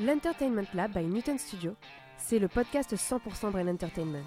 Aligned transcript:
L'Entertainment 0.00 0.68
Lab 0.74 0.92
by 0.92 1.04
Newton 1.04 1.38
Studio, 1.38 1.74
c'est 2.18 2.38
le 2.38 2.46
podcast 2.46 2.94
100% 2.94 3.50
Brain 3.50 3.66
Entertainment. 3.66 4.22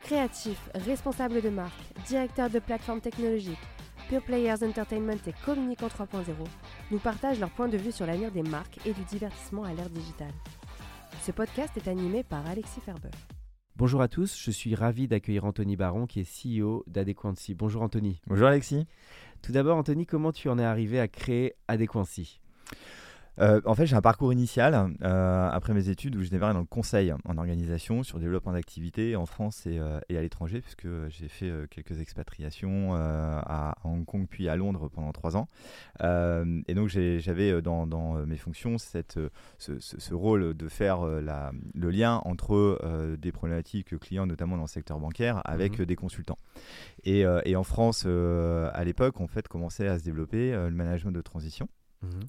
Créatifs, 0.00 0.70
responsables 0.74 1.40
de 1.40 1.50
marque, 1.50 1.80
directeurs 2.08 2.50
de 2.50 2.58
plateformes 2.58 3.00
technologiques, 3.00 3.60
Pure 4.08 4.24
Players 4.24 4.64
Entertainment 4.64 5.20
et 5.24 5.34
Communicant 5.44 5.86
3.0 5.86 6.24
nous 6.90 6.98
partagent 6.98 7.38
leur 7.38 7.50
point 7.50 7.68
de 7.68 7.76
vue 7.76 7.92
sur 7.92 8.06
l'avenir 8.06 8.32
des 8.32 8.42
marques 8.42 8.84
et 8.84 8.92
du 8.92 9.04
divertissement 9.04 9.62
à 9.62 9.72
l'ère 9.72 9.88
digitale. 9.88 10.34
Ce 11.22 11.30
podcast 11.30 11.76
est 11.76 11.86
animé 11.86 12.24
par 12.24 12.44
Alexis 12.48 12.80
Ferber. 12.80 13.10
Bonjour 13.76 14.02
à 14.02 14.08
tous, 14.08 14.36
je 14.36 14.50
suis 14.50 14.74
ravi 14.74 15.06
d'accueillir 15.06 15.44
Anthony 15.44 15.76
Baron 15.76 16.06
qui 16.06 16.18
est 16.18 16.58
CEO 16.58 16.82
d'Adequancy. 16.88 17.54
Bonjour 17.54 17.82
Anthony. 17.82 18.20
Bonjour 18.26 18.48
Alexis. 18.48 18.88
Tout 19.42 19.52
d'abord 19.52 19.76
Anthony, 19.76 20.06
comment 20.06 20.32
tu 20.32 20.48
en 20.48 20.58
es 20.58 20.64
arrivé 20.64 20.98
à 20.98 21.06
créer 21.06 21.54
Adequancy 21.68 22.40
Euh, 23.38 23.62
en 23.64 23.74
fait, 23.74 23.86
j'ai 23.86 23.96
un 23.96 24.02
parcours 24.02 24.30
initial 24.32 24.94
euh, 25.02 25.48
après 25.50 25.72
mes 25.72 25.88
études 25.88 26.16
où 26.16 26.22
je 26.22 26.28
démarrais 26.28 26.52
dans 26.52 26.60
le 26.60 26.66
conseil 26.66 27.12
en 27.24 27.38
organisation 27.38 28.02
sur 28.02 28.18
le 28.18 28.24
développement 28.24 28.52
d'activités 28.52 29.16
en 29.16 29.24
France 29.24 29.64
et, 29.66 29.78
euh, 29.78 30.00
et 30.10 30.18
à 30.18 30.20
l'étranger, 30.20 30.60
puisque 30.60 30.86
j'ai 31.08 31.28
fait 31.28 31.50
quelques 31.70 31.98
expatriations 32.00 32.94
à 32.94 33.74
Hong 33.84 34.04
Kong 34.04 34.26
puis 34.28 34.48
à 34.48 34.56
Londres 34.56 34.90
pendant 34.92 35.12
trois 35.12 35.36
ans. 35.36 35.48
Et 36.00 36.74
donc, 36.74 36.88
j'avais 36.88 37.62
dans, 37.62 37.86
dans, 37.86 38.14
mes 38.26 38.36
fonctions 38.36 38.76
cette, 38.78 39.18
ce, 39.58 39.78
ce- 39.78 39.98
ce 39.98 40.14
rôle 40.14 40.54
de 40.54 40.68
faire 40.68 41.04
la- 41.06 41.52
le 41.74 41.90
lien 41.90 42.20
entre 42.24 43.16
des 43.16 43.32
problématiques 43.32 43.98
clients, 43.98 44.26
notamment 44.26 44.56
dans 44.56 44.62
le 44.64 44.68
secteur 44.68 44.98
bancaire, 44.98 45.40
avec 45.44 45.80
euh, 45.80 45.86
des 45.86 45.96
consultants. 45.96 46.38
Et, 47.04 47.24
et 47.44 47.56
en 47.56 47.64
France, 47.64 48.04
à 48.06 48.84
l'époque, 48.84 49.20
en 49.20 49.26
fait, 49.26 49.48
commençait 49.48 49.88
à 49.88 49.98
se 49.98 50.04
développer 50.04 50.52
le 50.52 50.70
management 50.70 51.12
de 51.12 51.20
transition. 51.22 51.68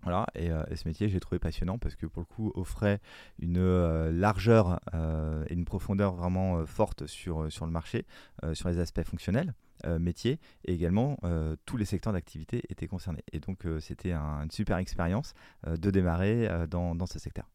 Voilà, 0.03 0.27
et, 0.35 0.51
euh, 0.51 0.63
et 0.69 0.75
ce 0.75 0.87
métier, 0.87 1.09
j'ai 1.09 1.19
trouvé 1.19 1.39
passionnant 1.39 1.77
parce 1.77 1.95
que 1.95 2.05
pour 2.05 2.21
le 2.21 2.25
coup, 2.25 2.51
offrait 2.55 2.99
une 3.39 3.57
euh, 3.57 4.11
largeur 4.11 4.79
euh, 4.93 5.45
et 5.49 5.53
une 5.53 5.65
profondeur 5.65 6.13
vraiment 6.15 6.65
forte 6.65 7.07
sur, 7.07 7.51
sur 7.51 7.65
le 7.65 7.71
marché, 7.71 8.05
sur 8.53 8.69
les 8.69 8.79
aspects 8.79 9.03
fonctionnels, 9.03 9.53
métiers, 9.99 10.39
et 10.65 10.73
également 10.73 11.17
tous 11.65 11.77
les 11.77 11.85
secteurs 11.85 12.13
d'activité 12.13 12.61
étaient 12.69 12.87
concernés. 12.87 13.23
Et 13.33 13.39
donc, 13.39 13.65
c'était 13.79 14.11
un- 14.13 14.43
une 14.43 14.51
super 14.51 14.77
expérience 14.77 15.33
de 15.67 15.91
démarrer 15.91 16.49
dans, 16.69 16.95
dans 16.95 17.05
ce 17.05 17.19
secteur. 17.19 17.49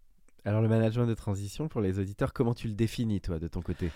Alors 0.45 0.63
le 0.63 0.69
management 0.69 1.07
de 1.07 1.15
transition 1.15 1.69
pour 1.69 1.81
les 1.81 1.99
auditeurs, 1.99 2.33
comment 2.33 2.55
tu 2.55 2.69
le 2.69 2.75
définis 2.75 3.21
toi 3.21 3.39
de 3.39 3.49
ton 3.49 3.61
côté? 3.61 3.91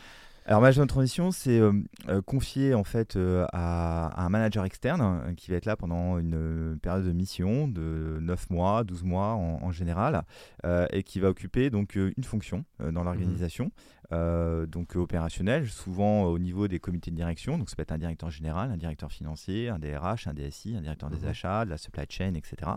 Alors, 0.44 0.60
management 0.60 0.84
de 0.86 0.88
transition, 0.88 1.30
c'est 1.30 1.58
euh, 1.60 1.72
euh, 2.08 2.20
confié 2.20 2.74
en 2.74 2.82
fait 2.82 3.14
euh, 3.14 3.46
à, 3.52 4.08
à 4.08 4.24
un 4.26 4.28
manager 4.28 4.64
externe 4.64 5.34
qui 5.36 5.50
va 5.52 5.56
être 5.56 5.66
là 5.66 5.76
pendant 5.76 6.18
une 6.18 6.78
période 6.82 7.04
de 7.04 7.12
mission 7.12 7.68
de 7.68 8.18
9 8.20 8.50
mois, 8.50 8.82
12 8.82 9.04
mois 9.04 9.34
en, 9.34 9.60
en 9.62 9.70
général, 9.70 10.24
euh, 10.64 10.86
et 10.90 11.04
qui 11.04 11.20
va 11.20 11.28
occuper 11.28 11.70
donc 11.70 11.94
une 11.94 12.24
fonction 12.24 12.64
dans 12.80 13.04
l'organisation, 13.04 13.70
euh, 14.12 14.66
donc 14.66 14.94
euh, 14.96 15.00
opérationnelle, 15.00 15.68
souvent 15.68 16.24
au 16.24 16.38
niveau 16.38 16.68
des 16.68 16.78
comités 16.78 17.10
de 17.10 17.16
direction. 17.16 17.58
Donc, 17.58 17.70
ça 17.70 17.76
peut 17.76 17.82
être 17.82 17.92
un 17.92 17.98
directeur 17.98 18.30
général, 18.30 18.70
un 18.70 18.76
directeur 18.76 19.10
financier, 19.10 19.68
un 19.68 19.78
DRH, 19.78 20.26
un 20.26 20.34
DSI, 20.34 20.76
un 20.76 20.82
directeur 20.82 21.10
des 21.10 21.18
Mhm. 21.18 21.28
achats, 21.28 21.64
de 21.64 21.70
la 21.70 21.78
supply 21.78 22.04
chain, 22.08 22.34
etc. 22.34 22.72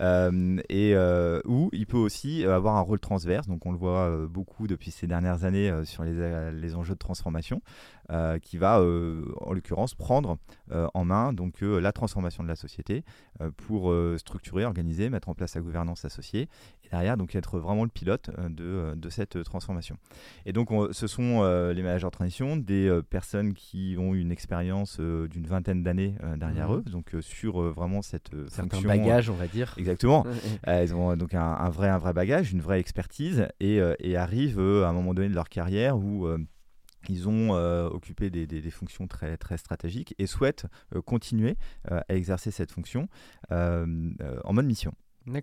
Euh, 0.00 0.60
et 0.68 0.94
euh, 0.94 1.40
où 1.44 1.68
il 1.72 1.86
peut 1.86 1.96
aussi 1.98 2.44
euh, 2.44 2.56
avoir 2.56 2.76
un 2.76 2.80
rôle 2.80 3.00
transverse. 3.00 3.46
Donc, 3.48 3.66
on 3.66 3.72
le 3.72 3.78
voit 3.78 4.08
euh, 4.08 4.26
beaucoup 4.26 4.66
depuis 4.66 4.90
ces 4.90 5.06
dernières 5.06 5.44
années 5.44 5.70
euh, 5.70 5.84
sur 5.84 6.04
les, 6.04 6.12
euh, 6.16 6.50
les 6.50 6.74
enjeux 6.74 6.94
de 6.94 6.98
transformation, 6.98 7.60
euh, 8.10 8.38
qui 8.38 8.56
va, 8.58 8.80
euh, 8.80 9.24
en 9.40 9.52
l'occurrence, 9.52 9.94
prendre 9.94 10.38
euh, 10.70 10.86
en 10.94 11.04
main 11.04 11.32
donc 11.32 11.60
la 11.62 11.92
transformation 11.92 12.42
de 12.42 12.48
la 12.48 12.56
société 12.56 13.04
pour 13.56 13.92
structurer, 14.16 14.64
organiser, 14.64 15.10
mettre 15.10 15.28
en 15.28 15.34
place 15.34 15.54
la 15.54 15.60
gouvernance 15.60 16.04
associée, 16.04 16.48
et 16.84 16.88
derrière 16.90 17.16
donc 17.16 17.34
être 17.34 17.58
vraiment 17.58 17.84
le 17.84 17.90
pilote 17.90 18.30
de, 18.50 18.94
de 18.94 19.08
cette 19.10 19.42
transformation. 19.44 19.96
Et 20.46 20.52
donc, 20.52 20.70
on- 20.70 20.92
ce 20.92 21.06
sont 21.06 21.42
les 21.74 21.82
managers 21.82 22.06
de 22.06 22.10
transition, 22.10 22.56
des 22.56 23.00
personnes 23.10 23.54
qui 23.54 23.96
ont 23.98 24.14
une 24.14 24.30
expérience 24.32 25.00
d'une 25.00 25.46
vingtaine 25.46 25.82
d'années 25.82 26.14
derrière 26.36 26.70
Mhm. 26.70 26.78
eux, 26.78 26.82
donc 26.82 27.14
sur 27.20 27.60
vraiment 27.72 28.02
cette 28.02 28.30
Certains 28.48 28.76
fonction. 28.76 28.88
bagages, 28.88 29.30
on 29.30 29.34
va 29.34 29.46
dire. 29.48 29.74
Exactement. 29.78 30.24
Ils 30.66 30.94
ont 30.94 31.16
donc 31.16 31.34
un, 31.34 31.42
un 31.42 31.70
vrai, 31.70 31.88
un 31.88 31.98
vrai 31.98 32.12
bagage, 32.12 32.52
une 32.52 32.60
vraie 32.60 32.80
expertise 32.80 33.48
et, 33.60 33.80
et 34.00 34.16
arrivent 34.16 34.60
à 34.60 34.88
un 34.88 34.92
moment 34.92 35.14
donné 35.14 35.28
de 35.28 35.34
leur 35.34 35.48
carrière 35.48 35.96
où 35.96 36.26
ils 37.08 37.28
ont 37.28 37.54
euh, 37.54 37.88
occupé 37.88 38.30
des, 38.30 38.46
des- 38.46 38.60
des 38.60 38.70
fonctions 38.70 39.06
très, 39.06 39.36
très 39.36 39.56
stratégiques 39.58 40.14
et 40.18 40.26
souhaitent 40.26 40.66
euh, 40.94 41.00
continuer 41.02 41.56
euh, 41.90 42.00
à 42.08 42.14
exercer 42.14 42.50
cette 42.50 42.70
fonction 42.72 43.08
en 43.50 44.52
mode 44.52 44.66
mission. 44.66 44.92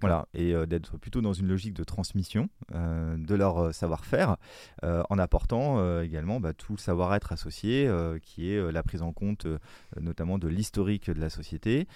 Voilà, 0.01 0.27
et 0.33 0.53
d'être 0.67 0.97
plutôt 0.97 1.21
dans 1.21 1.31
une 1.31 1.47
logique 1.47 1.73
de 1.73 1.85
transmission 1.85 2.49
de 2.73 3.33
leur 3.35 3.73
savoir-faire, 3.73 4.35
en 4.83 5.17
apportant 5.17 6.01
également 6.01 6.41
bah, 6.41 6.51
tout 6.51 6.73
le 6.73 6.77
savoir-être 6.77 7.31
associé, 7.31 7.89
qui 8.21 8.51
est 8.51 8.71
la 8.73 8.83
prise 8.83 9.01
en 9.01 9.13
compte 9.13 9.47
notamment 9.97 10.37
de 10.37 10.49
l'historique 10.49 11.09
de 11.09 11.21
la 11.21 11.29
société, 11.29 11.87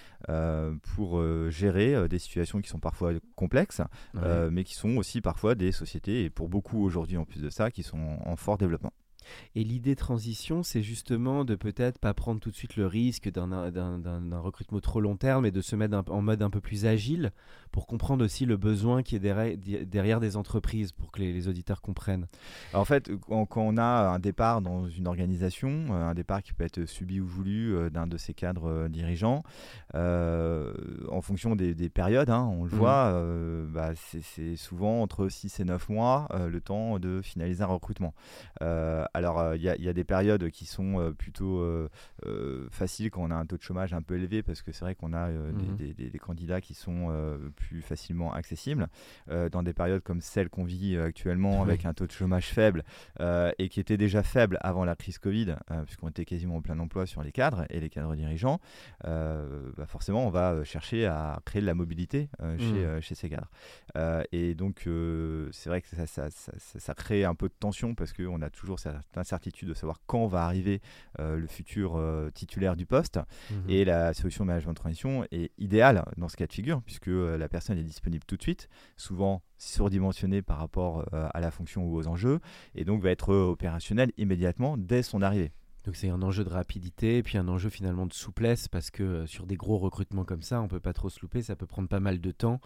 pour 0.94 1.22
gérer 1.50 2.08
des 2.08 2.18
situations 2.18 2.62
qui 2.62 2.70
sont 2.70 2.80
parfois 2.80 3.12
complexes, 3.36 3.82
Ouais. 4.14 4.48
mais 4.50 4.64
qui 4.64 4.74
sont 4.74 4.96
aussi 4.96 5.20
parfois 5.20 5.54
des 5.54 5.70
sociétés, 5.70 6.24
et 6.24 6.30
pour 6.30 6.48
beaucoup 6.48 6.82
aujourd'hui 6.82 7.18
en 7.18 7.26
plus 7.26 7.42
de 7.42 7.50
ça, 7.50 7.70
qui 7.70 7.82
sont 7.82 8.16
en 8.24 8.36
fort 8.36 8.56
développement. 8.56 8.94
Et 9.54 9.64
l'idée 9.64 9.96
transition, 9.96 10.62
c'est 10.62 10.82
justement 10.82 11.44
de 11.44 11.54
peut-être 11.54 11.98
pas 11.98 12.14
prendre 12.14 12.40
tout 12.40 12.50
de 12.50 12.56
suite 12.56 12.76
le 12.76 12.86
risque 12.86 13.30
d'un 13.30 14.40
recrutement 14.40 14.80
trop 14.80 15.00
long 15.00 15.16
terme 15.16 15.46
et 15.46 15.50
de 15.50 15.60
se 15.60 15.76
mettre 15.76 16.02
en 16.08 16.22
mode 16.22 16.42
un 16.42 16.50
peu 16.50 16.60
plus 16.60 16.86
agile 16.86 17.32
pour 17.74 17.88
comprendre 17.88 18.24
aussi 18.24 18.46
le 18.46 18.56
besoin 18.56 19.02
qui 19.02 19.16
est 19.16 19.18
derrière, 19.18 19.56
derrière 19.84 20.20
des 20.20 20.36
entreprises 20.36 20.92
pour 20.92 21.10
que 21.10 21.18
les, 21.18 21.32
les 21.32 21.48
auditeurs 21.48 21.82
comprennent. 21.82 22.28
Alors, 22.70 22.82
en 22.82 22.84
fait, 22.84 23.10
quand, 23.26 23.46
quand 23.46 23.62
on 23.62 23.76
a 23.78 23.82
un 24.14 24.20
départ 24.20 24.62
dans 24.62 24.86
une 24.88 25.08
organisation, 25.08 25.86
euh, 25.90 26.08
un 26.08 26.14
départ 26.14 26.40
qui 26.44 26.52
peut 26.52 26.62
être 26.62 26.84
subi 26.86 27.18
ou 27.20 27.26
voulu 27.26 27.74
euh, 27.76 27.90
d'un 27.90 28.06
de 28.06 28.16
ses 28.16 28.32
cadres 28.32 28.68
euh, 28.70 28.88
dirigeants, 28.88 29.42
euh, 29.96 30.72
en 31.10 31.20
fonction 31.20 31.56
des, 31.56 31.74
des 31.74 31.88
périodes, 31.88 32.30
hein, 32.30 32.48
on 32.48 32.64
le 32.64 32.70
Mhm. 32.70 32.76
voit, 32.78 33.06
euh, 33.12 33.66
bah, 33.68 33.90
c'est- 33.96 34.54
souvent 34.56 35.02
entre 35.02 35.28
6 35.28 35.58
et 35.58 35.64
9 35.64 35.88
mois 35.88 36.28
euh, 36.32 36.48
le 36.48 36.60
temps 36.60 37.00
de 37.00 37.20
finaliser 37.22 37.62
un 37.64 37.66
recrutement. 37.66 38.14
Alors, 38.60 39.54
il 39.56 39.62
y, 39.62 39.68
a- 39.68 39.76
il 39.76 39.82
y 39.82 39.88
a 39.88 39.92
des 39.92 40.04
périodes 40.04 40.48
qui 40.50 40.64
sont 40.66 41.12
plutôt 41.18 41.60
faciles 42.70 43.10
quand 43.10 43.22
on 43.22 43.30
a 43.30 43.34
un 43.34 43.46
taux 43.46 43.56
de 43.56 43.62
chômage 43.62 43.92
un 43.94 44.02
peu 44.02 44.14
élevé, 44.16 44.42
parce 44.42 44.62
que 44.62 44.72
c'est 44.72 44.84
vrai 44.84 44.94
qu'on 44.94 45.12
a 45.12 45.28
euh, 45.28 45.52
des- 45.52 45.86
des, 45.86 45.94
des- 45.94 46.10
des 46.10 46.18
candidats 46.18 46.60
qui 46.60 46.74
sont 46.74 47.08
euh, 47.10 47.38
plus 47.68 47.82
facilement 47.82 48.32
accessibles. 48.32 48.88
Euh, 49.30 49.48
dans 49.48 49.62
des 49.62 49.72
périodes 49.72 50.02
comme 50.02 50.20
celle 50.20 50.48
qu'on 50.48 50.64
vit 50.64 50.96
euh, 50.96 51.06
actuellement, 51.06 51.62
avec 51.62 51.84
un 51.86 51.94
taux 51.94 52.06
de 52.06 52.12
chômage 52.12 52.48
faible, 52.48 52.84
euh, 53.20 53.50
et 53.58 53.68
qui 53.68 53.80
était 53.80 53.96
déjà 53.96 54.22
faible 54.22 54.58
avant 54.60 54.84
la 54.84 54.96
crise 54.96 55.18
Covid, 55.18 55.56
puisqu'on 55.86 56.08
était 56.08 56.24
quasiment 56.24 56.56
en 56.56 56.62
plein 56.62 56.78
emploi 56.78 57.06
sur 57.06 57.22
les 57.22 57.32
cadres 57.32 57.64
et 57.70 57.80
les 57.80 57.88
cadres 57.90 58.14
dirigeants, 58.16 58.60
bah 59.76 59.86
forcément, 59.86 60.26
on 60.26 60.30
va 60.30 60.64
chercher 60.64 61.06
à 61.06 61.40
créer 61.44 61.62
de 61.62 61.66
la 61.66 61.74
mobilité 61.74 62.28
euh, 62.42 62.56
chez, 62.58 63.00
chez 63.02 63.14
ces 63.14 63.28
cadres. 63.28 63.50
Et 64.32 64.54
donc, 64.54 64.88
c'est 65.52 65.68
vrai 65.68 65.80
que 65.82 65.88
ça, 65.88 66.06
ça, 66.06 66.30
ça- 66.30 66.52
ça- 66.58 66.78
ça 66.80 66.94
crée 66.94 67.24
un 67.24 67.34
peu 67.34 67.48
de 67.48 67.54
tension 67.58 67.94
parce 67.94 68.12
qu'on 68.12 68.42
a 68.42 68.50
toujours 68.50 68.78
cette 68.78 68.94
incertitude 69.16 69.68
de 69.68 69.74
savoir 69.74 70.00
quand 70.06 70.26
va 70.26 70.44
arriver 70.44 70.80
le 71.18 71.46
futur 71.46 72.00
titulaire 72.34 72.76
du 72.76 72.86
poste. 72.86 73.18
Mhm. 73.50 73.70
Et 73.70 73.84
la 73.84 74.12
solution 74.14 74.44
de 74.44 74.48
management 74.48 74.72
de 74.72 74.78
transition 74.78 75.24
est 75.32 75.52
idéale 75.58 76.04
dans 76.16 76.28
ce 76.28 76.36
cas 76.36 76.46
de 76.46 76.52
figure, 76.52 76.82
puisque 76.82 77.06
la 77.08 77.48
personne 77.54 77.78
est 77.78 77.84
disponible 77.84 78.24
tout 78.26 78.36
de 78.36 78.42
suite, 78.42 78.68
souvent 78.96 79.40
surdimensionnée 79.58 80.42
par 80.42 80.58
rapport 80.58 81.06
euh, 81.12 81.28
à 81.32 81.38
la 81.38 81.52
fonction 81.52 81.84
ou 81.84 81.94
aux 81.94 82.08
enjeux, 82.08 82.40
et 82.74 82.84
donc 82.84 83.00
va 83.00 83.10
être 83.10 83.32
euh, 83.32 83.46
opérationnelle 83.46 84.10
immédiatement 84.16 84.76
dès 84.76 85.04
son 85.04 85.22
arrivée. 85.22 85.52
Donc 85.84 85.94
c'est 85.94 86.08
un 86.08 86.20
enjeu 86.22 86.42
de 86.42 86.48
rapidité 86.48 87.22
puis 87.22 87.38
un 87.38 87.46
enjeu 87.46 87.70
finalement 87.70 88.06
de 88.06 88.12
souplesse 88.12 88.66
parce 88.66 88.90
que 88.90 89.04
euh, 89.04 89.26
sur 89.26 89.46
des 89.46 89.54
gros 89.54 89.78
recrutements 89.78 90.24
comme 90.24 90.42
ça, 90.42 90.60
on 90.62 90.66
peut 90.66 90.80
pas 90.80 90.92
trop 90.92 91.10
se 91.10 91.20
louper, 91.20 91.42
ça 91.42 91.54
peut 91.54 91.68
prendre 91.68 91.88
pas 91.88 92.00
mal 92.00 92.20
de 92.20 92.32
temps. 92.32 92.60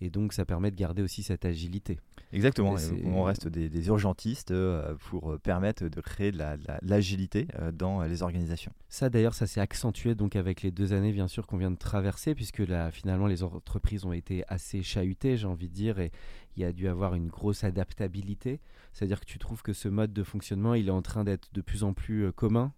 Et 0.00 0.10
donc, 0.10 0.34
ça 0.34 0.44
permet 0.44 0.70
de 0.70 0.76
garder 0.76 1.00
aussi 1.02 1.22
cette 1.22 1.44
agilité. 1.46 1.98
Exactement. 2.32 2.76
On 3.04 3.22
reste 3.22 3.48
des, 3.48 3.70
des 3.70 3.86
urgentistes 3.86 4.50
euh, 4.50 4.94
pour 5.08 5.32
euh, 5.32 5.38
permettre 5.38 5.88
de 5.88 6.00
créer 6.02 6.32
de 6.32 6.38
la- 6.38 6.56
de 6.58 6.64
la- 6.68 6.78
de 6.82 6.88
l'agilité 6.90 7.48
euh, 7.58 7.72
dans 7.72 8.02
les 8.02 8.22
organisations. 8.22 8.72
Ça, 8.90 9.08
d'ailleurs, 9.08 9.32
ça 9.34 9.46
s'est 9.46 9.60
accentué 9.60 10.14
donc 10.14 10.36
avec 10.36 10.60
les 10.62 10.70
deux 10.70 10.92
années, 10.92 11.12
bien 11.12 11.28
sûr, 11.28 11.46
qu'on 11.46 11.56
vient 11.56 11.70
de 11.70 11.78
traverser, 11.78 12.34
puisque 12.34 12.58
là, 12.58 12.90
finalement, 12.90 13.26
les 13.26 13.42
entreprises 13.42 14.04
ont 14.04 14.12
été 14.12 14.44
assez 14.48 14.82
chahutées, 14.82 15.36
j'ai 15.38 15.46
envie 15.46 15.68
de 15.68 15.74
dire, 15.74 15.98
et 15.98 16.12
il 16.56 16.62
y 16.62 16.64
a 16.66 16.72
dû 16.72 16.88
avoir 16.88 17.14
une 17.14 17.28
grosse 17.28 17.64
adaptabilité. 17.64 18.60
C'est-à-dire 18.92 19.20
que 19.20 19.26
tu 19.26 19.38
trouves 19.38 19.62
que 19.62 19.72
ce 19.72 19.88
mode 19.88 20.12
de 20.12 20.22
fonctionnement, 20.22 20.74
il 20.74 20.88
est 20.88 20.92
en 20.92 21.02
train 21.02 21.24
d'être 21.24 21.48
de 21.54 21.60
plus 21.62 21.84
en 21.84 21.92
plus 21.94 22.32
commun 22.32 22.72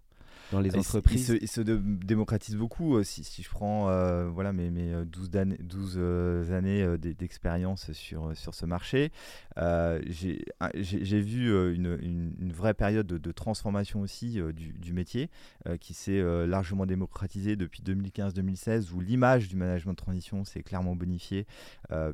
dans 0.51 0.59
les 0.59 0.75
entreprises. 0.75 1.29
Il 1.29 1.37
se, 1.37 1.43
il 1.43 1.47
se 1.47 1.61
de- 1.61 1.77
démocratise 1.83 2.55
beaucoup. 2.55 2.97
euh, 2.97 3.03
si, 3.03 3.23
si 3.23 3.43
je 3.43 3.49
prends 3.49 3.89
euh, 3.89 4.27
voilà, 4.29 4.53
mes, 4.53 4.69
mes 4.71 4.93
euh, 4.93 5.05
12, 5.05 5.29
d'années- 5.29 5.57
12 5.61 5.95
euh, 5.97 6.51
années 6.57 6.83
d'e- 6.97 7.13
d'expérience 7.13 7.91
sur, 7.93 8.35
sur 8.35 8.53
ce 8.55 8.65
marché, 8.65 9.11
euh, 9.57 10.01
j'ai 10.09 11.21
vu 11.21 11.49
une, 11.75 11.97
une- 12.01 12.33
une 12.39 12.51
vraie 12.53 12.73
période 12.73 13.07
de, 13.07 13.17
de 13.17 13.31
transformation 13.31 14.01
aussi 14.01 14.39
euh, 14.39 14.51
du, 14.51 14.73
du 14.73 14.93
métier 14.93 15.29
qui 15.79 15.93
s'est 15.93 16.21
largement 16.47 16.85
démocratisée 16.85 17.55
depuis 17.55 17.81
2015-2016 17.83 18.91
où 18.93 19.01
l'image 19.01 19.47
du 19.49 19.55
management 19.55 19.91
de 19.91 19.97
transition 19.97 20.43
s'est 20.45 20.63
clairement 20.63 20.95
bonifiée 20.95 21.45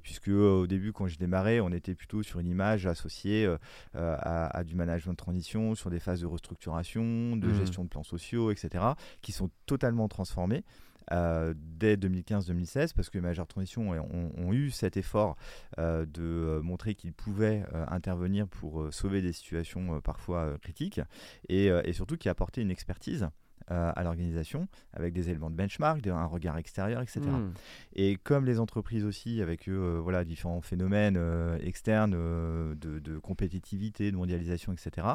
puisque 0.04 0.27
au 0.30 0.68
début 0.68 0.92
quand 0.94 1.07
j'ai 1.07 1.18
démarré 1.18 1.62
on 1.62 1.69
était 1.72 1.94
plutôt 1.95 2.24
sur 2.24 2.39
une 2.39 2.48
image 2.48 2.86
associée 2.88 3.48
à, 3.94 4.57
à 4.57 4.63
du 4.63 4.75
management 4.75 5.12
de 5.12 5.18
transition 5.18 5.75
sur 5.75 5.89
des 5.89 6.00
phases 6.00 6.22
de 6.22 6.25
restructuration, 6.25 7.36
de 7.38 7.48
Mhm. 7.48 7.56
gestion 7.56 7.83
de 7.83 7.89
plans 7.89 8.04
sociaux, 8.04 8.15
etc., 8.52 8.84
qui 9.22 9.32
sont 9.32 9.50
totalement 9.66 10.08
transformés. 10.08 10.64
euh, 11.12 11.54
dès 11.56 11.98
2015-2016 11.98 12.94
parce 12.96 13.10
que 13.10 13.18
les 13.18 13.22
managers 13.22 13.44
de 13.44 13.48
transition 13.48 13.92
ont, 13.92 14.32
ont 14.36 14.54
eu 14.54 14.72
cet 14.72 14.98
effort 14.98 15.36
euh, 15.78 16.04
de 16.06 16.24
euh, 16.24 16.62
montrer 16.64 16.96
qu'ils 16.96 17.14
pouvaient 17.14 17.64
intervenir 17.88 18.48
pour 18.48 18.92
sauver 18.92 19.22
des 19.22 19.32
situations 19.32 20.02
parfois 20.02 20.58
critiques 20.62 21.02
et, 21.48 21.68
et 21.68 21.94
surtout 21.94 22.18
qui 22.18 22.30
apportaient 22.30 22.62
une 22.62 22.72
expertise 22.72 23.30
euh, 23.72 23.92
à 23.96 24.04
l'organisation 24.04 24.68
avec 24.94 25.14
des 25.14 25.30
éléments 25.30 25.50
de 25.50 25.56
benchmark, 25.56 26.02
de- 26.02 26.12
un 26.12 26.26
regard 26.26 26.58
extérieur, 26.58 27.02
etc. 27.02 27.22
Hmm. 27.22 27.52
Et 27.94 28.18
comme 28.18 28.46
les 28.46 28.60
entreprises 28.60 29.06
aussi, 29.06 29.42
avec 29.42 29.68
eux, 29.70 30.00
voilà, 30.02 30.24
différents 30.24 30.62
phénomènes 30.62 31.18
euh, 31.18 31.58
externes 31.62 32.14
euh, 32.16 32.76
de, 32.76 33.00
de 33.00 33.18
compétitivité, 33.18 34.12
de 34.12 34.18
mondialisation, 34.18 34.72
etc., 34.74 35.08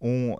ont 0.00 0.36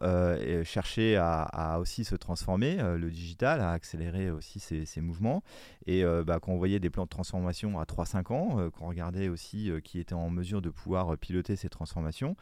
cherché 0.65 1.17
à, 1.17 1.43
à 1.43 1.79
aussi 1.79 2.05
se 2.05 2.17
transformer, 2.17 2.77
le 2.99 3.11
digital 3.11 3.63
a 3.63 3.71
accéléré 3.71 4.31
aussi 4.31 4.61
ces, 4.61 4.85
ces 4.85 5.01
mouvements. 5.01 5.43
Et 5.87 6.05
bah, 6.27 6.39
quand 6.43 6.53
on 6.53 6.59
voyait 6.59 6.81
des 6.81 6.91
plans 6.91 7.05
de 7.05 7.09
transformation 7.09 7.79
à 7.81 7.85
3-5 7.85 8.33
ans, 8.33 8.71
qu'on 8.71 8.89
regardait 8.89 9.29
aussi 9.29 9.71
qui 9.83 10.01
étaient 10.01 10.15
en 10.15 10.29
mesure 10.29 10.61
de 10.61 10.69
pouvoir 10.69 11.17
piloter 11.17 11.57
ces 11.57 11.71
transformations, 11.71 12.37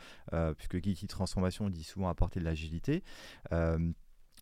puisque 0.56 0.80
qui 0.80 0.94
dit 0.94 1.06
transformation 1.06 1.70
dit 1.70 1.84
souvent 1.84 2.08
apporter 2.08 2.40
de 2.40 2.44
l'agilité. 2.44 3.04
euh, 3.52 3.78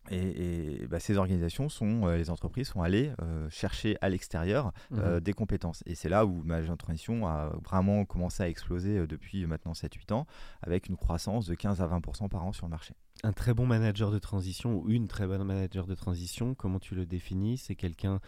et, 0.09 0.81
et, 0.81 0.87
bah, 0.87 0.99
ces 0.99 1.17
organisations 1.17 1.69
sont, 1.69 2.07
euh, 2.07 2.17
les 2.17 2.29
entreprises 2.29 2.69
sont 2.69 2.81
allées 2.81 3.11
euh, 3.21 3.47
chercher 3.49 3.97
à 4.01 4.09
l'extérieur 4.09 4.71
euh, 4.93 5.15
Mhm. 5.15 5.19
des 5.21 5.33
compétences. 5.33 5.83
Et 5.85 5.95
c'est 5.95 6.09
là 6.09 6.25
où 6.25 6.43
de 6.43 6.75
Transition 6.75 7.27
a 7.27 7.53
vraiment 7.63 8.05
commencé 8.05 8.41
à 8.43 8.49
exploser 8.49 9.05
depuis 9.07 9.45
maintenant 9.45 9.73
7-8 9.73 10.11
ans, 10.13 10.25
avec 10.61 10.87
une 10.87 10.97
croissance 10.97 11.45
de 11.45 11.53
15 11.53 11.81
à 11.81 11.87
20% 11.87 12.29
par 12.29 12.45
an 12.45 12.53
sur 12.53 12.65
le 12.65 12.71
marché. 12.71 12.93
Un 13.23 13.33
très 13.33 13.53
bon 13.53 13.65
manager 13.65 14.11
de 14.11 14.19
transition 14.19 14.79
ou 14.79 14.89
une 14.89 15.07
très 15.07 15.27
bonne 15.27 15.43
manager 15.43 15.85
de 15.85 15.93
transition, 15.95 16.55
comment 16.55 16.79
tu 16.79 16.95
le 16.95 17.05
définis? 17.05 17.57
C'est 17.57 17.75
quelqu'un 17.75 18.19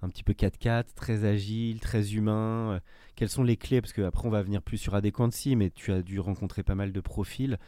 un 0.00 0.08
petit 0.08 0.22
peu 0.22 0.32
4x4, 0.32 0.94
très 0.94 1.24
agile, 1.24 1.80
très 1.80 2.14
humain. 2.14 2.80
Quelles 3.16 3.28
sont 3.28 3.42
les 3.42 3.56
clés? 3.56 3.80
Parce 3.80 3.92
qu'après, 3.92 4.26
on 4.26 4.30
va 4.30 4.42
venir 4.42 4.62
plus 4.62 4.78
sur 4.78 4.94
Adéquancy, 4.94 5.56
mais 5.56 5.70
tu 5.70 5.92
as 5.92 6.02
dû 6.02 6.20
rencontrer 6.20 6.62
pas 6.62 6.76
mal 6.76 6.92
de 6.92 7.00
profils. 7.00 7.58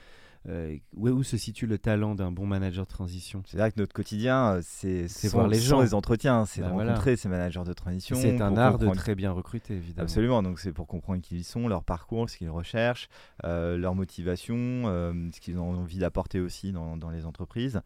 Euh, 0.49 0.79
où, 0.97 1.23
se 1.23 1.37
situe 1.37 1.67
le 1.67 1.77
talent 1.77 2.15
d'un 2.15 2.33
bon 2.33 2.47
manager 2.47 2.87
de 2.87 2.91
transition? 2.91 3.43
C'est 3.47 3.59
vrai 3.59 3.71
que 3.71 3.79
notre 3.79 3.93
quotidien, 3.93 4.55
euh, 4.55 4.61
c'est 4.65 5.07
voir 5.29 5.49
les 5.49 5.61
gens. 5.61 5.83
les 5.83 5.93
entretiens, 5.93 6.47
c'est 6.47 6.63
voilà. 6.63 6.93
rencontrer 6.93 7.17
ces 7.17 7.29
managers 7.29 7.65
de 7.65 7.73
transition. 7.75 8.17
C'est 8.17 8.41
un 8.41 8.57
art 8.57 8.79
de 8.79 8.89
très 8.91 9.15
bien 9.15 9.33
recruter, 9.33 9.75
évidemment. 9.75 10.05
Absolument, 10.05 10.43
donc 10.43 10.59
c'est 10.59 10.73
pour 10.73 10.87
comprendre 10.87 11.21
qui 11.21 11.37
ils 11.37 11.45
sont, 11.45 11.69
leur 11.69 11.85
parcours, 11.85 12.31
ce 12.31 12.39
qu'ils 12.39 12.49
recherchent, 12.49 13.09
euh, 13.45 13.77
leur 13.77 13.95
motivation, 13.95 14.57
euh, 14.57 15.13
ce 15.33 15.41
qu'ils 15.41 15.59
ont 15.59 15.73
envie 15.79 15.99
d'apporter 15.99 16.41
aussi 16.41 16.73
dans, 16.73 16.97
dans 16.97 17.11
les 17.11 17.27
entreprises, 17.27 17.83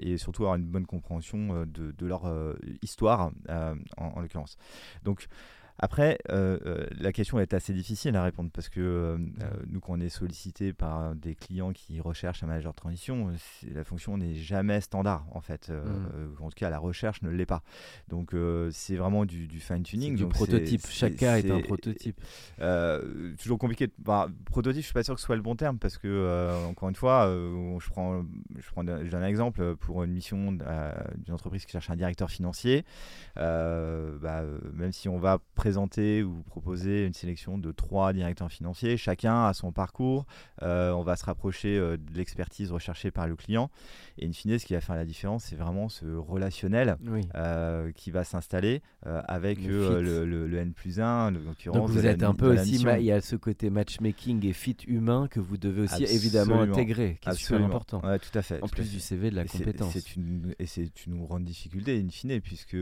et 0.00 0.18
surtout 0.18 0.42
avoir 0.42 0.56
une 0.56 0.66
bonne 0.66 0.86
compréhension 0.86 1.64
de, 1.64 1.92
de 1.92 2.06
leur 2.06 2.30
histoire, 2.82 3.30
en, 3.48 3.76
en 3.96 4.20
l'occurrence. 4.20 4.56
Donc 5.04 5.28
après, 5.78 6.18
euh, 6.30 6.58
euh, 6.66 6.86
la 6.98 7.12
question 7.12 7.40
est 7.40 7.52
assez 7.52 7.72
difficile 7.72 8.14
à 8.16 8.22
répondre 8.22 8.50
parce 8.52 8.68
que 8.68 8.80
euh, 8.80 9.18
nous, 9.66 9.80
quand 9.80 9.94
on 9.94 10.00
est 10.00 10.08
sollicité 10.08 10.72
par 10.72 11.14
des 11.16 11.34
clients 11.34 11.72
qui 11.72 12.00
recherchent 12.00 12.42
un 12.44 12.46
manager 12.46 12.72
de 12.72 12.76
transition, 12.76 13.32
la 13.72 13.82
fonction 13.82 14.16
n'est 14.16 14.34
jamais 14.36 14.80
standard 14.80 15.26
en 15.32 15.40
fait. 15.40 15.70
Euh, 15.70 15.84
Mm. 15.84 16.08
euh, 16.14 16.26
en 16.40 16.48
tout 16.48 16.54
cas, 16.56 16.70
la 16.70 16.78
recherche 16.78 17.22
ne 17.22 17.30
l'est 17.30 17.44
pas. 17.46 17.62
Donc 18.08 18.34
c'est 18.70 18.96
vraiment 18.96 19.24
du, 19.24 19.46
du 19.48 19.58
fine 19.60 19.82
tuning. 19.82 20.16
C'est 20.16 20.24
du 20.24 20.28
prototype. 20.28 20.86
Chaque 20.88 21.16
cas 21.16 21.38
est 21.38 21.50
un 21.50 21.60
prototype. 21.60 22.20
toujours 23.38 23.58
compliqué. 23.58 23.88
de- 23.88 23.92
bah, 23.98 24.28
prototype, 24.46 24.80
je 24.82 24.86
suis 24.86 24.94
pas 24.94 25.02
sûr 25.02 25.14
que 25.14 25.20
ce 25.20 25.26
soit 25.26 25.36
le 25.36 25.42
bon 25.42 25.56
terme 25.56 25.78
parce 25.78 25.98
que 25.98 26.64
encore 26.68 26.88
une 26.88 26.94
fois, 26.94 27.26
je 27.28 27.88
prends, 27.90 28.24
je 28.56 29.16
un 29.16 29.24
exemple 29.24 29.76
pour 29.76 30.02
une 30.04 30.12
mission 30.12 30.52
d'une 30.52 31.34
entreprise 31.34 31.64
qui 31.64 31.72
cherche 31.72 31.90
un 31.90 31.96
directeur 31.96 32.30
financier. 32.30 32.84
Bah, 33.36 34.42
même 34.72 34.92
si 34.92 35.08
on 35.08 35.18
va 35.18 35.38
présenter 35.68 36.22
ou 36.22 36.42
proposer 36.42 37.06
une 37.06 37.14
sélection 37.14 37.56
de 37.56 37.72
trois 37.72 38.12
directeurs 38.12 38.52
financiers, 38.52 38.98
chacun 38.98 39.46
a 39.46 39.54
son 39.54 39.72
parcours. 39.72 40.26
euh, 40.62 40.92
on 40.92 41.02
va 41.02 41.16
se 41.16 41.24
rapprocher 41.24 41.78
euh, 41.78 41.96
de 41.96 42.12
l'expertise 42.18 42.70
recherchée 42.70 43.10
par 43.10 43.26
le 43.26 43.34
client. 43.34 43.70
Et 44.18 44.26
in 44.26 44.32
fine, 44.32 44.58
ce 44.58 44.66
qui 44.66 44.74
va 44.74 44.82
faire 44.82 44.94
la 44.94 45.06
différence, 45.06 45.44
c'est 45.44 45.56
vraiment 45.56 45.88
ce 45.88 46.04
relationnel. 46.04 46.96
Oui. 47.06 47.22
euh, 47.34 47.92
qui 47.92 48.10
va 48.10 48.24
s'installer 48.24 48.82
avec 49.04 49.58
Le 49.62 50.02
le, 50.02 50.24
le- 50.26 50.46
le 50.46 50.58
N 50.58 50.72
plus 50.74 51.00
1, 51.00 51.06
en 51.28 51.30
l'occurrence. 51.30 51.78
Donc 51.78 51.88
vous 51.90 51.96
de 51.96 52.02
la 52.02 52.10
êtes 52.12 52.22
un 52.22 52.34
peu 52.34 52.52
aussi, 52.60 52.76
il 52.98 53.04
y 53.04 53.12
a 53.12 53.20
ce 53.22 53.36
côté 53.36 53.70
matchmaking 53.70 54.44
et 54.46 54.52
fit 54.52 54.76
humain 54.86 55.28
que 55.30 55.40
vous 55.40 55.56
devez 55.56 55.82
aussi 55.82 56.04
évidemment 56.04 56.60
intégrer, 56.60 57.16
qui 57.22 57.28
est 57.30 57.34
super 57.34 57.64
important. 57.64 58.00
Ouais, 58.04 58.18
tout 58.18 58.36
à 58.38 58.42
fait. 58.42 58.62
En 58.62 58.68
plus 58.68 58.82
fait. 58.84 58.90
du 58.90 59.00
CV 59.00 59.30
de 59.30 59.36
la 59.36 59.44
Et 59.44 59.46
compétence. 59.46 59.92
c'est 59.94 60.16
une, 60.16 60.54
et 60.58 60.66
c'est 60.66 61.06
une 61.06 61.24
grande 61.24 61.44
difficulté, 61.44 61.98
in 62.04 62.08
fine, 62.10 62.40
puisque 62.42 62.76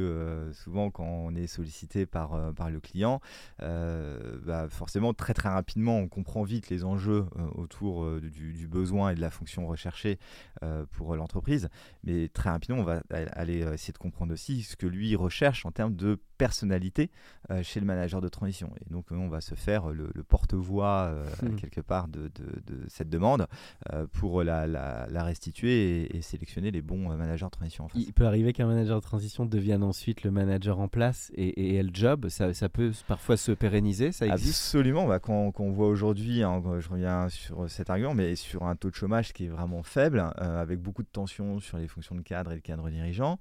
souvent, 0.52 0.90
quand 0.90 1.04
on 1.06 1.34
est 1.36 1.46
sollicité 1.46 2.06
par, 2.06 2.52
par 2.54 2.70
le 2.72 2.80
client, 2.80 3.20
euh, 3.62 4.38
bah, 4.44 4.68
forcément, 4.68 5.14
très 5.14 5.34
très 5.34 5.48
rapidement, 5.48 5.98
on 5.98 6.08
comprend 6.08 6.42
vite 6.42 6.70
les 6.70 6.84
enjeux 6.84 7.26
euh, 7.38 7.46
autour 7.54 8.04
euh, 8.04 8.20
du, 8.20 8.52
du 8.52 8.66
besoin 8.68 9.10
et 9.10 9.14
de 9.14 9.20
la 9.20 9.30
fonction 9.30 9.66
recherchée 9.66 10.18
pour 10.92 11.16
l'entreprise. 11.16 11.68
Mais 12.04 12.28
très 12.28 12.50
rapidement, 12.50 12.78
on 12.80 12.84
va 12.84 13.02
aller 13.10 13.58
essayer 13.72 13.92
de 13.92 13.98
comprendre 13.98 14.32
aussi 14.32 14.62
ce 14.62 14.76
que 14.76 14.86
lui 14.86 15.16
recherche 15.16 15.66
en 15.66 15.72
termes 15.72 15.94
de 15.96 16.20
personnalité 16.38 17.10
chez 17.62 17.80
le 17.80 17.86
manager 17.86 18.20
de 18.20 18.28
transition. 18.28 18.72
Et 18.80 18.92
donc, 18.92 19.06
on 19.10 19.28
va 19.28 19.40
se 19.40 19.54
faire 19.54 19.88
le, 19.90 20.10
le 20.14 20.22
porte-voix 20.22 21.12
Hmm. 21.42 21.56
quelque 21.56 21.80
part 21.80 22.08
de, 22.08 22.30
de- 22.34 22.60
de 22.66 22.84
cette 22.88 23.08
demande 23.08 23.46
pour 24.12 24.42
la, 24.44 24.66
la- 24.66 25.06
la 25.10 25.24
restituer 25.24 26.02
et, 26.02 26.16
et 26.16 26.22
sélectionner 26.22 26.70
les 26.70 26.82
bons 26.82 27.14
managers 27.16 27.46
de 27.46 27.50
transition 27.50 27.84
en 27.84 27.88
face. 27.88 28.00
Il 28.00 28.12
peut 28.12 28.26
arriver 28.26 28.52
qu'un 28.52 28.66
manager 28.66 28.96
de 29.00 29.04
transition 29.04 29.44
devienne 29.46 29.82
ensuite 29.82 30.22
le 30.22 30.30
manager 30.30 30.78
en 30.78 30.88
place 30.88 31.30
et, 31.34 31.48
et 31.48 31.74
ait 31.76 31.82
le 31.82 31.90
job. 31.92 32.28
Ça, 32.28 32.54
ça 32.54 32.61
peut 32.68 32.92
parfois 33.06 33.36
se 33.36 33.52
pérenniser, 33.52 34.12
ça 34.12 34.26
existe? 34.26 34.58
Absolument, 34.58 35.06
bah, 35.06 35.18
quand, 35.18 35.52
quand 35.52 35.64
on 35.64 35.72
voit 35.72 35.88
aujourd'hui, 35.88 36.42
hein, 36.42 36.62
je 36.78 36.88
reviens 36.88 37.28
sur 37.28 37.68
cet 37.68 37.90
argument, 37.90 38.14
mais 38.14 38.34
sur 38.36 38.64
un 38.64 38.76
taux 38.76 38.90
de 38.90 38.94
chômage 38.94 39.32
qui 39.32 39.46
est 39.46 39.48
vraiment 39.48 39.82
faible, 39.82 40.24
euh, 40.40 40.60
avec 40.60 40.80
beaucoup 40.80 41.02
de 41.02 41.08
tensions 41.08 41.60
sur 41.60 41.78
les 41.78 41.88
fonctions 41.88 42.14
de 42.14 42.22
cadre 42.22 42.52
et 42.52 42.54
le 42.54 42.60
cadre 42.60 42.88
dirigeant, 42.90 43.38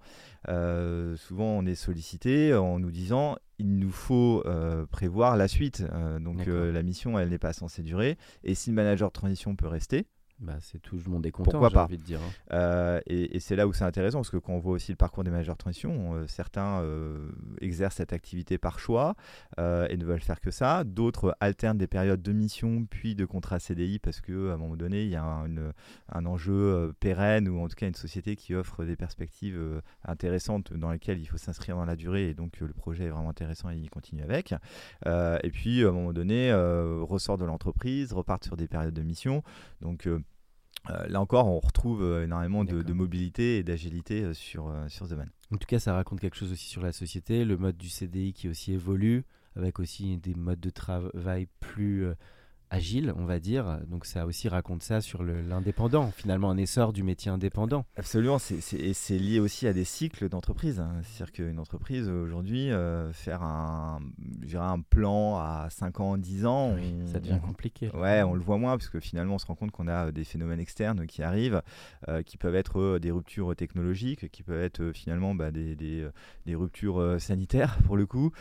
euh, 0.50 1.16
souvent 1.18 1.46
on 1.46 1.66
est 1.66 1.76
sollicité 1.76 2.54
en 2.54 2.80
nous 2.80 2.92
disant 2.92 3.38
il 3.58 3.78
nous 3.78 3.92
faut 3.92 4.44
euh, 4.46 4.86
prévoir 4.88 5.38
la 5.38 5.48
suite. 5.48 5.84
Donc 6.20 6.46
la 6.48 6.84
mission, 6.84 7.20
elle 7.20 7.30
n'est 7.30 7.38
pas 7.38 7.54
censée 7.54 7.84
durer. 7.84 8.18
Et 8.44 8.56
si 8.56 8.72
le 8.72 8.76
manager 8.76 9.10
de 9.10 9.14
transition 9.14 9.56
peut 9.56 9.68
rester, 9.68 10.08
Bah, 10.42 10.58
c'est 10.60 10.80
tout 10.82 10.98
le 10.98 11.12
monde 11.12 11.24
est 11.28 11.30
content, 11.32 11.52
Pourquoi 11.52 11.70
pas 11.70 11.84
envie 11.84 12.00
de 12.00 12.04
dire. 12.04 12.20
hein. 12.20 12.32
Euh, 12.54 13.00
et, 13.06 13.36
et 13.36 13.40
c'est 13.40 13.56
là 13.56 13.68
où 13.68 13.74
c'est 13.74 13.84
intéressant 13.84 14.18
parce 14.20 14.32
que 14.32 14.38
quand 14.38 14.54
on 14.54 14.60
voit 14.60 14.74
aussi 14.74 14.92
le 14.92 14.96
parcours 14.96 15.24
des 15.24 15.30
managers 15.30 15.52
de 15.52 15.58
transition, 15.58 16.16
euh, 16.16 16.26
certains 16.28 16.82
euh, 16.82 17.30
exercent 17.62 17.98
cette 17.98 18.12
activité 18.12 18.58
par 18.58 18.80
choix 18.80 19.16
et 19.60 19.98
ne 19.98 20.04
veulent 20.04 20.20
faire 20.22 20.42
que 20.42 20.50
ça. 20.50 20.84
D'autres 20.84 21.36
alternent 21.40 21.78
des 21.78 21.86
périodes 21.88 22.24
de 22.24 22.32
mission 22.32 22.86
puis 22.90 23.14
de 23.14 23.26
contrat 23.26 23.60
CDI 23.60 24.00
parce 24.00 24.20
que 24.20 24.50
à 24.50 24.54
un 24.56 24.58
moment 24.58 24.76
donné 24.76 25.04
il 25.04 25.10
y 25.10 25.16
a 25.16 25.24
un, 25.24 25.46
une- 25.46 25.74
un 26.10 26.26
enjeu 26.26 26.92
pérenne 27.00 27.48
ou 27.48 27.60
en 27.62 27.68
tout 27.68 27.76
cas 27.76 27.88
une 27.88 27.94
société 27.94 28.36
qui 28.36 28.56
offre 28.56 28.84
des 28.84 28.96
perspectives 28.96 29.82
intéressantes 30.06 30.74
dans 30.74 30.92
lesquelles 30.92 31.20
il 31.20 31.26
faut 31.28 31.38
s'inscrire 31.38 31.76
dans 31.76 31.86
la 31.86 31.96
durée 31.96 32.30
et 32.30 32.34
donc 32.34 32.60
le 32.62 32.74
projet 32.74 33.06
est 33.06 33.10
vraiment 33.10 33.30
intéressant 33.30 33.70
et 33.70 33.76
il 33.78 33.90
continue 33.92 34.24
avec. 34.24 34.54
Et 35.06 35.50
puis 35.52 35.84
à 35.86 35.90
un 35.90 35.92
moment 35.92 36.14
donné 36.14 36.52
ressort 36.54 37.38
de 37.38 37.46
l'entreprise, 37.46 38.12
repartent 38.14 38.46
sur 38.46 38.58
des 38.58 38.68
périodes 38.68 38.94
de 38.96 39.04
mission. 39.04 39.44
Donc 39.82 40.08
euh, 40.90 41.08
là 41.08 41.22
encore, 41.22 41.48
on 41.48 41.60
retrouve 41.60 42.04
euh, 42.04 42.24
énormément 42.24 42.64
de, 42.64 42.94
mobilité 42.94 43.58
et 43.58 43.64
d'agilité 43.64 44.24
euh, 44.24 44.34
sur, 44.34 44.74
sur 44.88 45.06
ce 45.06 45.12
domaine. 45.12 45.30
En 45.54 45.58
tout 45.58 45.68
cas, 45.68 45.80
ça 45.80 45.94
raconte 45.94 46.20
quelque 46.20 46.38
chose 46.38 46.52
aussi 46.52 46.68
sur 46.68 46.82
la 46.82 46.92
société, 46.92 47.46
le 47.46 47.58
mode 47.58 47.78
du 47.78 47.90
CDI 47.90 48.34
qui 48.34 48.50
aussi 48.50 48.74
évolue, 48.74 49.26
avec 49.56 49.80
aussi 49.80 50.18
des 50.18 50.34
modes 50.34 50.60
de 50.60 50.70
travail 50.70 51.48
plus 51.60 52.08
agile, 52.72 53.14
on 53.18 53.26
va 53.26 53.40
dire. 53.40 53.80
Donc 53.88 54.06
ça 54.06 54.26
aussi 54.26 54.50
raconte 54.50 54.82
ça 54.82 55.02
sur 55.02 55.24
l'indépendant, 55.24 56.12
finalement 56.16 56.50
un 56.50 56.58
essor 56.58 56.94
du 56.94 57.04
métier 57.04 57.30
indépendant. 57.30 57.86
Absolument, 57.98 58.40
c'est 58.40 59.18
lié 59.18 59.40
aussi 59.40 59.68
à 59.68 59.74
des 59.74 59.84
cycles 59.84 60.30
d'entreprise. 60.30 60.80
Hein. 60.80 60.94
C'est-à-dire 61.04 61.34
qu'une 61.34 61.60
entreprise 61.60 62.10
aujourd'hui, 62.10 62.72
euh, 62.72 63.12
faire 63.14 63.44
un, 63.44 64.00
un 64.56 64.80
plan 64.80 65.38
à 65.38 65.68
5 65.70 66.00
ans, 66.00 66.18
10 66.18 66.46
ans, 66.46 66.76
ça 67.12 67.20
devient 67.20 67.40
compliqué. 67.46 67.90
Ouais, 67.94 68.24
on 68.24 68.34
le 68.34 68.42
voit 68.42 68.58
moins 68.58 68.78
parce 68.78 68.90
que 68.90 69.00
finalement 69.00 69.36
on 69.36 69.40
se 69.40 69.46
rend 69.46 69.56
compte 69.56 69.72
qu'on 69.72 69.88
a 69.88 70.12
des 70.12 70.24
phénomènes 70.24 70.60
externes 70.60 71.06
qui 71.06 71.22
arrivent, 71.22 71.62
euh, 72.08 72.24
qui 72.24 72.38
peuvent 72.38 72.56
être 72.56 72.80
euh, 72.80 73.00
des 73.00 73.12
ruptures 73.12 73.54
technologiques, 73.56 74.32
qui 74.32 74.44
peuvent 74.44 74.64
être 74.64 74.92
finalement 74.94 75.36
bah, 75.36 75.52
des, 75.52 75.76
des, 75.76 76.08
des, 76.46 76.56
ruptures 76.56 77.18
sanitaires 77.20 77.78
pour 77.86 77.98
le 77.98 78.06
coup, 78.06 78.32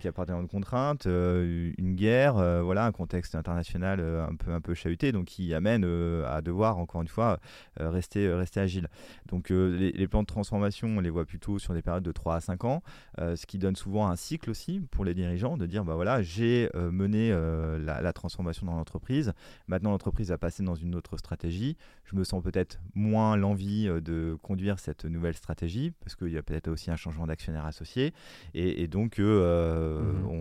qui 0.00 0.08
apportent 0.08 0.28
de 0.28 0.46
contraintes, 0.46 1.06
une 1.06 1.94
guerre, 1.94 2.34
voilà, 2.62 2.84
un 2.84 2.92
contexte 2.92 3.34
international 3.34 3.77
euh, 3.82 4.26
un 4.26 4.34
peu 4.34 4.52
un 4.52 4.60
peu 4.60 4.74
chahuté, 4.74 5.12
donc 5.12 5.26
qui 5.26 5.54
amène 5.54 5.84
euh, 5.84 6.26
à 6.28 6.42
devoir 6.42 6.78
encore 6.78 7.02
une 7.02 7.08
fois 7.08 7.38
euh, 7.80 7.90
rester 7.90 8.32
rester 8.32 8.60
agile. 8.60 8.88
Donc 9.26 9.50
les, 9.50 10.08
plans 10.08 10.22
de 10.22 10.26
transformation, 10.26 10.88
on 10.88 11.00
les 11.00 11.10
voit 11.10 11.26
plutôt 11.26 11.58
sur 11.58 11.74
des 11.74 11.82
périodes 11.82 12.02
de 12.02 12.12
3 12.12 12.36
à 12.36 12.40
5 12.40 12.64
ans, 12.64 12.82
ce 13.18 13.44
qui 13.46 13.58
donne 13.58 13.76
souvent 13.76 14.08
un 14.08 14.16
cycle 14.16 14.50
aussi 14.50 14.80
pour 14.90 15.04
les 15.04 15.14
dirigeants 15.14 15.56
de 15.56 15.66
dire 15.66 15.84
bah 15.84 15.94
voilà 15.94 16.22
j'ai 16.22 16.70
mené 16.74 17.30
la, 17.30 18.12
transformation 18.12 18.66
dans 18.66 18.76
l'entreprise, 18.76 19.32
maintenant 19.66 19.90
l'entreprise 19.90 20.30
va 20.30 20.38
passer 20.38 20.62
dans 20.62 20.74
une 20.74 20.94
autre 20.94 21.18
stratégie, 21.18 21.76
je 22.04 22.16
me 22.16 22.24
sens 22.24 22.42
peut-être 22.42 22.80
moins 22.94 23.36
l'envie 23.36 23.86
de 23.86 24.36
conduire 24.42 24.78
cette 24.78 25.04
nouvelle 25.04 25.34
stratégie 25.34 25.92
parce 26.00 26.16
qu'il 26.16 26.32
y 26.32 26.38
a 26.38 26.42
peut-être 26.42 26.68
aussi 26.68 26.90
un 26.90 26.96
changement 26.96 27.26
d'actionnaire 27.26 27.66
associé. 27.66 28.12
Et, 28.54 28.88
donc 28.88 29.18
mmh 29.18 29.24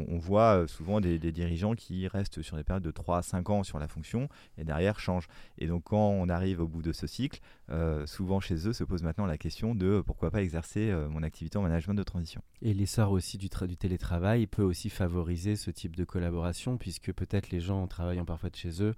on, 0.10 0.18
voit 0.18 0.68
souvent 0.68 1.02
des, 1.02 1.20
des, 1.20 1.32
dirigeants 1.32 1.76
qui 1.76 2.08
restent 2.08 2.42
sur 2.42 2.58
des 2.58 2.64
périodes 2.64 2.84
de 2.84 2.92
3 2.92 3.18
à 3.18 3.22
5 3.28 3.50
ans 3.50 3.64
sur 3.64 3.80
la 3.80 3.88
fonction 3.88 4.30
et 4.58 4.64
derrière 4.64 5.00
change. 5.00 5.28
Et 5.58 5.68
donc 5.68 5.84
quand 5.86 6.10
on 6.10 6.30
arrive 6.30 6.62
au 6.62 6.68
bout 6.68 6.82
de 6.82 6.92
ce 6.92 7.08
cycle, 7.08 7.40
euh, 7.70 8.06
souvent 8.08 8.40
chez 8.40 8.68
eux 8.68 8.74
se 8.74 8.84
pose 8.84 9.04
maintenant 9.04 9.26
la 9.26 9.38
question 9.38 9.76
de 9.76 10.02
pourquoi 10.06 10.32
pas 10.32 10.42
exercer 10.42 10.90
euh, 10.90 11.10
mon 11.10 11.24
activité 11.24 11.58
en 11.58 11.62
management 11.62 11.94
de 11.94 12.04
transition. 12.04 12.42
Et 12.62 12.74
l'essor 12.74 13.12
aussi 13.12 13.38
du, 13.38 13.50
télétravail 13.50 14.48
peut 14.48 14.64
aussi 14.64 14.90
favoriser 14.90 15.56
ce 15.56 15.72
type 15.72 15.96
de 15.96 16.04
collaboration 16.04 16.78
puisque 16.78 17.12
peut-être 17.14 17.52
les 17.52 17.60
gens 17.60 17.84
en 17.84 17.88
travaillant 17.88 18.26
parfois 18.26 18.50
de 18.50 18.56
chez 18.56 18.82
eux 18.82 18.96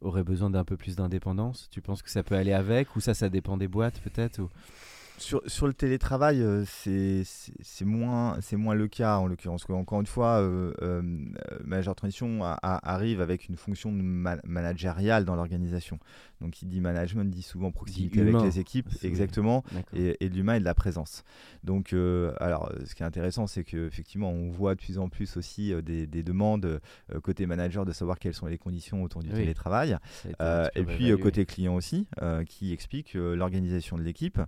auraient 0.00 0.24
besoin 0.24 0.50
d'un 0.50 0.64
peu 0.64 0.76
plus 0.76 0.96
d'indépendance. 0.96 1.68
Tu 1.70 1.80
penses 1.80 2.02
que 2.02 2.10
ça 2.10 2.22
peut 2.22 2.36
aller 2.36 2.52
avec 2.52 2.94
ou 2.96 3.00
ça, 3.00 3.14
ça 3.14 3.28
dépend 3.28 3.56
des 3.56 3.68
boîtes 3.68 4.00
peut-être 4.00 4.40
ou 4.40 4.48
sur, 5.18 5.42
sur, 5.46 5.66
le 5.66 5.74
télétravail, 5.74 6.40
euh, 6.40 6.64
c'est 6.66 7.84
moins, 7.84 8.38
moins 8.52 8.74
le 8.74 8.88
cas 8.88 9.16
en 9.16 9.26
l'occurrence. 9.26 9.68
Encore 9.68 10.00
une 10.00 10.06
fois, 10.06 10.40
euh, 10.40 10.72
euh, 10.82 11.02
Manager 11.64 11.94
Transition 11.94 12.42
arrive 12.62 13.20
avec 13.20 13.48
une 13.48 13.56
fonction 13.56 13.90
managériale 13.92 15.24
dans 15.24 15.36
l'organisation. 15.36 15.98
Donc, 16.40 16.62
il 16.62 16.68
dit 16.68 16.80
management, 16.80 17.30
dit 17.30 17.42
souvent 17.42 17.72
proximité 17.72 18.20
avec 18.20 18.40
les 18.42 18.60
équipes, 18.60 18.88
exactement, 19.02 19.64
et, 19.92 20.16
et 20.24 20.28
de 20.28 20.34
l'humain 20.34 20.54
et 20.54 20.60
de 20.60 20.64
la 20.64 20.74
présence. 20.74 21.24
Donc, 21.64 21.92
alors, 22.38 22.72
ce 22.84 22.94
qui 22.94 23.02
est 23.02 23.06
intéressant, 23.06 23.46
c'est 23.46 23.64
qu'effectivement, 23.64 24.30
on 24.30 24.50
voit 24.50 24.74
de 24.74 24.80
plus 24.80 24.98
en 24.98 25.08
plus 25.08 25.36
aussi 25.36 25.74
des, 25.82 26.06
des, 26.06 26.22
demandes 26.22 26.80
côté 27.22 27.46
manager 27.46 27.84
de 27.84 27.92
savoir 27.92 28.18
quelles 28.18 28.34
sont 28.34 28.46
les 28.46 28.58
conditions 28.58 29.02
autour 29.02 29.22
du 29.22 29.30
télétravail. 29.30 29.96
et 30.74 30.84
puis, 30.84 31.16
côté 31.18 31.44
client 31.46 31.74
aussi, 31.74 32.06
qui 32.46 32.72
explique 32.72 33.14
l'organisation 33.14 33.98
de 33.98 34.02
l'équipe 34.02 34.40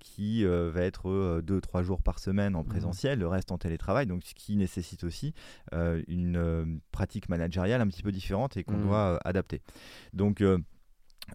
qui 0.00 0.44
euh, 0.44 0.70
va 0.72 0.82
être 0.82 1.40
2-3 1.40 1.80
euh, 1.80 1.82
jours 1.82 2.02
par 2.02 2.18
semaine 2.18 2.56
en 2.56 2.62
mmh. 2.62 2.66
présentiel, 2.66 3.18
le 3.18 3.28
reste 3.28 3.52
en 3.52 3.58
télétravail, 3.58 4.06
donc 4.06 4.24
ce 4.24 4.34
qui 4.34 4.56
nécessite 4.56 5.04
aussi 5.04 5.34
euh, 5.72 6.02
une 6.08 6.80
pratique 6.90 7.28
managériale 7.28 7.80
un 7.80 7.86
petit 7.86 8.02
peu 8.02 8.10
différente 8.10 8.56
et 8.56 8.64
qu'on 8.64 8.78
mmh. 8.78 8.86
doit 8.86 9.20
adapter. 9.24 9.62
Donc 10.12 10.42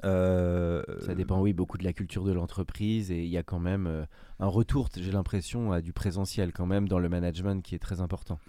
ça 0.04 1.16
dépend, 1.16 1.40
oui, 1.40 1.54
beaucoup 1.54 1.78
de 1.78 1.84
la 1.84 1.94
culture 1.94 2.26
de 2.26 2.34
l'entreprise 2.34 3.12
et 3.12 3.24
il 3.24 3.30
y 3.30 3.38
a 3.38 3.44
quand 3.44 3.60
même 3.60 4.08
un 4.40 4.48
retour, 4.48 4.90
j'ai 4.96 5.12
l'impression, 5.12 5.72
à 5.72 5.82
du 5.82 5.94
présentiel 5.94 6.52
quand 6.52 6.66
même 6.66 6.88
dans 6.90 7.00
le 7.00 7.08
management 7.08 7.64
qui 7.64 7.76
est 7.76 7.80
très 7.80 8.02
important 8.02 8.40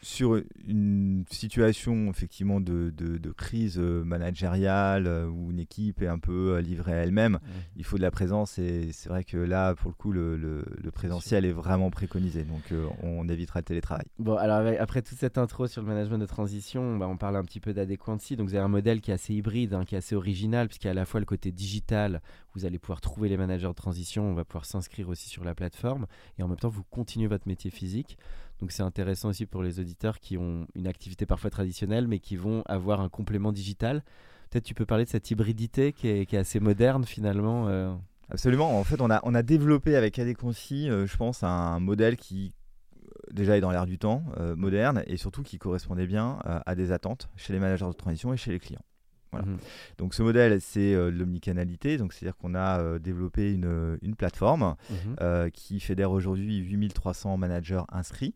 sur 0.00 0.40
une 0.66 1.24
situation 1.30 2.08
effectivement 2.10 2.60
de, 2.60 2.92
de, 2.96 3.30
crise 3.32 3.78
euh, 3.78 4.02
managériale 4.04 5.06
euh, 5.06 5.26
où 5.26 5.50
une 5.50 5.60
équipe 5.60 6.02
est 6.02 6.06
un 6.06 6.18
peu 6.18 6.54
euh, 6.54 6.60
livrée 6.60 6.92
à 6.92 6.96
elle-même, 7.02 7.38
il 7.76 7.84
faut 7.84 7.96
de 7.96 8.02
la 8.02 8.10
présence 8.10 8.58
et 8.58 8.90
c'est 8.92 9.08
vrai 9.08 9.22
que 9.22 9.36
là, 9.36 9.74
pour 9.74 9.90
le 9.90 9.94
coup, 9.94 10.12
le, 10.12 10.36
le, 10.36 10.90
présentiel 10.90 11.44
est 11.44 11.52
vraiment 11.52 11.90
préconisé. 11.90 12.42
Donc 12.42 12.72
on 13.02 13.28
évitera 13.28 13.60
le 13.60 13.64
télétravail. 13.64 14.06
Bon, 14.18 14.36
alors 14.36 14.66
après 14.80 15.02
toute 15.02 15.18
cette 15.18 15.38
intro 15.38 15.66
sur 15.66 15.82
le 15.82 15.86
management 15.86 16.18
de 16.18 16.26
transition, 16.26 16.96
bah, 16.96 17.06
on 17.06 17.16
parle 17.16 17.36
un 17.36 17.44
petit 17.44 17.60
peu 17.60 17.72
d'Adequancy. 17.72 18.36
Donc 18.36 18.48
vous 18.48 18.54
avez 18.54 18.64
un 18.64 18.68
modèle 18.68 19.00
qui 19.00 19.10
est 19.10 19.14
assez 19.14 19.34
hybride, 19.34 19.74
hein, 19.74 19.84
qui 19.84 19.94
est 19.94 19.98
assez 19.98 20.16
original, 20.16 20.66
puisqu'il 20.66 20.86
y 20.86 20.88
a 20.88 20.92
à 20.92 20.94
la 20.94 21.04
fois 21.04 21.20
le 21.20 21.26
côté 21.26 21.52
digital, 21.52 22.20
vous 22.54 22.64
allez 22.64 22.78
pouvoir 22.78 23.00
trouver 23.00 23.28
les 23.28 23.36
managers 23.36 23.68
de 23.68 23.72
transition, 23.72 24.24
on 24.24 24.34
va 24.34 24.44
pouvoir 24.44 24.64
s'inscrire 24.64 25.08
aussi 25.08 25.28
sur 25.28 25.44
la 25.44 25.54
plateforme 25.54 26.06
et 26.38 26.42
en 26.42 26.48
même 26.48 26.56
temps 26.56 26.68
vous 26.68 26.82
continuez 26.82 27.28
votre 27.28 27.46
métier 27.46 27.70
physique. 27.70 28.18
Donc 28.60 28.72
c'est 28.72 28.82
intéressant 28.82 29.28
aussi 29.28 29.46
pour 29.46 29.62
les 29.62 29.80
auditeurs 29.80 30.18
qui 30.18 30.36
ont 30.36 30.66
une 30.74 30.86
activité 30.86 31.26
parfois 31.26 31.50
traditionnelle 31.50 32.08
mais 32.08 32.18
qui 32.18 32.36
vont 32.36 32.62
avoir 32.66 33.00
un 33.00 33.08
complément 33.08 33.52
digital. 33.52 34.02
Peut-être 34.50 34.64
tu 34.64 34.74
peux 34.74 34.86
parler 34.86 35.04
de 35.04 35.10
cette 35.10 35.30
hybridité 35.30 35.92
qui 35.92 36.08
est, 36.08 36.34
assez 36.34 36.60
moderne 36.60 37.04
finalement. 37.04 37.68
Euh. 37.68 37.94
Absolument. 38.30 38.78
En 38.78 38.84
fait, 38.84 39.00
on 39.00 39.10
a, 39.10 39.20
on 39.24 39.34
a 39.34 39.42
développé 39.42 39.96
avec 39.96 40.18
Adeconci, 40.18 40.90
euh, 40.90 41.06
je 41.06 41.16
pense, 41.16 41.42
un 41.42 41.80
modèle 41.80 42.16
qui 42.16 42.52
euh, 42.96 43.08
déjà 43.32 43.56
est 43.56 43.60
dans 43.60 43.70
l'air 43.70 43.86
du 43.86 43.98
temps, 43.98 44.24
moderne, 44.56 45.02
et 45.06 45.16
surtout 45.16 45.42
qui 45.42 45.58
correspondait 45.58 46.06
bien 46.06 46.38
à 46.44 46.74
des 46.74 46.92
attentes 46.92 47.28
chez 47.36 47.52
les 47.52 47.58
managers 47.58 47.86
de 47.86 47.92
transition 47.92 48.32
et 48.32 48.36
chez 48.36 48.50
les 48.50 48.58
clients. 48.58 48.82
Mhm. 49.32 49.58
Donc 49.98 50.14
ce 50.14 50.22
modèle, 50.22 50.60
c'est 50.60 50.94
euh, 50.94 51.10
l'omnicanalité, 51.10 51.98
donc 51.98 52.12
c'est-à-dire 52.12 52.36
qu'on 52.36 52.54
a 52.54 52.80
euh, 52.80 52.98
développé 52.98 53.52
une, 53.52 53.98
une 54.02 54.14
plateforme 54.14 54.74
mhm. 54.90 55.16
euh, 55.20 55.50
qui 55.50 55.80
fédère 55.80 56.10
aujourd'hui 56.10 56.58
8300 56.58 57.36
managers 57.36 57.82
inscrits. 57.90 58.34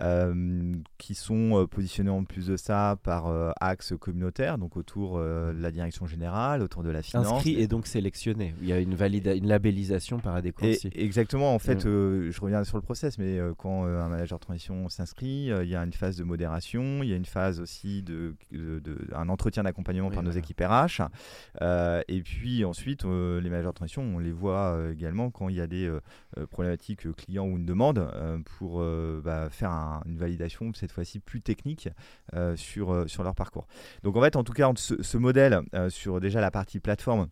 Euh, 0.00 0.74
qui 0.98 1.14
sont 1.14 1.58
euh, 1.60 1.66
positionnés 1.66 2.10
en 2.10 2.22
plus 2.22 2.46
de 2.46 2.56
ça 2.56 2.96
par 3.02 3.26
euh, 3.26 3.50
axe 3.60 3.94
communautaire, 3.98 4.56
donc 4.56 4.76
autour 4.76 5.18
de 5.18 5.56
la 5.58 5.72
direction 5.72 6.06
générale, 6.06 6.62
autour 6.62 6.84
de 6.84 6.90
la 6.90 7.02
finance. 7.02 7.26
Inscrit 7.26 7.60
et 7.60 7.66
donc 7.66 7.86
sélectionné. 7.88 8.54
Il 8.60 8.68
y 8.68 8.72
a 8.72 8.78
une, 8.78 8.92
une 8.92 9.46
labellisation 9.48 10.20
par 10.20 10.36
adéquacy. 10.36 10.90
exactement. 10.94 11.52
En 11.52 11.58
fait, 11.58 11.84
mm. 11.84 12.30
je 12.30 12.40
reviens 12.40 12.62
sur 12.62 12.76
le 12.76 12.82
process, 12.82 13.18
mais 13.18 13.40
quand 13.56 13.86
un 13.86 14.08
manager 14.08 14.38
de 14.38 14.44
transition 14.44 14.88
s'inscrit, 14.88 15.50
il 15.62 15.68
y 15.68 15.74
a 15.74 15.82
une 15.82 15.92
phase 15.92 16.16
de 16.16 16.24
modération, 16.24 17.02
il 17.02 17.08
y 17.08 17.12
a 17.12 17.16
une 17.16 17.24
phase 17.24 17.60
aussi 17.60 18.02
de, 18.02 18.34
un 19.14 19.28
entretien 19.28 19.64
d'accompagnement 19.64 20.10
par 20.10 20.22
nos 20.22 20.30
équipes 20.30 20.60
RH. 20.60 21.02
et 21.60 22.22
puis 22.22 22.64
ensuite, 22.64 23.04
les 23.04 23.50
managers 23.50 23.68
de 23.68 23.72
transition, 23.72 24.02
on 24.02 24.18
les 24.18 24.32
voit 24.32 24.78
également 24.92 25.30
quand 25.30 25.48
il 25.48 25.56
y 25.56 25.60
a 25.60 25.66
des 25.66 25.90
problématiques 26.50 27.10
clients 27.16 27.46
ou 27.46 27.56
une 27.56 27.66
demande 27.66 28.08
pour 28.58 28.84
bah, 29.24 29.48
faire 29.50 29.70
un 29.70 29.87
une 30.06 30.16
validation 30.16 30.72
cette 30.74 30.92
fois-ci 30.92 31.20
plus 31.20 31.40
technique 31.40 31.88
euh, 32.34 32.56
sur, 32.56 32.92
euh, 32.92 33.06
sur 33.06 33.22
leur 33.22 33.34
parcours. 33.34 33.66
Donc 34.02 34.16
en 34.16 34.22
fait, 34.22 34.36
en 34.36 34.44
tout 34.44 34.52
cas, 34.52 34.70
ce, 34.76 35.02
ce 35.02 35.18
modèle 35.18 35.60
euh, 35.74 35.90
sur 35.90 36.20
déjà 36.20 36.40
la 36.40 36.50
partie 36.50 36.80
plateforme, 36.80 37.28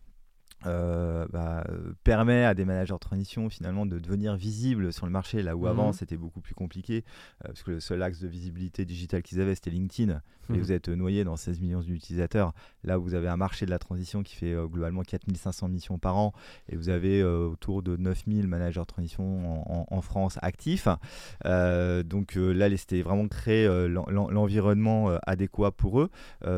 euh, 0.65 1.27
bah, 1.31 1.63
permet 2.03 2.43
à 2.43 2.55
des 2.55 2.65
managers 2.65 2.95
de 2.95 2.99
transition 2.99 3.47
finalement 3.47 3.85
de 3.85 3.99
devenir 3.99 4.35
visibles 4.35 4.91
sur 4.91 5.05
le 5.05 5.11
marché 5.11 5.43
là 5.43 5.55
où 5.55 5.67
avant 5.67 5.87
mhm. 5.87 5.93
c'était 5.93 6.17
beaucoup 6.17 6.41
plus 6.41 6.55
compliqué 6.55 7.03
euh, 7.43 7.49
parce 7.49 7.61
que 7.61 7.71
le 7.71 7.79
seul 7.79 8.01
axe 8.01 8.19
de 8.21 8.27
visibilité 8.27 8.83
digitale 8.83 9.21
qu'ils 9.21 9.39
avaient 9.39 9.53
c'était 9.53 9.69
LinkedIn. 9.69 10.19
Et 10.49 10.53
mhm. 10.53 10.59
vous 10.59 10.71
êtes 10.71 10.87
noyé 10.89 11.23
dans 11.25 11.35
16 11.35 11.59
millions 11.59 11.81
d'utilisateurs. 11.81 12.53
Là 12.83 12.97
vous 12.97 13.13
avez 13.13 13.27
un 13.27 13.37
marché 13.37 13.67
de 13.67 13.69
la 13.69 13.77
transition 13.77 14.23
qui 14.23 14.35
fait 14.35 14.53
euh, 14.53 14.65
globalement 14.65 15.03
4500 15.03 15.67
missions 15.67 15.99
par 15.99 16.17
an. 16.17 16.33
Et 16.69 16.75
vous 16.75 16.89
avez 16.89 17.23
autour 17.23 17.83
de 17.83 17.95
9000 17.95 18.47
managers 18.47 18.79
de 18.79 18.85
transition 18.85 19.93
en, 19.93 20.01
France 20.01 20.39
actifs. 20.41 20.87
Donc 21.43 22.35
là 22.35 22.77
c'était 22.77 23.01
vraiment 23.01 23.27
créer 23.27 23.67
l'environnement 23.87 25.17
adéquat 25.25 25.71
pour 25.71 26.01
eux. 26.01 26.09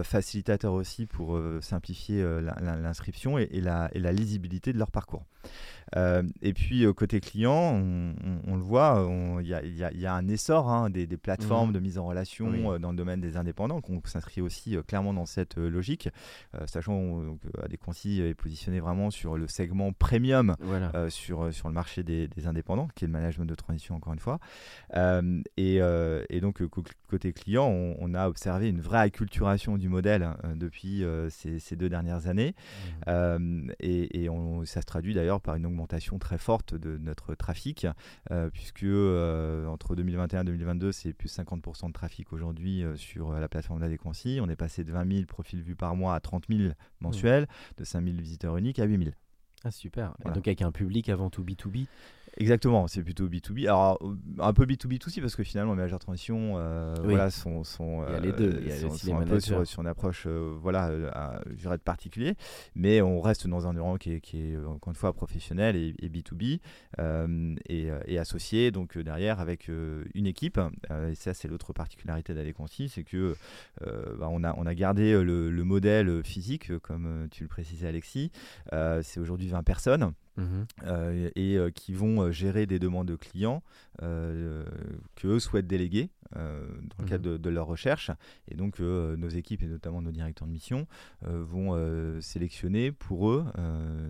Facilitateur 0.03 0.73
aussi 0.73 1.05
pour 1.05 1.39
simplifier 1.61 2.23
l'inscription 2.61 3.39
et, 3.39 3.47
et 3.51 3.61
la 3.61 3.88
et 3.93 3.99
la 3.99 4.11
lisibilité 4.11 4.73
de 4.73 4.77
leur 4.77 4.91
parcours. 4.91 5.25
Euh, 5.95 6.23
et 6.41 6.53
puis 6.53 6.85
euh, 6.85 6.93
côté 6.93 7.19
client, 7.19 7.81
on, 8.47 8.55
le 8.55 8.61
voit, 8.61 9.07
il 9.41 9.47
y, 9.47 10.05
a 10.05 10.13
un 10.13 10.27
essor 10.27 10.69
hein, 10.69 10.89
des, 10.89 11.07
plateformes 11.17 11.69
mmh. 11.69 11.73
de 11.73 11.79
mise 11.79 11.97
en 11.97 12.05
relation 12.05 12.73
euh, 12.73 12.79
dans 12.79 12.91
le 12.91 12.97
domaine 12.97 13.21
des 13.21 13.37
indépendants, 13.37 13.81
qu'on 13.81 14.01
s'inscrit 14.05 14.41
aussi 14.41 14.77
clairement 14.87 15.13
dans 15.13 15.25
cette 15.25 15.57
logique, 15.57 16.09
sachant 16.65 17.37
que 17.41 17.63
Adéquancy 17.63 18.21
est 18.21 18.33
positionné 18.33 18.79
vraiment 18.79 19.11
sur 19.11 19.37
le 19.37 19.47
segment 19.47 19.91
premium 19.93 20.55
sur, 21.09 21.53
sur 21.53 21.67
le 21.67 21.73
marché 21.73 22.03
des, 22.03 22.29
indépendants, 22.45 22.87
qui 22.95 23.05
est 23.05 23.07
le 23.07 23.11
management 23.11 23.45
de 23.45 23.55
transition 23.55 23.95
encore 23.95 24.13
une 24.13 24.19
fois. 24.19 24.39
Et, 25.57 25.79
donc 26.41 26.61
côté 27.07 27.33
client, 27.33 27.67
on, 27.67 28.13
a 28.13 28.27
observé 28.27 28.69
une 28.69 28.81
vraie 28.81 28.99
acculturation 28.99 29.77
du 29.77 29.89
modèle 29.89 30.29
depuis 30.55 31.03
ces, 31.29 31.75
deux 31.75 31.89
dernières 31.89 32.27
années, 32.27 32.55
mmh. 33.07 33.71
et, 33.79 34.23
et 34.23 34.29
ça 34.65 34.81
se 34.81 34.85
traduit 34.85 35.13
d'ailleurs 35.13 35.41
par 35.41 35.55
une 35.55 35.65
augmentation 35.65 35.78
augmentation 35.79 36.19
très 36.19 36.37
forte 36.37 36.75
de 36.75 36.97
notre 36.97 37.35
trafic, 37.35 37.87
puisque 38.51 38.83
entre 38.83 39.95
2021 39.95 40.41
et 40.41 40.43
2022, 40.43 40.91
c'est 40.91 41.13
plus 41.13 41.33
50% 41.33 41.87
de 41.87 41.93
trafic 41.93 42.33
aujourd'hui 42.33 42.83
sur 42.95 43.31
la 43.31 43.47
plateforme 43.47 43.79
d'Adéquancy. 43.79 44.39
On 44.41 44.49
est 44.49 44.57
passé 44.57 44.83
de 44.83 44.91
20 44.91 45.11
000 45.11 45.25
profils 45.25 45.61
vus 45.61 45.75
par 45.77 45.95
mois 45.95 46.15
à 46.15 46.19
30 46.19 46.45
000 46.49 46.73
mensuels, 46.99 47.47
de 47.77 47.83
5 47.85 48.03
000 48.03 48.17
visiteurs 48.17 48.57
uniques 48.57 48.79
à 48.79 48.83
8 48.83 48.97
000. 48.97 49.11
Ah 49.63 49.71
super. 49.71 50.15
Donc 50.25 50.47
avec 50.47 50.61
un 50.61 50.71
public 50.71 51.09
avant 51.09 51.29
tout 51.29 51.43
B2B 51.43 51.87
Exactement, 52.37 52.87
c'est 52.87 53.03
plutôt 53.03 53.27
B2B. 53.27 53.63
Alors, 53.63 53.99
euh, 54.01 54.15
un 54.39 54.53
peu 54.53 54.65
B2B 54.65 55.05
aussi, 55.05 55.21
parce 55.21 55.35
que 55.35 55.43
finalement, 55.43 55.73
les 55.73 55.77
managers 55.77 55.95
de 55.95 55.99
transition 55.99 56.53
euh, 56.57 56.95
voilà, 57.03 57.29
sont, 57.31 57.63
sont, 57.63 58.05
il 58.07 58.13
y 58.13 58.15
a 58.15 58.19
les 58.19 58.31
deux. 58.31 58.59
Il 58.61 58.67
y 58.67 58.71
a 58.71 58.75
euh, 58.75 58.89
sont, 58.89 59.17
un 59.17 59.25
peu 59.25 59.39
sur, 59.39 59.65
sur, 59.65 59.81
une 59.81 59.87
approche 59.87 60.27
voilà, 60.27 60.91
je 61.49 61.55
dirais 61.55 61.77
de 61.77 61.81
particulier. 61.81 62.35
Mais 62.75 63.01
on 63.01 63.21
reste 63.21 63.47
dans 63.47 63.65
un 63.65 63.71
environnement 63.71 63.97
qui 63.97 64.13
est, 64.13 64.21
qui 64.21 64.51
est 64.51 64.57
encore 64.57 64.91
une 64.91 64.95
fois 64.95 65.13
professionnel 65.13 65.75
et, 65.75 66.09
B2B 66.09 66.59
et, 67.67 67.89
et, 68.05 68.19
associé. 68.19 68.71
Donc, 68.71 68.97
derrière, 68.97 69.39
avec 69.39 69.69
une 69.69 70.27
équipe. 70.27 70.59
et 71.09 71.15
ça, 71.15 71.33
c'est 71.33 71.47
l'autre 71.47 71.73
particularité 71.73 72.33
d'Aléconci, 72.33 72.89
c'est 72.89 73.03
que 73.03 73.35
bah, 73.81 74.27
on, 74.29 74.43
a, 74.43 74.53
on 74.57 74.65
a 74.65 74.75
gardé 74.75 75.11
le, 75.23 75.49
le 75.49 75.63
modèle 75.63 76.23
physique, 76.23 76.77
comme 76.79 77.27
tu 77.31 77.43
le 77.43 77.49
précisais, 77.49 77.87
Alexis. 77.87 78.31
c'est 78.71 79.19
aujourd'hui 79.19 79.47
20 79.47 79.63
personnes. 79.63 80.13
Mhm. 80.39 80.65
Euh, 80.85 81.29
et 81.35 81.57
euh, 81.57 81.69
qui 81.69 81.93
vont 81.93 82.21
euh, 82.21 82.31
gérer 82.31 82.65
des 82.65 82.79
demandes 82.79 83.07
de 83.07 83.15
clients 83.15 83.61
qu'eux 85.15 85.39
souhaitent 85.39 85.67
déléguer 85.67 86.09
dans 86.35 87.03
le 87.03 87.05
cadre 87.07 87.31
mhm. 87.31 87.37
de, 87.37 87.49
leur 87.49 87.67
recherche. 87.67 88.11
Et 88.47 88.55
donc 88.55 88.79
nos 88.79 89.29
équipes 89.29 89.63
et 89.63 89.67
notamment 89.67 90.01
nos 90.01 90.11
directeurs 90.11 90.47
de 90.47 90.53
mission 90.53 90.87
vont 91.21 92.21
sélectionner 92.21 92.91
pour 92.91 93.29
eux 93.29 93.45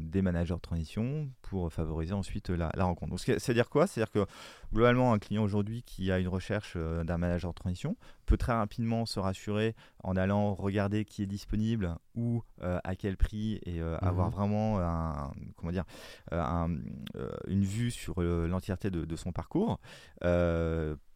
des 0.02 0.22
managers 0.22 0.56
de 0.56 0.60
transition 0.60 1.30
pour 1.42 1.72
favoriser 1.72 2.14
ensuite 2.14 2.50
la, 2.50 2.70
rencontre. 2.78 3.12
Donc 3.12 3.20
c'est-à-dire 3.20 3.70
quoi? 3.70 3.88
C'est-à-dire 3.88 4.12
que 4.12 4.26
globalement 4.74 5.14
un 5.14 5.20
client 5.20 5.44
aujourd'hui 5.44 5.84
qui 5.84 6.12
a 6.12 6.20
une 6.20 6.28
recherche 6.28 6.78
d'un 6.78 7.18
manager 7.18 7.52
de 7.52 7.56
transition 7.56 7.96
peut 8.26 8.38
très 8.38 8.54
rapidement 8.54 9.06
se 9.06 9.20
rassurer 9.20 9.76
en 10.04 10.16
allant 10.16 10.54
regarder 10.54 11.06
qui 11.06 11.24
est 11.24 11.28
disponible 11.28 11.96
ou 12.16 12.44
à 12.62 12.96
quel 12.96 13.18
prix 13.18 13.60
et 13.66 13.82
avoir 13.82 14.28
mhm. 14.28 14.34
vraiment 14.34 14.80
un, 14.80 15.32
comment 15.56 15.72
dire, 15.72 15.86
euh, 16.32 16.68
euh, 17.16 17.30
une 17.48 17.64
vue 17.64 17.92
sur 17.92 18.16
euh, 18.22 18.48
l'entièreté 18.48 18.90
de, 18.90 19.16
son 19.16 19.32
parcours, 19.32 19.80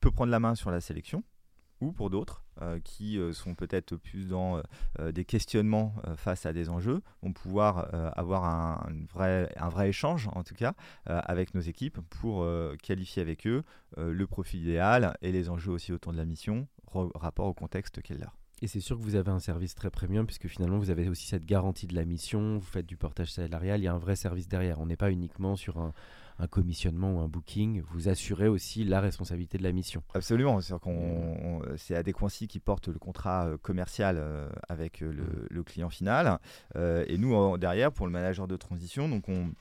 peut 0.03 0.11
prendre 0.11 0.31
la 0.31 0.39
main 0.41 0.53
sur 0.53 0.69
la 0.69 0.81
sélection, 0.81 1.23
ou 1.79 1.93
pour 1.93 2.09
d'autres 2.09 2.43
qui 2.83 3.17
sont 3.31 3.55
peut-être 3.55 3.95
plus 3.95 4.27
dans 4.27 4.61
des 5.01 5.23
questionnements 5.23 5.95
face 6.17 6.45
à 6.45 6.51
des 6.51 6.69
enjeux, 6.69 7.01
vont 7.21 7.31
pouvoir 7.31 7.87
avoir 8.17 8.43
un, 8.43 8.85
vrai, 9.13 9.49
un 9.55 9.69
vrai 9.69 9.89
échange, 9.89 10.29
en 10.33 10.43
tout 10.43 10.55
cas, 10.55 10.73
avec 11.05 11.55
nos 11.55 11.61
équipes 11.61 11.99
pour 12.09 12.45
qualifier 12.81 13.21
avec 13.21 13.47
eux 13.47 13.63
le 13.95 14.27
profil 14.27 14.61
idéal 14.61 15.17
et 15.21 15.31
les 15.31 15.49
enjeux 15.49 15.71
aussi 15.71 15.93
autour 15.93 16.11
de 16.11 16.17
la 16.17 16.25
mission, 16.25 16.67
rapport 17.15 17.47
au 17.47 17.53
contexte 17.53 18.01
qu'elle 18.01 18.19
leur. 18.19 18.37
Et 18.61 18.67
c'est 18.67 18.81
sûr 18.81 18.97
que 18.97 19.03
vous 19.03 19.15
avez 19.15 19.31
un 19.31 19.39
service 19.39 19.73
très 19.73 19.89
premium 19.89 20.25
puisque 20.25 20.47
finalement 20.47 20.79
vous 20.79 20.89
avez 20.89 21.09
aussi 21.09 21.27
cette 21.27 21.45
garantie 21.45 21.87
de 21.87 21.95
la 21.95 22.05
mission, 22.05 22.59
vous 22.59 22.65
faites 22.65 22.85
du 22.85 22.97
portage 22.97 23.31
salarial, 23.31 23.81
il 23.81 23.83
y 23.83 23.87
a 23.87 23.93
un 23.93 23.97
vrai 23.97 24.15
service 24.15 24.47
derrière. 24.47 24.79
On 24.79 24.85
n'est 24.85 24.95
pas 24.95 25.11
uniquement 25.11 25.55
sur 25.55 25.79
un, 25.79 25.93
commissionnement 26.49 27.13
ou 27.13 27.19
un 27.19 27.27
booking, 27.27 27.81
vous 27.91 28.09
assurez 28.09 28.47
aussi 28.47 28.83
la 28.83 28.99
responsabilité 28.99 29.57
de 29.57 29.63
la 29.63 29.71
mission. 29.71 30.03
Absolument, 30.13 30.59
c'est 31.77 31.95
Adéquancy 31.95 32.47
qui 32.47 32.59
porte 32.59 32.87
le 32.87 32.99
contrat 32.99 33.47
euh, 33.47 33.57
commercial 33.57 34.17
euh, 34.19 34.49
avec 34.69 35.01
euh, 35.01 35.11
mm. 35.11 35.47
le, 35.49 35.63
client 35.63 35.89
final. 35.89 36.39
et 36.75 37.17
nous, 37.17 37.57
derrière, 37.57 37.91
pour 37.91 38.05
le 38.05 38.11
manager 38.11 38.47
de 38.47 38.57
transition, 38.57 39.07
donc 39.07 39.29
on, 39.29 39.51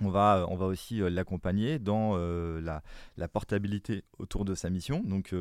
on 0.00 0.08
va, 0.08 0.46
on 0.48 0.56
va 0.56 0.66
aussi 0.66 0.98
l'accompagner 1.10 1.78
dans 1.78 2.16
la, 2.16 2.82
la, 3.16 3.28
portabilité 3.28 4.02
autour 4.18 4.44
de 4.44 4.54
sa 4.54 4.70
mission. 4.70 5.02
Donc, 5.04 5.34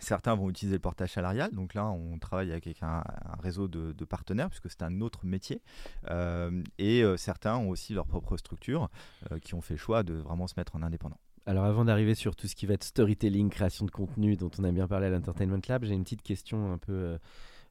Certains 0.00 0.34
vont 0.34 0.50
utiliser 0.50 0.76
le 0.76 0.80
portage 0.80 1.12
salarial, 1.12 1.50
donc 1.52 1.74
là 1.74 1.86
on 1.86 2.18
travaille 2.18 2.52
avec 2.52 2.82
un, 2.82 3.02
réseau 3.40 3.68
de, 3.68 4.04
partenaires 4.04 4.48
puisque 4.48 4.70
c'est 4.70 4.82
un 4.82 5.00
autre 5.00 5.24
métier. 5.24 5.62
Euh, 6.10 6.62
et 6.78 7.02
euh, 7.02 7.16
certains 7.16 7.56
ont 7.56 7.70
aussi 7.70 7.94
leur 7.94 8.06
propre 8.06 8.36
structure 8.36 8.88
euh, 9.32 9.38
qui 9.38 9.54
ont 9.54 9.60
fait 9.60 9.74
le 9.74 9.78
choix 9.78 10.02
de 10.02 10.14
vraiment 10.14 10.46
se 10.46 10.54
mettre 10.56 10.76
en 10.76 10.82
indépendant. 10.82 11.18
Alors 11.46 11.64
avant 11.64 11.84
d'arriver 11.84 12.14
sur 12.14 12.36
tout 12.36 12.48
ce 12.48 12.54
qui 12.54 12.66
va 12.66 12.74
être 12.74 12.84
storytelling, 12.84 13.50
création 13.50 13.86
de 13.86 13.90
contenu 13.90 14.36
dont 14.36 14.50
on 14.58 14.64
a 14.64 14.72
bien 14.72 14.86
parlé 14.86 15.06
à 15.06 15.10
l'Entertainment 15.10 15.60
Lab, 15.68 15.84
j'ai 15.84 15.94
une 15.94 16.02
petite 16.02 16.22
question 16.22 16.72
un 16.72 16.78
peu 16.78 17.18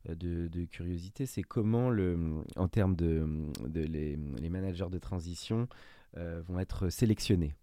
de, 0.08 0.66
curiosité. 0.66 1.26
C'est 1.26 1.44
comment, 1.44 1.90
le, 1.90 2.44
en 2.56 2.68
termes 2.70 2.96
de, 2.96 3.28
les, 3.74 4.18
managers 4.50 4.90
de 4.90 4.98
transition, 4.98 5.68
vont 6.16 6.60
être 6.60 6.90
sélectionnés? 6.90 7.54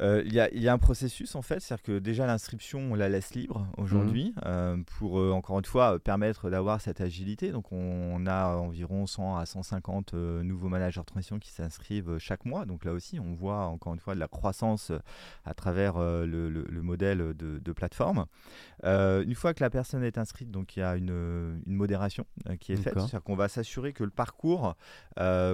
Euh, 0.00 0.22
il 0.24 0.32
y, 0.32 0.68
a 0.68 0.72
un 0.72 0.78
processus 0.78 1.36
en 1.36 1.42
fait, 1.42 1.60
c'est-à-dire 1.60 1.82
que 1.82 1.98
déjà 2.00 2.26
l'inscription 2.26 2.80
on 2.80 2.94
la 2.96 3.08
laisse 3.08 3.34
libre 3.34 3.68
aujourd'hui 3.76 4.32
mhm. 4.36 4.42
euh, 4.44 4.76
pour 4.98 5.20
euh, 5.20 5.30
encore 5.30 5.58
une 5.58 5.64
fois 5.64 6.00
permettre 6.00 6.50
d'avoir 6.50 6.80
cette 6.80 7.00
agilité. 7.00 7.52
Donc 7.52 7.70
on, 7.70 8.26
a 8.26 8.56
environ 8.56 9.06
100 9.06 9.36
à 9.36 9.46
150 9.46 10.14
nouveaux 10.14 10.68
managers 10.68 11.00
de 11.00 11.04
transition 11.04 11.38
qui 11.38 11.50
s'inscrivent 11.50 12.18
chaque 12.18 12.44
mois. 12.44 12.64
Donc 12.64 12.84
là 12.84 12.92
aussi 12.92 13.20
on 13.20 13.34
voit 13.34 13.66
encore 13.66 13.94
une 13.94 14.00
fois 14.00 14.14
de 14.14 14.20
la 14.20 14.28
croissance 14.28 14.90
à 15.44 15.54
travers 15.54 15.98
le, 15.98 16.64
modèle 16.82 17.34
de, 17.34 17.72
plateforme. 17.72 18.26
une 18.82 19.34
fois 19.34 19.54
que 19.54 19.62
la 19.62 19.70
personne 19.70 20.02
est 20.02 20.18
inscrite, 20.18 20.50
donc 20.50 20.76
il 20.76 20.80
y 20.80 20.82
a 20.82 20.96
une, 20.96 21.60
modération 21.66 22.24
qui 22.60 22.72
est 22.72 22.76
faite, 22.76 22.94
c'est-à-dire 22.94 23.22
qu'on 23.22 23.36
va 23.36 23.48
s'assurer 23.48 23.92
que 23.92 24.04
le 24.04 24.10
parcours 24.10 24.74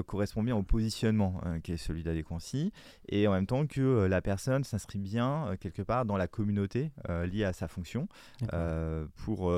correspond 0.06 0.42
bien 0.42 0.56
au 0.56 0.62
positionnement 0.62 1.40
qui 1.62 1.72
est 1.72 1.76
celui 1.76 2.02
d'Adéquancy 2.02 2.72
et 3.08 3.26
en 3.26 3.32
même 3.32 3.46
temps 3.46 3.66
que 3.66 4.06
la 4.06 4.22
personne 4.22 4.29
personne 4.30 4.62
s'inscrit 4.62 5.00
bien 5.00 5.48
euh, 5.48 5.56
quelque 5.58 5.82
part 5.82 6.04
dans 6.04 6.16
la 6.16 6.28
communauté 6.28 6.92
euh, 7.08 7.26
liée 7.26 7.42
à 7.42 7.52
sa 7.52 7.66
fonction 7.66 8.06
euh, 8.52 9.04
pour 9.24 9.52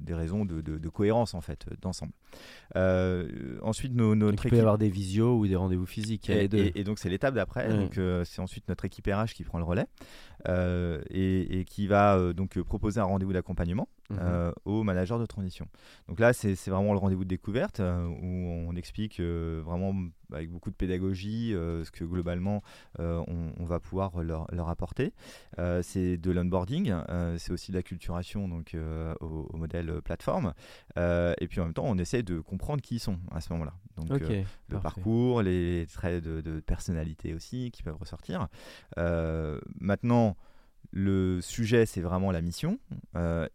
des 0.00 0.14
raisons 0.14 0.44
de, 0.44 0.88
cohérence 0.88 1.34
en 1.34 1.40
fait 1.40 1.66
d'ensemble. 1.82 2.12
ensuite, 3.62 3.92
nos, 3.94 4.14
notre 4.14 4.46
il 4.46 4.50
peut 4.50 4.56
y 4.56 4.60
avoir 4.60 4.78
des 4.78 4.90
visios 4.90 5.36
ou 5.36 5.48
des 5.48 5.56
rendez-vous 5.56 5.86
physiques. 5.86 6.30
Et, 6.30 6.48
et, 6.78 6.84
donc 6.84 7.00
c'est 7.00 7.08
l'étape 7.08 7.34
d'après. 7.34 7.68
Donc 7.68 7.98
c'est 8.24 8.40
ensuite 8.40 8.68
notre 8.68 8.84
équipe 8.84 9.08
RH 9.08 9.34
qui 9.34 9.42
prend 9.42 9.58
le 9.58 9.64
relais 9.64 9.86
et, 11.10 11.64
qui 11.68 11.88
va 11.88 12.32
donc 12.32 12.60
proposer 12.62 13.00
un 13.00 13.04
rendez-vous 13.04 13.32
d'accompagnement 13.32 13.88
mhm. 14.10 14.52
au 14.64 14.82
manager 14.82 15.18
de 15.18 15.26
transition. 15.26 15.66
Donc 16.08 16.20
là, 16.20 16.32
c'est 16.32 16.54
vraiment 16.68 16.92
le 16.92 16.98
rendez-vous 16.98 17.24
de 17.24 17.28
découverte 17.28 17.80
où 17.80 18.24
on 18.24 18.74
explique 18.76 19.20
vraiment 19.20 19.94
avec 20.32 20.50
beaucoup 20.50 20.70
de 20.70 20.76
pédagogie, 20.76 21.50
ce 21.52 21.90
que 21.90 22.04
globalement 22.04 22.62
on, 22.98 23.52
on 23.58 23.64
va 23.64 23.80
pouvoir 23.80 24.22
leur, 24.22 24.46
leur 24.52 24.68
apporter. 24.68 25.12
Euh, 25.58 25.82
c'est 25.82 26.16
de 26.16 26.30
l'onboarding, 26.30 26.90
euh, 26.90 27.36
c'est 27.38 27.52
aussi 27.52 27.72
de 27.72 27.76
la 27.76 27.82
culturation 27.82 28.48
donc, 28.48 28.74
euh, 28.74 29.14
au, 29.20 29.56
modèle 29.56 30.00
plateforme. 30.02 30.54
et 30.96 31.46
puis 31.48 31.60
en 31.60 31.64
même 31.64 31.74
temps, 31.74 31.84
on 31.86 31.98
essaie 31.98 32.22
de 32.22 32.40
comprendre 32.40 32.82
qui 32.82 32.96
ils 32.96 33.00
sont 33.00 33.18
à 33.32 33.40
ce 33.40 33.52
moment-là. 33.52 33.74
Donc 33.96 34.20
le 34.20 34.80
parcours, 34.80 35.42
les 35.42 35.86
traits 35.92 36.22
de, 36.22 36.60
personnalité 36.60 37.34
aussi 37.34 37.70
qui 37.70 37.82
peuvent 37.82 37.96
ressortir. 37.98 38.48
maintenant, 39.80 40.36
le 40.96 41.40
sujet, 41.40 41.86
c'est 41.86 42.00
vraiment 42.00 42.30
la 42.30 42.40
mission. 42.40 42.78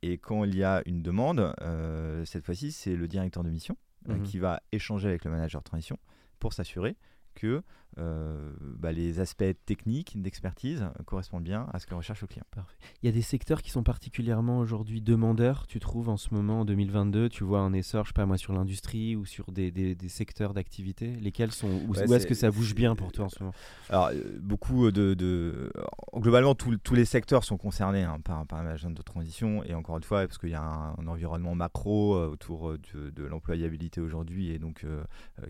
et 0.02 0.18
quand 0.18 0.44
il 0.44 0.56
y 0.58 0.64
a 0.64 0.82
une 0.86 1.02
demande, 1.02 1.54
cette 2.26 2.46
fois-ci, 2.46 2.72
c'est 2.72 2.96
le 2.96 3.08
directeur 3.08 3.44
de 3.44 3.50
mission 3.50 3.78
mhm. 4.08 4.24
qui 4.24 4.40
va 4.40 4.62
échanger 4.74 5.08
avec 5.08 5.24
le 5.24 5.32
manager 5.32 5.62
de 5.62 5.66
transition 5.66 5.98
pour 6.40 6.54
s'assurer 6.54 6.98
que 7.36 7.64
euh, 7.98 8.52
bah, 8.78 8.92
les 8.92 9.20
aspects 9.20 9.44
techniques 9.66 10.22
d'expertise 10.22 10.86
correspondent 11.06 11.44
bien 11.44 11.68
à 11.74 11.80
ce 11.80 11.88
que 11.88 11.96
recherche 11.96 12.22
le 12.22 12.28
client. 12.28 12.46
Il 13.02 13.08
y 13.08 13.10
a 13.10 13.12
des 13.12 13.22
secteurs 13.22 13.62
qui 13.62 13.72
sont 13.72 13.84
particulièrement 13.84 14.60
aujourd'hui 14.60 15.02
demandeurs, 15.02 15.68
tu 15.68 15.80
trouves 15.80 16.08
en 16.08 16.16
ce 16.16 16.34
moment 16.34 16.62
en 16.62 16.66
2022, 16.66 17.30
tu 17.30 17.44
vois 17.44 17.60
un 17.60 17.74
essor, 17.74 18.06
je 18.06 18.10
sais 18.10 18.14
pas 18.14 18.26
moi, 18.26 18.38
sur 18.38 18.54
l'industrie 18.54 19.16
ou 19.16 19.26
sur 19.26 19.52
des, 19.52 19.72
des, 19.72 20.10
secteurs 20.10 20.54
d'activité? 20.54 21.16
Lesquels 21.16 21.52
sont, 21.52 21.68
où, 21.88 21.96
est-ce 21.96 22.28
que 22.28 22.36
ça 22.36 22.52
bouge 22.52 22.74
bien 22.74 22.96
pour 22.96 23.12
toi 23.12 23.26
en 23.26 23.30
ce 23.30 23.40
moment? 23.40 23.56
Alors, 23.90 24.10
euh, 24.14 24.40
beaucoup 24.40 24.92
de. 24.92 25.14
de 25.14 25.72
globalement, 26.16 26.56
tous 26.56 26.94
les 26.94 27.06
secteurs 27.06 27.44
sont 27.44 27.58
concernés 27.58 28.04
hein, 28.04 28.20
par, 28.24 28.46
par 28.46 28.60
un 28.60 28.64
management 28.64 28.96
de 28.96 29.02
transition 29.02 29.64
et 29.64 29.74
encore 29.74 29.98
une 29.98 30.04
fois, 30.04 30.26
parce 30.26 30.38
qu'il 30.38 30.50
y 30.50 30.56
a 30.56 30.62
un, 30.62 31.08
environnement 31.08 31.56
macro 31.56 32.16
euh, 32.16 32.28
autour 32.28 32.76
de, 32.78 33.24
l'employabilité 33.24 34.00
aujourd'hui 34.00 34.52
et 34.52 34.60
donc 34.60 34.86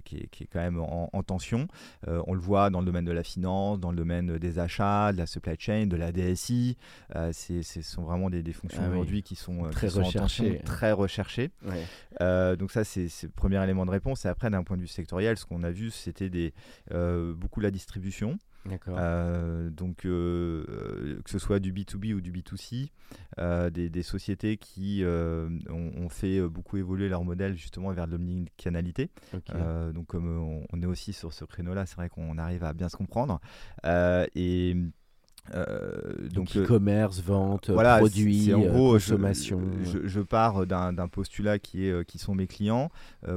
qui, 0.06 0.18
est, 0.18 0.28
qui, 0.28 0.44
est, 0.44 0.48
quand 0.48 0.60
même 0.60 0.80
en, 0.80 1.10
en 1.12 1.24
tension. 1.24 1.68
On 2.08 2.34
le 2.34 2.40
voit 2.40 2.70
dans 2.70 2.80
le 2.80 2.86
domaine 2.86 3.06
de 3.06 3.12
la 3.12 3.24
finance, 3.24 3.80
dans 3.80 3.92
le 3.92 3.98
domaine 3.98 4.38
des 4.38 4.60
achats, 4.60 5.12
de 5.12 5.18
la 5.18 5.26
supply 5.26 5.56
chain, 5.58 5.88
de 5.88 5.96
la 5.96 6.12
DSI. 6.12 6.78
Euh, 7.16 7.32
ce 7.34 7.82
sont 7.82 8.04
vraiment 8.04 8.30
des, 8.30 8.44
fonctions 8.54 8.82
ah 8.84 8.90
aujourd'hui 8.90 9.24
qui 9.24 9.36
sont 9.36 9.66
euh, 9.66 9.70
très 9.70 9.88
recherchées. 9.88 10.62
Très 10.66 10.92
recherchées. 10.92 11.52
Euh, 12.22 12.56
donc 12.56 12.72
ça, 12.72 12.84
c'est 12.84 13.08
le 13.24 13.30
premier 13.30 13.64
élément 13.64 13.86
de 13.86 13.92
réponse. 13.92 14.26
Et 14.26 14.28
après, 14.28 14.50
d'un 14.50 14.64
point 14.64 14.78
de 14.78 14.82
vue 14.82 14.88
sectoriel, 14.88 15.38
ce 15.38 15.46
qu'on 15.46 15.64
a 15.64 15.72
vu, 15.72 15.92
c'était 15.92 16.30
beaucoup 16.90 17.60
la 17.60 17.72
distribution. 17.72 18.38
Donc 19.72 19.98
que 19.98 20.66
ce 21.26 21.40
soit 21.40 21.60
du 21.60 21.74
B2B 21.74 22.14
ou 22.14 22.22
du 22.22 22.32
B2C, 22.32 22.90
des, 23.72 24.04
sociétés 24.04 24.58
qui 24.58 25.04
ont, 25.06 26.10
fait 26.10 26.42
beaucoup 26.42 26.78
évoluer 26.78 27.10
leur 27.10 27.24
modèle 27.24 27.56
justement 27.56 27.92
vers 27.92 28.08
l'omnicanalité. 28.08 29.10
donc 29.94 30.08
comme 30.08 30.66
on, 30.72 30.82
est 30.82 30.86
aussi 30.86 31.14
sur 31.14 31.34
ce 31.34 31.46
créneau-là, 31.46 31.86
c'est 31.86 31.96
vrai 31.96 32.10
qu'on 32.10 32.38
arrive 32.38 32.64
à 32.64 32.74
bien 32.74 32.90
se 32.90 32.98
comprendre. 32.98 33.40
et 33.86 34.76
euh, 35.54 36.30
donc, 36.34 36.56
e-commerce, 36.56 37.22
vente, 37.22 37.70
voilà, 37.70 37.98
produits, 37.98 38.54
en 38.54 38.62
gros, 38.62 38.94
consommation. 38.94 39.62
Je, 39.84 40.08
je, 40.08 40.20
pars 40.22 40.66
d'un 40.68 41.08
postulat 41.08 41.60
qui 41.60 41.86
est 41.86 42.06
qui 42.06 42.18
sont 42.18 42.36
mes 42.36 42.48
clients, 42.48 42.90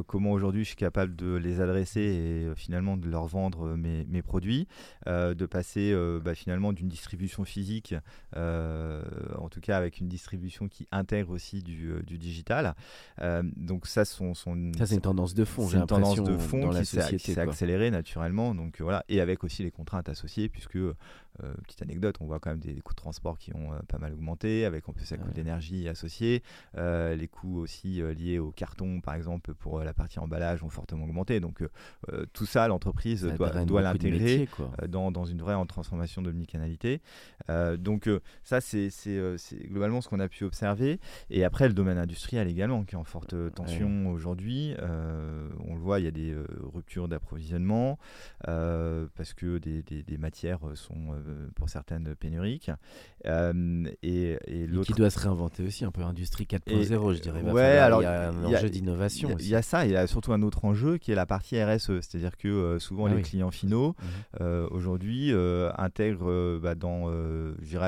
comment 0.06 0.32
aujourd'hui 0.32 0.62
je 0.62 0.68
suis 0.68 0.76
capable 0.76 1.16
de 1.16 1.34
les 1.34 1.60
adresser 1.60 2.00
et 2.00 2.54
finalement 2.56 2.96
de 2.96 3.08
leur 3.08 3.26
vendre 3.26 3.76
mes, 3.76 4.04
mes 4.06 4.22
produits, 4.22 4.66
de 5.06 5.46
passer 5.46 5.96
bah, 6.22 6.34
finalement 6.34 6.72
d'une 6.72 6.88
distribution 6.88 7.44
physique, 7.44 7.94
en 8.36 9.48
tout 9.50 9.60
cas 9.60 9.76
avec 9.76 10.00
une 10.00 10.08
distribution 10.08 10.68
qui 10.68 10.86
intègre 10.92 11.30
aussi 11.30 11.62
du, 11.62 11.92
du 12.06 12.18
digital. 12.18 12.74
donc 13.56 13.86
ça, 13.86 14.04
sont, 14.04 14.34
sont 14.34 14.72
ça 14.76 14.86
c'est 14.86 14.96
une 14.96 15.00
tendance 15.00 15.34
de 15.34 15.44
fond. 15.44 15.68
C'est 15.68 15.78
une 15.78 15.86
tendance 15.86 16.22
de 16.22 16.36
fond 16.36 16.70
qui 16.70 16.84
s'est 16.84 17.38
accélérée 17.38 17.90
naturellement. 17.90 18.54
Donc 18.54 18.80
voilà, 18.80 19.04
et 19.08 19.20
avec 19.20 19.44
aussi 19.44 19.62
les 19.62 19.70
contraintes 19.70 20.08
associées 20.08 20.48
puisque 20.48 20.78
euh, 21.42 21.54
petite 21.66 21.80
anecdote, 21.80 22.01
on 22.20 22.26
voit 22.26 22.40
quand 22.40 22.50
même 22.50 22.60
des, 22.60 22.74
coûts 22.80 22.94
de 22.94 23.00
transport 23.00 23.38
qui 23.38 23.54
ont 23.54 23.72
euh, 23.72 23.78
pas 23.88 23.98
mal 23.98 24.12
augmenté, 24.12 24.64
avec 24.64 24.88
en 24.88 24.92
plus 24.92 25.10
les 25.10 25.18
coûts 25.18 25.30
d'énergie 25.30 25.88
associés. 25.88 26.42
Euh, 26.76 27.14
les 27.14 27.28
coûts 27.28 27.58
aussi 27.58 28.02
liés 28.16 28.38
au 28.38 28.50
carton, 28.50 29.00
par 29.00 29.14
exemple, 29.14 29.54
pour 29.54 29.80
la 29.80 29.92
partie 29.92 30.18
emballage 30.18 30.62
ont 30.62 30.68
fortement 30.68 31.04
augmenté. 31.04 31.40
Donc 31.40 31.62
tout 32.32 32.46
ça, 32.46 32.68
l'entreprise 32.68 33.22
doit, 33.24 33.82
l'intégrer 33.82 34.48
dans, 34.88 35.10
dans, 35.10 35.24
une 35.24 35.40
vraie 35.40 35.54
transformation 35.66 36.22
d'omnicanalité. 36.22 37.00
donc 37.78 38.08
ça, 38.42 38.60
c'est 38.60 38.90
globalement 39.68 40.00
ce 40.00 40.08
qu'on 40.08 40.20
a 40.20 40.28
pu 40.28 40.44
observer. 40.44 41.00
Et 41.30 41.44
après, 41.44 41.68
le 41.68 41.74
domaine 41.74 41.98
industriel 41.98 42.48
également, 42.48 42.84
qui 42.84 42.94
est 42.94 42.98
en 42.98 43.04
forte 43.04 43.34
tension 43.54 44.10
aujourd'hui. 44.10 44.74
on 44.80 45.74
le 45.74 45.80
voit, 45.80 46.00
il 46.00 46.04
y 46.04 46.08
a 46.08 46.12
des 46.12 46.34
ruptures 46.72 47.08
d'approvisionnement 47.08 47.98
parce 48.42 49.34
que 49.34 49.58
des, 49.58 49.82
des, 49.82 50.02
des 50.02 50.18
matières 50.18 50.60
sont 50.74 51.12
euh, 51.12 51.48
pour 51.54 51.68
certaines 51.82 52.14
pénuriques. 52.14 52.70
Euh, 53.26 53.84
et, 54.02 54.38
et, 54.46 54.68
qui 54.84 54.92
doit 54.94 55.10
se 55.10 55.18
réinventer 55.18 55.64
aussi, 55.64 55.84
un 55.84 55.90
peu 55.90 56.02
industrie 56.02 56.44
4.0, 56.44 57.14
je 57.14 57.20
dirais. 57.20 57.42
Ouais, 57.42 57.62
alors 57.62 58.02
il 58.02 58.04
y 58.04 58.08
a 58.08 58.30
un 58.30 58.44
enjeu 58.44 58.70
d'innovation. 58.70 59.36
Il 59.38 59.48
y, 59.48 59.54
a 59.54 59.62
ça, 59.62 59.84
il 59.84 59.92
y 59.92 59.96
a 59.96 60.06
surtout 60.06 60.32
un 60.32 60.42
autre 60.42 60.64
enjeu 60.64 60.98
qui 60.98 61.12
est 61.12 61.14
la 61.14 61.26
partie 61.26 61.62
RSE, 61.62 62.00
c'est-à-dire 62.00 62.36
que 62.36 62.48
euh, 62.48 62.78
souvent 62.78 63.06
ah 63.06 63.14
les 63.14 63.22
clients 63.22 63.50
finaux 63.50 63.94
mhm. 64.40 64.68
aujourd'hui 64.70 65.32
intègrent 65.76 66.58
bah, 66.58 66.74
dans, 66.74 67.10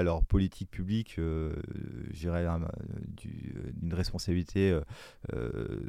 leur 0.02 0.24
politique 0.24 0.70
publique, 0.70 1.18
d'une 3.16 3.92
responsabilité 3.92 4.78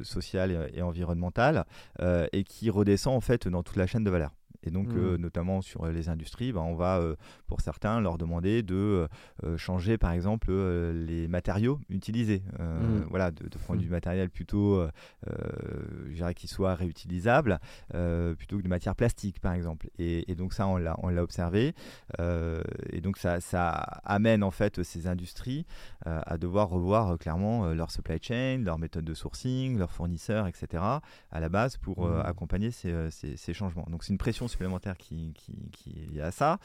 sociale 0.03 0.69
et 0.73 0.81
environnementale, 0.81 1.65
et 2.01 2.43
qui 2.43 2.69
redescend 2.69 3.15
en 3.15 3.21
fait 3.21 3.47
dans 3.47 3.63
toute 3.63 3.77
la 3.77 3.87
chaîne 3.87 4.03
de 4.03 4.09
valeur. 4.09 4.31
Et 4.65 4.71
donc, 4.71 4.88
mmh. 4.88 4.97
euh, 4.97 5.17
notamment 5.17 5.62
sur 5.62 5.86
les 5.88 6.10
industries, 6.10 6.51
ben, 6.51 6.62
on 6.62 6.75
va, 6.75 6.97
euh, 6.97 7.15
pour 7.47 7.62
certains, 7.62 8.01
leur 8.01 8.17
demander 8.17 8.63
de 8.63 9.08
euh, 9.43 9.58
changer, 9.58 9.97
par 9.97 10.12
exemple, 10.12 10.51
les 10.51 11.28
matériaux 11.28 11.80
utilisés. 11.89 12.41
Mmh. 12.60 13.06
Voilà, 13.10 13.32
de, 13.32 13.47
prendre 13.58 13.80
du 13.80 13.88
mmh. 13.88 13.91
matériel 13.91 14.30
plutôt, 14.30 14.86
je 15.28 16.13
dirais, 16.13 16.34
qui 16.34 16.47
soit 16.47 16.75
réutilisable, 16.75 17.60
plutôt 18.38 18.58
que 18.58 18.63
de 18.63 18.67
matière 18.67 18.95
plastique, 18.95 19.39
par 19.39 19.54
exemple. 19.54 19.89
Et, 19.99 20.36
donc, 20.36 20.54
ça, 20.54 20.67
on 20.67 20.78
l'a 20.78 21.23
observé. 21.23 21.73
et 22.19 23.01
donc, 23.01 23.17
ça, 23.17 23.39
ça, 23.39 23.69
amène, 24.04 24.43
en 24.43 24.51
fait, 24.51 24.84
ces 24.84 25.08
industries 25.08 25.65
à 26.06 26.38
devoir 26.38 26.69
revoir 26.69 27.17
clairement 27.17 27.73
leur 27.73 27.91
supply 27.91 28.17
chain, 28.21 28.62
leur 28.63 28.80
méthode 28.80 29.06
de 29.06 29.13
sourcing, 29.13 29.78
leurs 29.78 29.91
fournisseurs, 29.91 30.47
etc., 30.47 30.84
à 30.84 31.39
la 31.39 31.49
base, 31.49 31.78
pour 31.78 32.10
accompagner 32.25 32.71
ces, 32.71 33.12
ces, 33.12 33.38
ces 33.38 33.54
changements. 33.54 33.86
Donc, 33.89 34.04
c'est 34.04 34.12
une 34.12 34.17
pression 34.17 34.47
supplémentaire 34.55 34.97
qui, 34.97 35.33
qui, 35.71 35.91
est 35.99 36.13
lié 36.13 36.21
à 36.21 36.31
ça, 36.31 36.59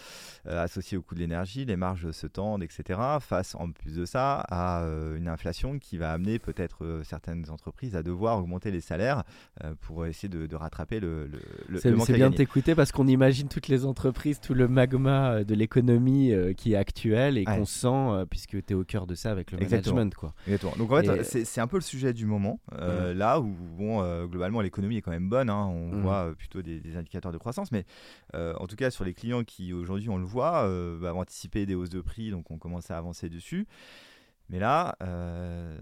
euh, 0.46 0.62
associé 0.62 0.96
au 0.96 1.02
coût 1.02 1.16
de 1.16 1.20
l'énergie, 1.20 1.64
les 1.64 1.76
marges 1.76 2.12
se 2.12 2.26
tendent, 2.28 2.62
etc. 2.62 3.00
Face 3.20 3.56
en 3.56 3.70
plus 3.72 3.96
de 3.96 4.04
ça 4.04 4.44
à 4.48 4.82
euh, 4.82 5.16
une 5.16 5.28
inflation 5.28 5.78
qui 5.78 5.98
va 5.98 6.12
amener 6.12 6.38
peut-être 6.38 6.84
euh, 6.84 7.02
certaines 7.02 7.50
entreprises 7.50 7.96
à 7.96 8.04
devoir 8.04 8.38
augmenter 8.38 8.70
les 8.70 8.80
salaires 8.80 9.24
pour 9.80 10.06
essayer 10.06 10.28
de, 10.28 10.56
rattraper 10.56 11.00
le, 11.00 11.28
le, 11.68 11.78
C'est 11.78 12.12
bien 12.12 12.30
de 12.30 12.36
t'écouter 12.36 12.74
parce 12.74 12.92
qu'on 12.92 13.08
imagine 13.08 13.48
toutes 13.48 13.68
les 13.68 13.84
entreprises, 13.84 14.40
tout 14.40 14.54
le 14.54 14.68
magma 14.68 15.42
de 15.44 15.54
l'économie 15.54 16.32
qui 16.56 16.72
est 16.74 16.76
actuel 16.76 17.38
et 17.38 17.44
qu'on 17.44 17.64
sent 17.64 18.24
puisque 18.30 18.64
tu 18.64 18.72
es 18.72 18.74
au 18.74 18.84
cœur 18.84 19.06
de 19.06 19.14
ça 19.14 19.30
avec 19.30 19.50
le 19.50 19.58
management. 19.58 20.14
Quoi. 20.14 20.34
Donc 20.78 20.92
en 20.92 21.02
fait, 21.02 21.44
c'est 21.44 21.60
un 21.60 21.66
peu 21.66 21.76
le 21.76 21.82
sujet 21.82 22.12
du 22.12 22.26
moment, 22.26 22.60
là 22.70 23.40
où 23.40 23.54
bon, 23.76 24.26
globalement 24.26 24.60
l'économie 24.60 24.98
est 24.98 25.02
quand 25.02 25.10
même 25.10 25.28
bonne, 25.28 25.50
hein. 25.50 25.66
on 25.66 25.96
mmh. 25.96 26.02
voit 26.02 26.34
plutôt 26.36 26.62
des, 26.62 26.80
des 26.80 26.96
indicateurs 26.96 27.32
de 27.32 27.38
croissance, 27.38 27.72
mais 27.72 27.79
euh, 28.34 28.54
en 28.58 28.66
tout 28.66 28.76
cas, 28.76 28.90
sur 28.90 29.04
les 29.04 29.14
clients 29.14 29.44
qui 29.44 29.72
aujourd'hui, 29.72 30.08
on 30.08 30.18
le 30.18 30.24
voit, 30.24 30.64
euh, 30.64 30.98
bah, 30.98 31.12
vont 31.12 31.20
anticiper 31.20 31.66
des 31.66 31.74
hausses 31.74 31.90
de 31.90 32.00
prix, 32.00 32.30
donc 32.30 32.50
on 32.50 32.58
commence 32.58 32.90
à 32.90 32.98
avancer 32.98 33.28
dessus. 33.28 33.66
Mais 34.50 34.58
là, 34.58 34.96
euh, 35.02 35.78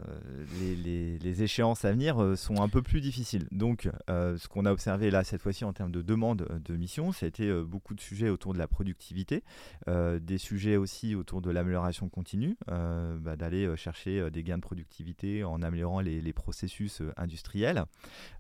les, 0.61 1.43
échéances 1.43 1.85
à 1.85 1.93
venir 1.93 2.21
euh, 2.21 2.37
sont 2.37 2.61
un 2.61 2.69
peu 2.69 2.83
plus 2.83 3.01
difficiles. 3.01 3.47
Donc, 3.53 3.89
euh, 4.11 4.37
ce 4.39 4.49
qu'on 4.49 4.67
a 4.67 4.73
observé 4.73 5.11
là, 5.11 5.25
cette 5.25 5.41
fois-ci, 5.41 5.65
en 5.65 5.73
termes 5.73 5.93
de 5.93 6.03
demande 6.03 6.61
de 6.65 6.77
mission, 6.77 7.13
ça 7.13 7.27
a 7.27 7.29
été 7.29 7.51
beaucoup 7.63 7.95
de 7.95 8.01
sujets 8.01 8.29
autour 8.29 8.53
de 8.53 8.59
la 8.59 8.67
productivité, 8.67 9.43
des 9.87 10.39
sujets 10.39 10.77
aussi 10.77 11.15
autour 11.15 11.41
de 11.41 11.51
l'amélioration 11.51 12.09
continue, 12.09 12.57
bah, 12.67 13.37
d'aller 13.37 13.77
chercher 13.77 14.31
des 14.31 14.43
gains 14.43 14.57
de 14.57 14.63
productivité 14.63 15.45
en 15.45 15.63
améliorant 15.63 16.01
les, 16.01 16.33
processus 16.33 17.03
industriels, 17.17 17.85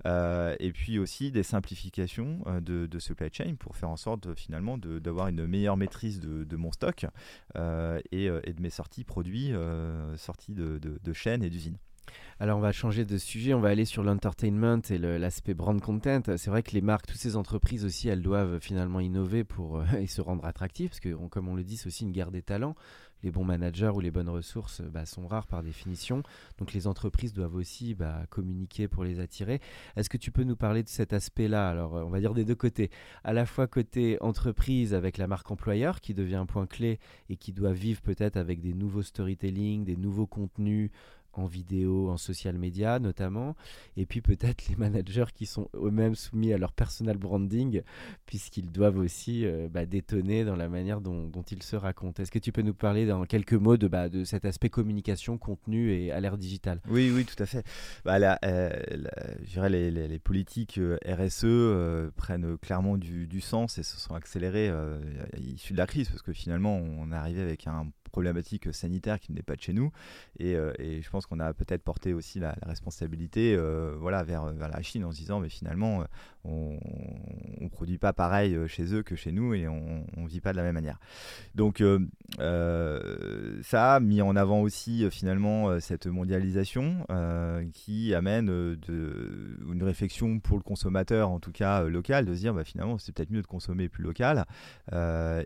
et 0.04 0.72
puis 0.72 0.98
aussi 0.98 1.30
des 1.30 1.42
simplifications 1.42 2.42
de, 2.60 2.98
supply 2.98 3.28
chain 3.32 3.54
pour 3.58 3.76
faire 3.76 3.90
en 3.90 3.96
sorte 3.96 4.34
finalement 4.34 4.76
d'avoir 4.78 5.28
une 5.28 5.46
meilleure 5.46 5.76
maîtrise 5.76 6.20
de, 6.20 6.56
mon 6.56 6.72
stock 6.72 7.06
et, 7.54 8.28
de 8.28 8.60
mes 8.60 8.70
sorties 8.70 9.04
produits 9.04 9.52
sortie 10.18 10.52
de, 10.52 10.78
de, 10.78 11.12
chaînes 11.12 11.42
et 11.42 11.50
d'usines. 11.50 11.78
Alors 12.40 12.58
on 12.58 12.60
va 12.60 12.72
changer 12.72 13.04
de 13.04 13.18
sujet, 13.18 13.52
on 13.52 13.60
va 13.60 13.68
aller 13.68 13.84
sur 13.84 14.02
l'entertainment 14.02 14.80
et 14.90 14.98
l'aspect 14.98 15.54
brand 15.54 15.80
content. 15.80 16.22
C'est 16.36 16.50
vrai 16.50 16.62
que 16.62 16.72
les 16.72 16.80
marques, 16.80 17.06
toutes 17.06 17.18
ces 17.20 17.36
entreprises 17.36 17.84
aussi, 17.84 18.08
elles 18.08 18.22
doivent 18.22 18.60
finalement 18.60 19.00
innover 19.00 19.44
pour 19.44 19.78
euh, 19.78 19.84
et 19.98 20.06
se 20.06 20.20
rendre 20.20 20.44
attractives, 20.44 20.90
parce 20.90 21.00
que 21.00 21.14
comme 21.28 21.48
on 21.48 21.54
le 21.54 21.64
dit, 21.64 21.76
c'est 21.76 21.88
aussi 21.88 22.04
une 22.04 22.12
guerre 22.12 22.30
des 22.30 22.42
talents 22.42 22.74
les 23.22 23.30
bons 23.30 23.44
managers 23.44 23.90
ou 23.94 24.00
les 24.00 24.10
bonnes 24.10 24.28
ressources 24.28 24.80
bah, 24.82 25.06
sont 25.06 25.26
rares 25.26 25.46
par 25.46 25.62
définition. 25.62 26.22
Donc 26.58 26.72
les 26.72 26.86
entreprises 26.86 27.32
doivent 27.32 27.54
aussi 27.54 27.94
bah, 27.94 28.22
communiquer 28.30 28.88
pour 28.88 29.04
les 29.04 29.20
attirer. 29.20 29.60
Est-ce 29.96 30.08
que 30.08 30.16
tu 30.16 30.30
peux 30.30 30.44
nous 30.44 30.56
parler 30.56 30.82
de 30.82 30.88
cet 30.88 31.12
aspect-là? 31.12 31.68
Alors 31.68 31.96
euh, 31.96 32.02
on 32.04 32.10
va 32.10 32.20
dire 32.20 32.34
des 32.34 32.44
deux 32.44 32.54
côtés. 32.54 32.90
À 33.24 33.32
la 33.32 33.46
fois 33.46 33.66
côté 33.66 34.18
entreprise 34.20 34.94
avec 34.94 35.18
la 35.18 35.26
marque 35.26 35.50
employeur 35.50 36.00
qui 36.00 36.14
devient 36.14 36.36
un 36.36 36.46
point 36.46 36.66
clé 36.66 36.98
et 37.28 37.36
qui 37.36 37.52
doit 37.52 37.72
vivre 37.72 38.00
peut-être 38.02 38.36
avec 38.36 38.60
des 38.60 38.74
nouveaux 38.74 39.02
storytelling, 39.02 39.84
des 39.84 39.96
nouveaux 39.96 40.26
contenus, 40.26 40.90
en 41.32 41.46
vidéo, 41.46 42.10
en 42.10 42.16
social 42.16 42.58
media 42.58 42.98
notamment, 42.98 43.56
et 43.96 44.06
puis 44.06 44.20
peut-être 44.20 44.68
les 44.68 44.76
managers 44.76 45.26
qui 45.34 45.46
sont 45.46 45.68
eux-mêmes 45.74 46.14
soumis 46.14 46.52
à 46.52 46.58
leur 46.58 46.72
personal 46.72 47.16
branding, 47.16 47.82
puisqu'ils 48.26 48.70
doivent 48.70 48.98
aussi 48.98 49.46
euh, 49.46 49.68
bah, 49.70 49.86
détonner 49.86 50.44
dans 50.44 50.56
la 50.56 50.68
manière 50.68 51.00
dont, 51.00 51.30
ils 51.50 51.62
se 51.62 51.76
racontent. 51.76 52.22
Est-ce 52.22 52.30
que 52.30 52.38
tu 52.38 52.52
peux 52.52 52.62
nous 52.62 52.74
parler 52.74 53.06
dans 53.06 53.24
quelques 53.24 53.54
mots 53.54 53.76
de, 53.76 53.88
bah, 53.88 54.08
cet 54.24 54.44
aspect 54.44 54.68
communication, 54.68 55.38
contenu 55.38 55.92
et 55.92 56.10
à 56.12 56.20
l'ère 56.20 56.36
digitale? 56.36 56.80
Oui, 56.88 57.10
oui, 57.14 57.24
tout 57.24 57.40
à 57.42 57.46
fait. 57.46 57.64
Bah, 58.04 58.38
euh, 58.44 58.70
je 59.42 59.50
dirais 59.50 59.70
les, 59.70 60.18
politiques 60.18 60.78
euh, 60.78 60.98
RSE 61.06 62.12
prennent 62.16 62.58
clairement 62.58 62.98
du, 62.98 63.26
du, 63.26 63.40
sens 63.40 63.78
et 63.78 63.82
se 63.82 63.96
sont 63.98 64.14
accélérées 64.14 64.70
issues 65.36 65.72
de 65.72 65.78
la 65.78 65.86
crise, 65.86 66.08
parce 66.08 66.22
que 66.22 66.32
finalement 66.32 66.76
on 66.76 67.10
arrivé 67.18 67.42
avec 67.42 67.66
un 67.66 67.90
problématique 68.08 68.72
sanitaire 68.74 69.20
qui 69.20 69.32
n'est 69.32 69.42
pas 69.42 69.56
de 69.56 69.60
chez 69.60 69.72
nous. 69.72 69.92
Et, 70.38 70.54
euh, 70.54 70.72
et 70.78 71.02
je 71.02 71.10
pense 71.10 71.26
qu'on 71.26 71.40
a 71.40 71.52
peut-être 71.54 71.82
porté 71.82 72.12
aussi 72.12 72.40
la, 72.40 72.56
responsabilité 72.62 73.54
euh, 73.56 73.94
voilà, 73.98 74.22
vers, 74.22 74.52
la 74.52 74.82
Chine 74.82 75.04
en 75.04 75.12
se 75.12 75.18
disant, 75.18 75.40
mais 75.40 75.48
finalement, 75.48 76.04
on 76.44 76.78
ne 77.60 77.68
produit 77.68 77.98
pas 77.98 78.12
pareil 78.12 78.56
chez 78.68 78.94
eux 78.94 79.02
que 79.02 79.16
chez 79.16 79.32
nous 79.32 79.54
et 79.54 79.68
on 79.68 80.04
ne 80.16 80.28
vit 80.28 80.40
pas 80.40 80.52
de 80.52 80.56
la 80.56 80.62
même 80.62 80.74
manière. 80.74 80.98
Donc 81.54 81.80
euh, 81.80 83.60
ça 83.62 83.94
a 83.94 84.00
mis 84.00 84.22
en 84.22 84.36
avant 84.36 84.60
aussi 84.60 85.10
finalement 85.10 85.80
cette 85.80 86.06
mondialisation 86.06 87.06
qui 87.72 88.14
amène 88.14 88.48
une 88.88 89.82
réflexion 89.82 90.40
pour 90.40 90.56
le 90.56 90.62
consommateur, 90.62 91.30
en 91.30 91.40
tout 91.40 91.52
cas 91.52 91.82
local, 91.84 92.24
de 92.24 92.34
se 92.34 92.40
dire 92.40 92.54
bah, 92.54 92.64
finalement 92.64 92.98
c'est 92.98 93.12
peut-être 93.12 93.30
mieux 93.30 93.42
de 93.42 93.46
consommer 93.46 93.88
plus 93.88 94.02
local 94.04 94.44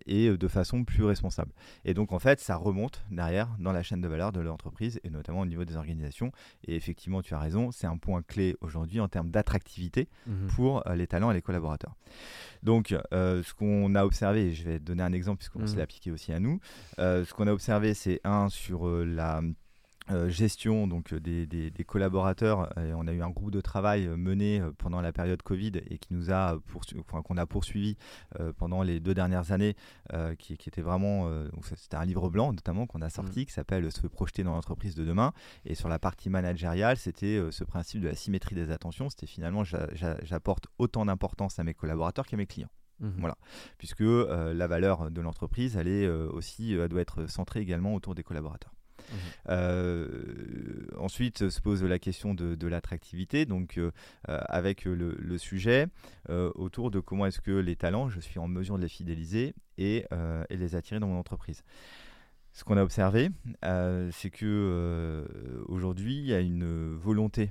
et 0.07 0.31
de 0.37 0.49
façon 0.49 0.85
plus 0.85 1.05
responsable. 1.05 1.53
Et 1.85 1.95
donc 1.95 2.13
en 2.13 2.19
fait, 2.19 2.41
ça 2.41 2.52
ça 2.53 2.57
remonte 2.59 3.03
derrière 3.11 3.49
dans 3.59 3.73
la 3.73 3.83
chaîne 3.83 4.03
de 4.03 4.09
valeur 4.09 4.31
de 4.31 4.41
l'entreprise 4.41 5.01
et 5.05 5.11
notamment 5.11 5.41
au 5.41 5.47
niveau 5.47 5.65
des 5.65 5.77
organisations. 5.77 6.33
Et 6.67 6.77
effectivement, 6.77 7.23
tu 7.23 7.33
as 7.33 7.39
raison, 7.39 7.71
c'est 7.71 7.87
un 7.87 7.97
point 7.97 8.21
clé 8.21 8.57
aujourd'hui 8.61 9.01
en 9.01 9.09
termes 9.09 9.31
d'attractivité 9.31 10.09
Mhm. 10.27 10.49
pour 10.49 10.87
euh, 10.87 10.95
les 10.95 11.07
talents 11.07 11.31
et 11.31 11.35
les 11.35 11.41
collaborateurs. 11.41 11.95
Donc, 12.63 12.95
euh, 13.15 13.43
ce 13.43 13.55
qu'on 13.55 13.95
a 13.95 14.05
observé, 14.05 14.49
et 14.49 14.53
je 14.53 14.65
vais 14.65 14.79
te 14.79 14.85
donner 14.85 15.03
un 15.03 15.13
exemple 15.15 15.39
puisqu'on 15.39 15.61
Mhm. 15.61 15.67
se 15.67 15.77
l'a 15.77 15.85
appliqué 15.85 16.11
aussi 16.11 16.31
à 16.33 16.41
nous, 16.41 16.61
euh, 16.99 17.25
ce 17.25 17.33
qu'on 17.33 17.47
a 17.47 17.53
observé, 17.53 17.95
c'est 17.95 18.21
un 18.25 18.51
sur 18.51 18.87
la 18.87 19.41
euh, 20.13 20.29
gestion 20.29 20.87
donc 20.87 21.13
euh, 21.13 21.21
des, 21.21 21.47
des- 21.47 21.71
des 21.71 21.85
collaborateurs. 21.85 22.69
Et 22.79 22.93
on 22.95 23.07
a 23.07 23.13
eu 23.13 23.23
un 23.23 23.31
groupe 23.31 23.51
de 23.51 23.61
travail 23.61 24.07
euh, 24.07 24.17
mené 24.17 24.61
euh, 24.61 24.71
pendant 24.79 25.01
la 25.01 25.13
période 25.13 25.43
Covid 25.43 25.73
et 25.89 25.99
qui 25.99 26.13
nous 26.15 26.31
a 26.31 26.57
poursu- 26.73 26.99
enfin, 27.01 27.23
qu'on 27.23 27.37
a 27.37 27.47
poursuivi 27.47 27.97
euh, 28.41 28.53
pendant 28.57 28.83
les 28.83 29.01
deux 29.01 29.15
dernières 29.15 29.53
années, 29.53 29.75
euh, 30.13 30.35
qui, 30.35 30.57
qui 30.57 30.69
était 30.69 30.83
vraiment 30.83 31.29
euh, 31.29 31.49
c'était 31.77 31.97
un 31.97 32.05
livre 32.05 32.29
blanc 32.31 32.53
notamment 32.53 32.87
qu'on 32.87 33.03
a 33.03 33.11
sorti 33.11 33.47
qui 33.47 33.53
s'appelle 33.53 33.91
Se 33.93 34.07
projeter 34.07 34.43
dans 34.45 34.53
l'entreprise 34.55 34.95
de 34.95 35.05
demain. 35.05 35.33
Et 35.65 35.75
sur 35.75 35.89
la 35.89 35.99
partie 35.99 36.31
managériale, 36.31 36.97
c'était 36.97 37.37
euh, 37.39 37.51
ce 37.51 37.65
principe 37.65 38.01
de 38.01 38.09
la 38.09 38.15
symétrie 38.15 38.55
des 38.55 38.71
attentions. 38.71 39.09
C'était 39.11 39.27
finalement 39.27 39.65
j'a- 39.65 39.89
j'a- 39.95 40.19
j'apporte 40.23 40.67
autant 40.79 41.07
d'importance 41.07 41.59
à 41.59 41.65
mes 41.65 41.75
collaborateurs 41.75 42.27
qu'à 42.27 42.37
mes 42.37 42.47
clients 42.47 42.71
Mhm. 43.01 43.15
Voilà. 43.19 43.37
puisque 43.79 44.03
euh, 44.03 44.55
la 44.55 44.67
valeur 44.69 45.11
de 45.11 45.21
l'entreprise, 45.21 45.77
elle 45.77 45.89
est 45.89 46.07
euh, 46.07 46.29
aussi, 46.31 46.77
euh, 46.77 46.85
elle 46.85 46.89
doit 46.89 47.01
être 47.01 47.27
centrée 47.29 47.59
également 47.61 47.95
autour 47.95 48.15
des 48.15 48.23
collaborateurs. 48.23 48.73
Euh, 49.49 50.87
ensuite 50.99 51.49
se 51.49 51.61
pose 51.61 51.83
la 51.83 51.99
question 51.99 52.35
de, 52.35 52.67
l'attractivité, 52.67 53.45
donc 53.47 53.79
euh, 53.79 53.91
euh, 54.29 54.41
avec 54.49 54.85
le, 54.85 55.39
sujet 55.39 55.87
autour 56.29 56.91
de 56.91 57.01
comment 57.01 57.27
est-ce 57.27 57.41
que 57.41 57.51
les 57.51 57.75
talents, 57.75 58.09
je 58.09 58.21
suis 58.21 58.39
en 58.39 58.47
mesure 58.49 58.77
de 58.77 58.83
les 58.83 58.89
fidéliser 58.89 59.55
et, 59.79 60.05
et 60.51 60.57
les 60.57 60.75
attirer 60.77 61.01
dans 61.01 61.09
mon 61.09 61.19
entreprise. 61.19 61.63
Ce 62.53 62.65
qu'on 62.65 62.77
a 62.77 62.83
observé, 62.83 63.31
c'est 64.13 64.31
que 64.31 65.27
aujourd'hui, 65.67 66.19
il 66.19 66.27
y 66.27 66.35
a 66.35 66.41
une 66.41 66.95
volonté 66.95 67.51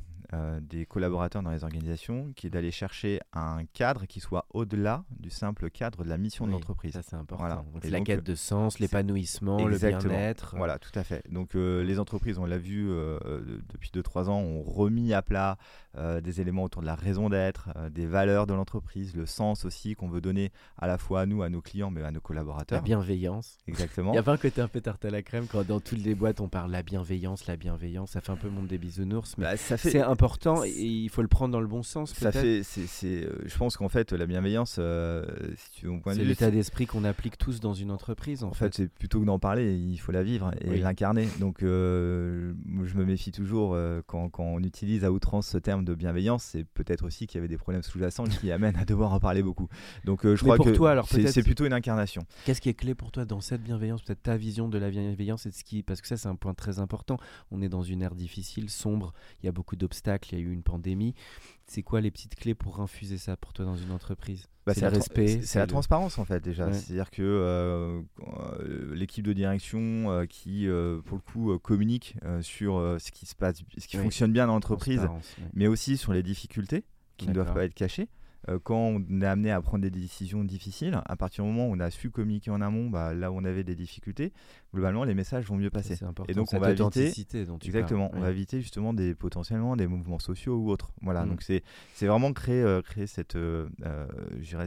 des 0.62 0.86
collaborateurs 0.86 1.44
dans 1.44 1.52
les 1.52 1.64
organisations 1.64 2.32
qui 2.36 2.48
est 2.48 2.50
d'aller 2.50 2.72
chercher 2.72 3.20
un 3.34 3.66
cadre 3.74 4.06
qui 4.06 4.20
soit 4.20 4.46
au-delà 4.54 5.04
du 5.20 5.30
simple 5.30 5.70
cadre 5.70 6.04
de 6.04 6.10
la 6.10 6.18
mission 6.18 6.46
de 6.48 6.52
l'entreprise. 6.52 6.94
Ça, 6.94 7.02
c'est 7.02 7.16
important. 7.16 7.44
Voilà. 7.46 7.64
C'est 7.82 7.90
la 7.90 7.98
donc, 8.00 8.08
quête 8.08 8.24
de 8.24 8.36
sens, 8.36 8.80
l'épanouissement, 8.80 9.66
le 9.68 9.78
bien-être. 9.78 10.56
Voilà, 10.58 10.80
tout 10.80 10.92
à 10.96 11.04
fait. 11.04 11.24
Donc 11.32 11.56
euh, 11.56 11.84
les 11.84 12.00
entreprises, 12.00 12.38
on 12.38 12.46
l'a 12.46 12.58
vu 12.58 12.90
euh, 12.90 13.20
euh, 13.26 13.60
depuis 13.72 13.90
2-3 13.94 14.30
ans, 14.30 14.40
ont 14.40 14.64
remis 14.64 15.14
à 15.14 15.22
plat 15.22 15.58
euh, 15.98 16.22
des 16.22 16.40
éléments 16.42 16.64
autour 16.64 16.82
de 16.82 16.88
la 16.88 16.96
raison 16.96 17.30
d'être, 17.30 17.70
euh, 17.76 17.90
des 17.90 18.06
valeurs 18.06 18.48
de 18.48 18.54
l'entreprise, 18.54 19.16
le 19.16 19.26
sens 19.26 19.66
aussi 19.66 19.96
qu'on 19.96 20.08
veut 20.08 20.22
donner 20.22 20.52
à 20.78 20.88
la 20.88 20.98
fois 20.98 21.22
à 21.22 21.26
nous, 21.26 21.44
à 21.44 21.50
nos 21.50 21.62
clients, 21.62 21.92
mais 21.92 22.02
à 22.02 22.12
nos 22.12 22.16
La 22.16 22.20
collaborateurs. 22.22 22.82
bienveillance. 22.82 23.58
Exactement. 23.68 24.12
Il 24.14 24.16
y 24.16 24.20
a 24.20 24.24
pas 24.24 24.34
un 24.34 24.38
côté 24.38 24.62
un 24.62 24.68
peu 24.68 24.80
tarte 24.82 25.04
à 25.06 25.10
la 25.10 25.22
crème 25.22 25.48
quand 25.52 25.66
dans 25.68 25.80
toutes 25.80 26.00
les 26.00 26.16
boîtes 26.16 26.40
on 26.40 26.48
parle 26.48 26.72
la 26.72 26.84
bienveillance, 26.84 27.46
la 27.48 27.58
bienveillance. 27.58 28.12
Ça 28.12 28.22
fait 28.22 28.32
un 28.32 28.38
peu 28.38 28.50
monde 28.50 28.68
des 28.68 28.78
bisounours, 28.78 29.38
mais 29.38 29.44
Bah, 29.46 29.58
ça 29.58 29.78
fait, 29.78 29.90
c'est 29.92 30.02
important 30.22 30.64
et 30.64 30.70
il 30.70 31.10
faut 31.10 31.22
le 31.22 31.28
prendre 31.28 31.52
dans 31.52 31.60
le 31.62 31.68
bon 31.68 31.84
sens. 31.84 32.14
ça 32.14 32.32
fait, 32.32 32.62
c'est, 32.64 32.86
c'est, 32.88 33.26
euh, 33.26 33.42
je 33.46 33.58
pense 33.58 33.78
qu'en 33.78 33.90
fait 33.90 34.12
la 34.14 34.26
bienveillance, 34.26 34.76
euh, 34.80 35.26
si 35.56 35.72
tu 35.72 35.86
veux 35.86 35.92
mon 35.92 36.00
point 36.00 36.14
de 36.14 36.18
C'est 36.18 36.24
vue, 36.24 36.30
l'état 36.30 36.52
d'esprit 36.52 36.86
qu'on 36.86 37.04
applique 37.04 37.38
tous 37.38 37.60
dans 37.60 37.74
une 37.74 37.90
entreprise. 37.92 38.44
En, 38.44 38.50
En 38.50 38.54
fait, 38.54 38.74
c'est 38.76 38.88
plutôt 38.88 39.20
que 39.20 39.26
d'en 39.26 39.40
parler, 39.40 39.76
il 39.76 39.98
faut 39.98 40.12
la 40.12 40.22
vivre 40.24 40.52
et 40.62 40.70
Oui. 40.70 40.80
l'incarner. 40.80 41.28
Donc, 41.40 41.64
euh, 41.64 42.54
je 42.84 42.96
me 42.96 43.04
méfie 43.06 43.32
toujours 43.32 43.74
euh, 43.74 44.02
quand, 44.06 44.30
quand 44.30 44.44
on 44.44 44.60
utilise 44.60 45.04
à 45.06 45.12
outrance 45.12 45.48
ce 45.48 45.58
terme 45.58 45.84
de 45.86 45.96
bienveillance. 45.96 46.44
C'est 46.44 46.66
peut-être 46.66 47.06
aussi 47.06 47.26
qu'il 47.26 47.38
y 47.38 47.40
avait 47.40 47.48
des 47.48 47.58
problèmes 47.58 47.84
sous-jacents 47.84 48.26
qui 48.26 48.52
amènent 48.52 48.78
à 48.78 48.86
devoir 48.86 49.14
en 49.14 49.20
parler 49.20 49.42
beaucoup. 49.42 49.70
Donc, 50.06 50.22
je 50.24 50.30
Mais 50.32 50.38
crois 50.38 50.56
pour 50.58 50.66
que 50.66 50.72
toi, 50.72 50.92
alors, 50.92 51.08
c'est, 51.08 51.26
c'est 51.28 51.44
plutôt 51.44 51.66
une 51.66 51.74
incarnation. 51.74 52.22
Qu'est-ce 52.46 52.62
qui 52.62 52.70
est 52.70 52.74
clé 52.76 52.94
pour 52.96 53.12
toi 53.12 53.26
dans 53.26 53.42
cette 53.42 53.64
bienveillance 53.64 54.02
Peut-être 54.04 54.22
ta 54.24 54.38
vision 54.38 54.70
de 54.70 54.78
la 54.78 54.90
bienveillance 54.92 55.46
et 55.46 55.50
de 55.50 55.56
ce 55.56 55.64
qui. 55.64 55.82
Parce 55.84 56.02
que 56.02 56.08
ça, 56.08 56.18
c'est 56.18 56.28
un 56.30 56.36
point 56.36 56.54
très 56.54 56.80
important. 56.80 57.18
On 57.50 57.62
est 57.62 57.70
dans 57.70 57.84
une 57.84 58.02
ère 58.02 58.14
difficile, 58.16 58.70
sombre. 58.70 59.14
Il 59.42 59.46
y 59.46 59.50
a 59.50 59.52
beaucoup 59.52 59.76
d'obstacles. 59.76 60.11
Il 60.32 60.38
y 60.38 60.42
a 60.42 60.44
eu 60.44 60.52
une 60.52 60.64
pandémie. 60.64 61.14
C'est 61.68 61.84
quoi 61.84 62.02
les 62.02 62.12
petites 62.12 62.36
clés 62.36 62.56
pour 62.56 62.80
infuser 62.82 63.18
ça 63.18 63.38
pour 63.38 63.54
toi 63.54 63.66
dans 63.66 63.76
une 63.78 63.92
entreprise? 63.92 64.48
Bah, 64.66 64.74
C'est 64.76 64.82
le 64.82 64.90
respect, 64.90 65.42
c'est- 65.42 65.58
la 65.58 65.66
le- 65.66 65.72
transparence 65.72 66.20
en 66.20 66.26
fait 66.26 66.40
déjà. 66.44 66.68
Ouais. 66.68 66.74
C'est-à-dire 66.74 67.10
que 67.10 67.22
euh, 67.24 68.02
euh, 68.60 68.94
l'équipe 68.94 69.26
de 69.26 69.34
direction 69.34 70.12
euh, 70.12 70.26
qui, 70.26 70.68
euh, 70.68 71.00
pour 71.02 71.18
le 71.18 71.22
coup, 71.24 71.58
communique 71.60 72.16
sur 72.42 72.74
ce 73.00 73.12
qui 73.12 73.26
se 73.26 73.36
passe, 73.36 73.64
ce 73.78 73.88
qui 73.88 73.98
Oui. 73.98 74.04
fonctionne 74.04 74.32
bien 74.34 74.48
dans 74.48 74.54
l'entreprise, 74.54 75.08
mais 75.54 75.68
aussi 75.68 75.98
sur 75.98 76.14
les 76.14 76.24
difficultés 76.24 76.84
qui 77.18 77.28
ne 77.28 77.34
doivent 77.34 77.54
pas 77.54 77.66
être 77.66 77.74
cachées. 77.74 78.10
Quand 78.64 78.76
on 78.76 79.22
est 79.22 79.26
amené 79.26 79.52
à 79.52 79.62
prendre 79.62 79.84
des 79.84 79.92
décisions 79.92 80.44
difficiles, 80.44 81.00
à 81.06 81.16
partir 81.16 81.44
du 81.44 81.52
moment 81.52 81.68
où 81.68 81.74
on 81.76 81.80
a 81.80 81.92
su 81.92 82.10
communiquer 82.10 82.50
en 82.50 82.60
amont, 82.60 82.90
bah, 82.90 83.14
là 83.14 83.32
où 83.32 83.38
on 83.38 83.46
avait 83.46 83.64
des 83.64 83.76
difficultés, 83.76 84.34
globalement 84.74 85.04
les 85.04 85.14
messages 85.14 85.46
vont 85.46 85.58
mieux 85.58 85.70
passer. 85.70 85.96
Et 86.28 86.34
donc, 86.34 86.54
on 86.54 86.60
va 86.60 86.70
éviter- 86.70 86.82
authenticité 86.84 87.46
dont 87.46 87.58
tu 87.58 87.68
Exactement, 87.68 88.08
parles. 88.08 88.18
on 88.18 88.22
va 88.22 88.28
Ouais. 88.28 88.34
éviter 88.34 88.62
justement 88.62 88.94
des 88.94 89.14
potentiellement 89.16 89.76
des 89.76 89.88
mouvements 89.88 90.20
sociaux 90.20 90.56
ou 90.58 90.70
autres. 90.70 90.92
Voilà, 91.02 91.26
Mm. 91.26 91.30
donc 91.30 91.42
c'est 91.42 91.64
c'est 91.94 92.08
vraiment 92.08 92.32
créer 92.34 92.62
euh, 92.62 92.82
créer 92.82 93.08
cette 93.08 93.36
euh, 93.36 93.68
euh, 93.86 94.06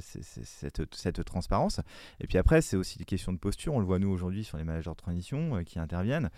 cette 0.02 0.94
cette 0.94 1.24
transparence. 1.24 1.80
Et 2.20 2.26
puis 2.26 2.38
après, 2.38 2.60
c'est 2.62 2.76
aussi 2.76 2.98
des 2.98 3.04
questions 3.04 3.32
de 3.32 3.38
posture. 3.38 3.74
On 3.74 3.80
le 3.80 3.86
voit 3.86 3.98
nous 3.98 4.10
aujourd'hui 4.10 4.44
sur 4.44 4.58
les 4.58 4.64
managers 4.64 4.90
de 4.90 4.96
transition 4.96 5.56
euh, 5.56 5.62
qui 5.62 5.78
interviennent, 5.78 6.30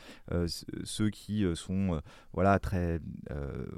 ceux 0.85 1.11
qui 1.11 1.44
sont 1.55 2.00
voilà 2.33 2.59
très 2.59 3.00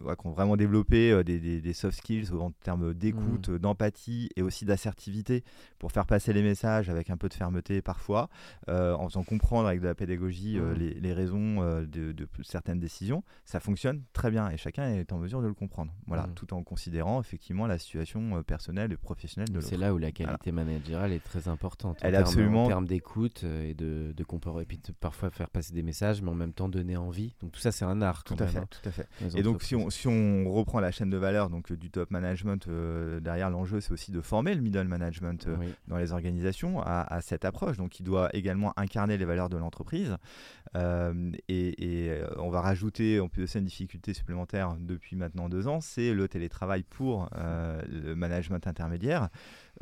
voilà, 0.01 0.17
qui 0.17 0.27
ont 0.27 0.33
vraiment 0.33 0.57
développé 0.57 1.23
des, 1.25 1.39
des- 1.41 1.61
des 1.61 1.73
soft 1.73 1.99
skills 1.99 2.33
en 2.33 2.51
termes 2.51 2.95
d'écoute, 2.95 3.49
euh, 3.51 3.59
d'empathie 3.59 4.29
et 4.37 4.43
aussi 4.43 4.65
d'assertivité 4.65 5.45
pour 5.79 5.93
faire 5.93 6.07
passer 6.07 6.33
les 6.33 6.43
messages 6.43 6.89
avec 6.91 7.11
un 7.11 7.17
peu 7.17 7.29
de 7.29 7.35
fermeté 7.35 7.83
parfois, 7.83 8.29
en 8.69 9.09
faisant 9.09 9.25
comprendre 9.25 9.69
avec 9.79 9.83
de 9.83 9.87
la 9.89 9.95
pédagogie 9.95 10.59
euh, 10.59 10.73
Mhm. 10.73 10.79
les, 10.79 10.95
les 10.95 11.13
raisons 11.13 11.63
euh, 11.63 11.87
de, 11.87 12.13
de 12.13 12.29
certaines 12.43 12.81
décisions. 12.81 13.23
Ça 13.45 13.61
fonctionne 13.61 14.03
très 14.13 14.31
bien 14.31 14.49
et 14.51 14.57
chacun 14.57 14.89
est 14.95 15.13
en 15.13 15.19
mesure 15.19 15.41
de 15.43 15.47
le 15.47 15.55
comprendre. 15.55 15.93
Voilà, 16.07 16.27
Mhm. 16.27 16.35
tout 16.35 16.53
en 16.55 16.63
considérant 16.63 17.21
effectivement 17.21 17.67
la 17.67 17.79
situation 17.79 18.37
euh, 18.37 18.43
personnelle 18.43 18.93
et 18.93 18.97
professionnelle 18.97 19.49
de 19.51 19.55
l'autre. 19.55 19.67
C'est 19.69 19.77
là 19.77 19.95
où 19.95 19.99
la 19.99 20.11
qualité 20.13 20.53
managériale 20.53 21.13
est 21.13 21.23
très 21.25 21.49
importante. 21.49 21.99
en 22.03 22.07
Elle 22.07 22.15
est 22.15 22.19
termes- 22.19 22.25
absolument- 22.29 22.65
En 22.65 22.69
termes 22.69 22.87
d'écoute 22.87 23.45
et 23.45 23.75
de, 23.75 24.13
de 24.17 24.25
compor- 24.25 24.61
et 24.63 24.65
puis 24.67 24.79
de 24.79 24.93
parfois 24.93 25.31
faire 25.31 25.49
passer 25.51 25.73
des 25.75 25.83
messages, 25.83 26.23
mais 26.23 26.31
en 26.31 26.35
même 26.35 26.53
temps 26.53 26.69
donner 26.69 26.97
envie. 26.97 27.35
Donc 27.41 27.53
tout 27.53 27.61
ça, 27.61 27.73
c'est 27.73 27.85
un 27.85 28.03
art. 28.03 28.25
Tout 28.25 28.35
à 28.35 28.45
même, 28.45 28.49
fait, 28.49 28.59
hein, 28.59 28.67
tout 28.71 28.89
à 28.89 28.91
fait. 28.93 29.09
les 29.21 29.37
Et 29.39 29.43
donc, 29.43 29.63
si 29.63 29.75
on, 29.77 29.91
si 29.91 30.09
on 30.09 30.51
reprend 30.51 30.81
la 30.81 30.91
chaîne 30.91 31.11
de 31.11 31.17
valeur 31.17 31.51
donc, 31.51 31.73
du 31.73 31.91
top 31.91 32.11
management, 32.11 32.67
euh, 32.69 33.21
derrière 33.21 33.51
l'enjeu, 33.51 33.81
c'est 33.81 33.93
aussi 33.93 34.11
de 34.13 34.21
former 34.21 34.55
le 34.55 34.61
middle 34.63 34.85
management 34.89 35.47
euh, 35.47 35.57
Oui. 35.61 35.67
dans 35.87 35.97
les 35.99 36.13
organisations 36.13 36.81
à, 36.83 37.01
à 37.03 37.21
cette 37.21 37.45
approche. 37.45 37.77
Donc, 37.77 38.01
il 38.01 38.03
doit 38.05 38.29
également 38.35 38.73
incarner 38.77 39.17
les 39.19 39.25
valeurs 39.25 39.49
de 39.49 39.57
l'entreprise. 39.57 39.68
Euh, 40.77 41.33
et 41.49 42.09
euh, 42.11 42.29
on 42.37 42.51
va 42.51 42.61
rajouter, 42.61 43.21
en 43.21 43.29
plus 43.29 43.43
de 43.43 43.47
ça, 43.47 43.59
une 43.59 43.65
difficulté 43.65 44.13
supplémentaire 44.13 44.77
depuis 44.79 45.17
maintenant 45.17 45.49
deux 45.49 45.67
ans, 45.69 45.81
c'est 45.81 46.13
le 46.13 46.29
télétravail 46.29 46.83
pour 46.83 47.29
euh, 47.37 47.81
le 47.89 48.15
management 48.15 48.67
intermédiaire, 48.67 49.29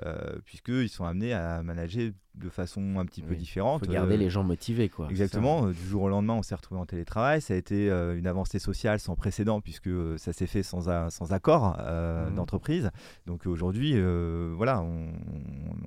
euh, 0.05 0.39
puisqu'ils 0.45 0.89
sont 0.89 1.05
amenés 1.05 1.33
à 1.33 1.63
manager 1.63 2.11
de 2.35 2.51
façon 2.51 2.99
un 2.99 3.07
petit 3.07 3.23
peu 3.23 3.35
différente. 3.35 3.87
faut 3.87 3.91
garder 3.91 4.13
Euh, 4.17 4.19
les 4.19 4.29
gens 4.29 4.45
motivés. 4.45 4.91
Quoi. 4.91 5.09
Exactement, 5.09 5.69
euh, 5.69 5.73
du 5.73 5.81
jour 5.87 6.03
au 6.03 6.09
lendemain, 6.11 6.35
on 6.35 6.43
s'est 6.43 6.55
retrouvé 6.55 6.79
en 6.79 6.85
télétravail. 6.85 7.41
Ça 7.41 7.55
a 7.55 7.57
été 7.57 7.91
euh, 7.91 8.15
une 8.19 8.27
avancée 8.27 8.59
sociale 8.59 9.01
sans 9.01 9.17
précédent 9.17 9.63
puisque 9.63 9.89
ça 10.19 10.35
s'est 10.35 10.47
fait 10.47 10.63
sans, 10.63 10.91
a- 10.91 11.09
sans 11.09 11.33
accord 11.33 11.79
Mhm. 11.79 12.35
d'entreprise. 12.35 12.91
Donc 13.25 13.47
aujourd'hui, 13.47 13.95
voilà, 14.55 14.83
on, 14.83 15.13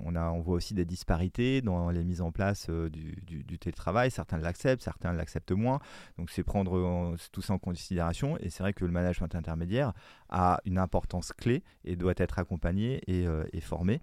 on 0.04 0.16
a, 0.16 0.30
on 0.32 0.40
voit 0.40 0.56
aussi 0.56 0.74
des 0.74 0.84
disparités 0.84 1.62
dans 1.62 1.90
les 1.90 2.02
mises 2.02 2.20
en 2.20 2.32
place 2.32 2.68
du, 2.68 3.16
du- 3.24 3.44
du 3.44 3.58
télétravail. 3.60 4.10
Certains 4.10 4.38
l'acceptent, 4.38 4.82
certains 4.82 5.12
l'acceptent 5.12 5.52
moins. 5.52 5.78
Donc 6.18 6.30
c'est 6.30 6.42
prendre 6.42 6.72
en- 6.82 7.14
tout 7.30 7.42
ça 7.42 7.54
en 7.54 7.58
considération. 7.58 8.36
Et 8.40 8.50
c'est 8.50 8.64
vrai 8.64 8.72
que 8.72 8.84
le 8.84 8.90
management 8.90 9.32
intermédiaire 9.36 9.92
a 10.30 10.60
une 10.64 10.78
importance 10.78 11.32
clé 11.32 11.62
et 11.84 11.94
doit 11.94 12.14
être 12.16 12.40
accompagné 12.40 13.00
et, 13.06 13.26
et 13.52 13.60
formé 13.60 13.99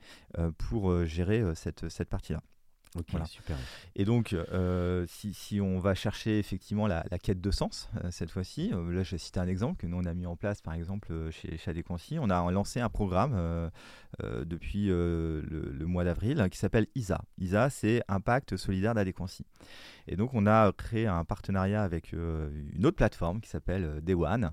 pour 0.58 0.92
euh, 0.92 1.06
gérer 1.06 1.42
euh, 1.42 1.56
cette 1.56 2.10
partie-là. 2.10 2.42
Ok, 2.96 3.06
Voilà. 3.12 3.26
super. 3.26 3.58
Et 3.96 4.06
donc, 4.06 4.34
euh, 4.34 5.06
si, 5.08 5.34
si 5.34 5.60
on 5.62 5.80
va 5.80 5.94
chercher 5.96 6.40
effectivement 6.40 6.88
la, 6.88 7.06
la 7.12 7.20
quête 7.20 7.42
de 7.42 7.52
sens, 7.52 7.90
euh, 8.04 8.10
cette 8.12 8.32
fois-ci, 8.32 8.72
euh, 8.74 8.92
là 8.92 9.04
je 9.04 9.12
vais 9.12 9.18
citer 9.18 9.40
un 9.40 9.48
exemple 9.48 9.78
que 9.82 9.88
nous 9.88 9.98
on 9.98 10.06
a 10.06 10.14
mis 10.14 10.26
en 10.26 10.36
place 10.36 10.62
par 10.62 10.74
exemple 10.74 11.30
chez, 11.32 11.58
chez 11.58 11.72
Adéquancy. 11.72 12.18
On 12.20 12.30
a 12.30 12.52
lancé 12.52 12.80
un 12.80 12.90
programme 12.90 13.70
depuis 14.20 14.88
le, 14.88 15.42
le 15.42 15.86
mois 15.86 16.04
d'avril 16.04 16.48
qui 16.52 16.58
s'appelle 16.58 16.88
ISA. 16.96 17.22
ISA, 17.38 17.70
c'est 17.70 18.02
Impact 18.08 18.58
Solidaire 18.58 18.94
d'Adéquancy. 18.96 19.46
Et 20.08 20.16
donc, 20.16 20.34
on 20.34 20.46
a 20.48 20.72
créé 20.72 21.08
un 21.08 21.24
partenariat 21.26 21.84
avec 21.84 22.14
une 22.14 22.86
autre 22.86 22.96
plateforme 22.98 23.42
qui 23.42 23.50
s'appelle 23.50 24.02
Day 24.02 24.14
One, 24.14 24.52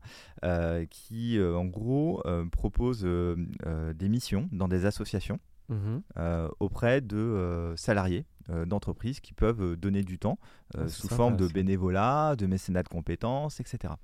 qui 0.90 1.38
en 1.40 1.64
gros 1.64 2.23
propose 2.53 3.03
des 3.05 4.09
missions 4.09 4.49
dans 4.53 4.68
des 4.68 4.87
associations 4.87 5.38
Mhm. 5.68 6.03
euh, 6.18 6.48
auprès 6.61 7.00
de 7.00 7.16
euh, 7.16 7.74
salariés 7.77 8.27
euh, 8.50 8.66
d'entreprises 8.66 9.20
qui 9.20 9.33
peuvent 9.33 9.77
donner 9.77 10.03
du 10.03 10.18
temps 10.18 10.38
Ah, 10.77 10.88
sous 10.88 11.09
forme 11.09 11.37
de 11.37 11.46
bénévolat, 11.48 12.37
de 12.37 12.46
mécénat 12.46 12.83
de 12.83 12.88
compétences, 12.88 13.61
etc. 13.61 13.94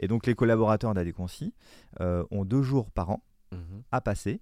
Et 0.00 0.08
donc 0.08 0.26
les 0.26 0.34
collaborateurs 0.34 0.92
d'Adéquancy 0.94 1.54
euh, 2.00 2.24
ont 2.30 2.44
deux 2.44 2.62
jours 2.62 2.90
par 2.90 3.10
an 3.10 3.22
Mhm. 3.52 3.82
à 3.92 4.00
passer 4.00 4.40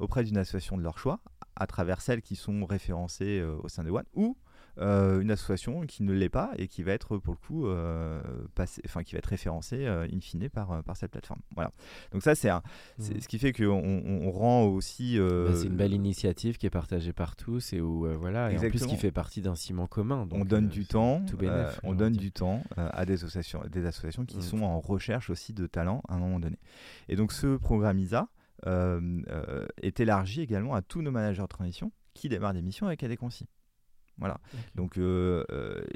auprès 0.00 0.22
d'une 0.24 0.38
association 0.38 0.76
de 0.78 0.82
leur 0.82 0.98
choix, 0.98 1.18
à 1.56 1.66
travers 1.66 2.00
celles 2.00 2.22
qui 2.22 2.36
sont 2.36 2.64
référencées 2.64 3.42
au 3.42 3.68
sein 3.68 3.82
de 3.82 3.90
One, 3.90 4.04
ou 4.14 4.36
une 4.78 5.30
association 5.30 5.82
qui 5.82 6.02
ne 6.02 6.12
l'est 6.12 6.28
pas 6.28 6.50
et 6.56 6.68
qui 6.68 6.82
va 6.82 6.92
être 6.92 7.18
pour 7.18 7.34
le 7.34 7.46
coup 7.46 7.66
passé, 8.54 8.82
enfin 8.84 9.02
qui 9.02 9.14
va 9.14 9.18
être 9.18 9.26
référencée 9.26 9.86
in 9.86 10.20
fine 10.20 10.48
par, 10.48 10.82
par 10.82 10.96
cette 10.96 11.12
plateforme. 11.12 11.40
Voilà. 11.54 11.72
Donc 12.12 12.22
ça 12.22 12.34
c'est 12.34 12.50
mmh. 12.50 13.20
ce 13.20 13.28
qui 13.28 13.38
fait 13.38 13.52
qu'on 13.52 14.02
on, 14.06 14.30
rend 14.30 14.64
aussi. 14.64 15.18
Bah, 15.18 15.54
c'est 15.54 15.66
une 15.66 15.76
belle 15.76 15.94
initiative 15.94 16.58
qui 16.58 16.66
est 16.66 16.70
partagée 16.70 17.12
par 17.12 17.36
tous 17.36 17.72
et 17.72 17.80
où 17.80 18.06
voilà 18.18 18.52
et 18.52 18.58
en 18.58 18.60
plus 18.60 18.86
qui 18.86 18.96
fait 18.96 19.12
partie 19.12 19.40
d'un 19.40 19.54
ciment 19.54 19.86
commun. 19.86 20.28
on 20.30 20.44
donne 20.44 20.68
du 20.68 20.86
temps, 20.86 21.22
on 21.82 21.94
donne 21.94 22.14
du 22.14 22.32
temps 22.32 22.62
à 22.76 23.04
des 23.06 23.14
associations, 23.14 23.62
des 23.70 23.86
associations 23.86 24.24
qui 24.24 24.38
mmh. 24.38 24.42
sont 24.42 24.62
en 24.62 24.80
recherche 24.80 25.30
aussi 25.30 25.52
de 25.52 25.66
talents 25.66 26.02
à 26.08 26.14
un 26.14 26.18
moment 26.18 26.40
donné. 26.40 26.58
Et 27.08 27.16
donc 27.16 27.32
ce 27.32 27.56
programme 27.56 27.98
ISA 27.98 28.28
euh, 28.66 29.22
euh, 29.28 29.66
est 29.82 30.00
élargi 30.00 30.40
également 30.40 30.74
à 30.74 30.82
tous 30.82 31.02
nos 31.02 31.10
managers 31.10 31.42
de 31.42 31.46
transition 31.46 31.92
qui 32.14 32.28
démarrent 32.28 32.54
des 32.54 32.62
missions 32.62 32.86
avec 32.86 33.02
ADConsi. 33.02 33.46
Voilà. 34.18 34.38
Donc, 34.74 34.98
euh, 34.98 35.44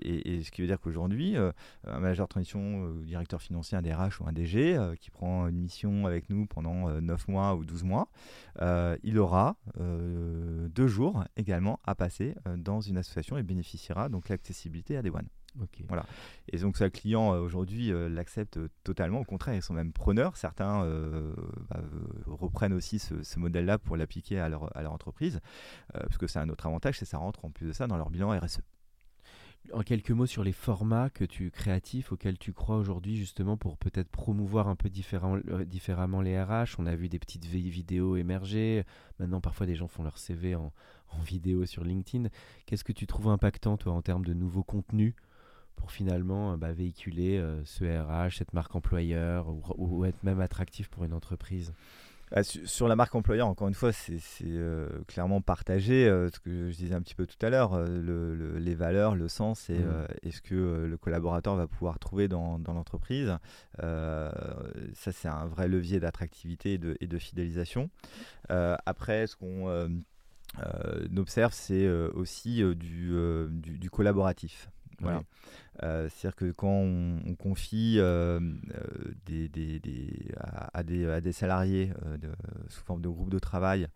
et, 0.03 0.43
ce 0.43 0.51
qui 0.51 0.61
veut 0.61 0.67
dire 0.67 0.81
qu'aujourd'hui, 0.81 1.37
un 1.37 1.53
manager 2.01 2.27
de 2.27 2.31
transition, 2.31 2.95
directeur 3.03 3.41
financier, 3.41 3.79
un 3.79 3.83
DRH 3.83 4.21
ou 4.21 4.27
un 4.27 4.33
DG, 4.33 4.79
qui 5.01 5.11
prend 5.11 5.49
une 5.49 5.59
mission 5.59 6.07
avec 6.07 6.29
nous 6.29 6.47
pendant 6.47 7.01
9 7.01 7.29
mois 7.29 7.55
ou 7.55 7.65
12 7.65 7.85
mois, 7.85 8.09
il 9.03 9.19
aura 9.19 9.57
deux 9.79 10.89
jours 10.89 11.25
également 11.37 11.81
à 11.85 11.95
passer 11.95 12.35
dans 12.57 12.81
une 12.81 12.99
association 12.99 13.39
et 13.39 13.43
bénéficiera 13.43 14.09
donc 14.09 14.29
l'accessibilité 14.29 14.97
à 14.97 15.03
des 15.03 15.11
one. 15.11 15.29
Voilà. 15.89 16.05
Et 16.49 16.59
donc, 16.59 16.77
sa 16.77 16.91
client 16.91 17.35
euh, 17.35 17.41
aujourd'hui 17.41 17.93
euh, 17.93 18.09
l'accepte 18.09 18.59
totalement. 18.85 19.21
Au 19.21 19.25
contraire, 19.25 19.55
ils 19.55 19.63
sont 19.63 19.75
même 19.75 19.93
preneurs. 19.93 20.37
Certains 20.37 20.85
euh, 20.85 21.33
bah, 21.69 21.81
reprennent 22.27 22.73
aussi 22.73 22.99
ce, 22.99 23.39
modèle-là 23.39 23.79
pour 23.79 23.97
l'appliquer 23.97 24.39
à 24.39 24.49
leur, 24.49 24.77
à 24.77 24.83
leur 24.83 24.93
entreprise, 24.93 25.41
parce 25.95 26.19
que 26.19 26.27
c'est 26.27 26.39
un 26.39 26.49
autre 26.51 26.67
avantage, 26.67 26.99
c'est 26.99 27.07
que 27.07 27.11
ça 27.11 27.19
rentre 27.19 27.45
en 27.45 27.51
plus 27.51 27.69
de 27.69 27.73
ça 27.73 27.87
dans 27.87 27.97
leur 27.97 28.11
bilan 28.11 28.39
RSE. 28.39 28.61
En 29.73 29.83
quelques 29.83 30.11
mots 30.11 30.27
sur 30.27 30.43
les 30.43 30.53
formats 30.53 31.11
que 31.11 31.25
tu 31.25 31.51
créatifs 31.51 32.13
auxquels 32.13 32.39
tu 32.39 32.53
crois 32.53 32.77
aujourd'hui 32.77 33.17
justement 33.17 33.57
pour 33.57 33.77
peut-être 33.79 34.09
promouvoir 34.09 34.69
un 34.69 34.77
peu 34.77 34.91
différemment 34.91 36.21
les 36.21 36.43
RH. 36.43 36.77
On 36.79 36.87
a 36.87 36.97
vu 36.97 37.09
des 37.09 37.19
petites 37.19 37.45
vidéos 37.45 38.17
émerger. 38.17 38.85
Maintenant, 39.19 39.41
parfois, 39.41 39.67
des 39.67 39.77
gens 39.77 39.87
font 39.87 40.03
leur 40.03 40.19
CV 40.19 40.55
en, 40.55 40.73
en 41.11 41.21
vidéo 41.21 41.67
sur 41.67 41.85
LinkedIn. 41.85 42.29
Qu'est-ce 42.67 42.85
que 42.85 42.93
tu 42.93 43.07
trouves 43.07 43.29
impactant, 43.29 43.77
toi, 43.77 43.93
en 43.93 44.03
termes 44.03 44.25
de 44.25 44.35
nouveaux 44.35 44.65
contenus 44.65 45.15
pour 45.81 45.91
finalement 45.91 46.53
euh, 46.53 46.57
bah, 46.57 46.73
véhiculer 46.73 47.39
euh, 47.39 47.61
ce 47.65 47.85
RH, 47.85 48.37
cette 48.37 48.53
marque 48.53 48.75
employeur 48.77 49.47
ou, 49.77 50.05
être 50.05 50.23
même 50.23 50.41
attractif 50.41 50.89
pour 50.89 51.05
une 51.05 51.15
entreprise? 51.15 51.73
Bah, 52.31 52.45
sur 52.45 52.87
la 52.87 52.95
marque 52.95 53.15
employeur, 53.17 53.49
encore 53.49 53.67
une 53.67 53.75
fois, 53.75 53.91
c'est 53.93 54.21
euh, 54.45 54.89
clairement 55.09 55.41
partagé. 55.41 56.05
ce 56.07 56.39
que 56.39 56.71
je 56.71 56.77
disais 56.77 56.95
un 56.95 57.03
petit 57.03 57.17
peu 57.17 57.27
tout 57.27 57.45
à 57.45 57.51
l'heure, 57.51 57.77
les 57.85 58.75
valeurs, 58.77 59.17
le 59.17 59.27
sens 59.27 59.69
et, 59.69 59.79
mmh. 59.79 60.31
ce 60.31 60.41
que 60.41 60.87
le 60.89 60.97
collaborateur 60.97 61.57
va 61.57 61.67
pouvoir 61.67 61.99
trouver 61.99 62.29
dans, 62.29 62.61
l'entreprise. 62.69 63.37
ça, 63.81 64.33
c'est 64.95 65.27
un 65.27 65.47
vrai 65.47 65.67
levier 65.67 65.99
d'attractivité 65.99 66.75
et, 66.75 67.07
de, 67.09 67.19
fidélisation. 67.19 67.91
après, 68.49 69.27
ce 69.27 69.35
qu'on 69.35 70.05
observe, 71.17 71.53
c'est 71.53 71.89
aussi 71.89 72.63
du, 72.77 73.11
du, 73.51 73.91
collaboratif. 73.91 74.69
Voilà. 75.01 75.23
Euh, 75.83 76.09
c'est-à-dire 76.09 76.37
que 76.37 76.51
quand 76.51 76.69
on, 76.69 77.35
confie 77.39 77.97
euh, 77.99 78.39
euh, 78.75 79.15
des, 79.27 79.49
des, 79.49 79.81
à, 80.37 80.83
des, 80.83 81.09
à, 81.09 81.21
des, 81.21 81.33
salariés 81.33 81.93
sous 82.69 82.83
forme 82.85 83.01
de 83.01 83.09
groupe 83.09 83.31
de 83.31 83.39
travail 83.39 83.89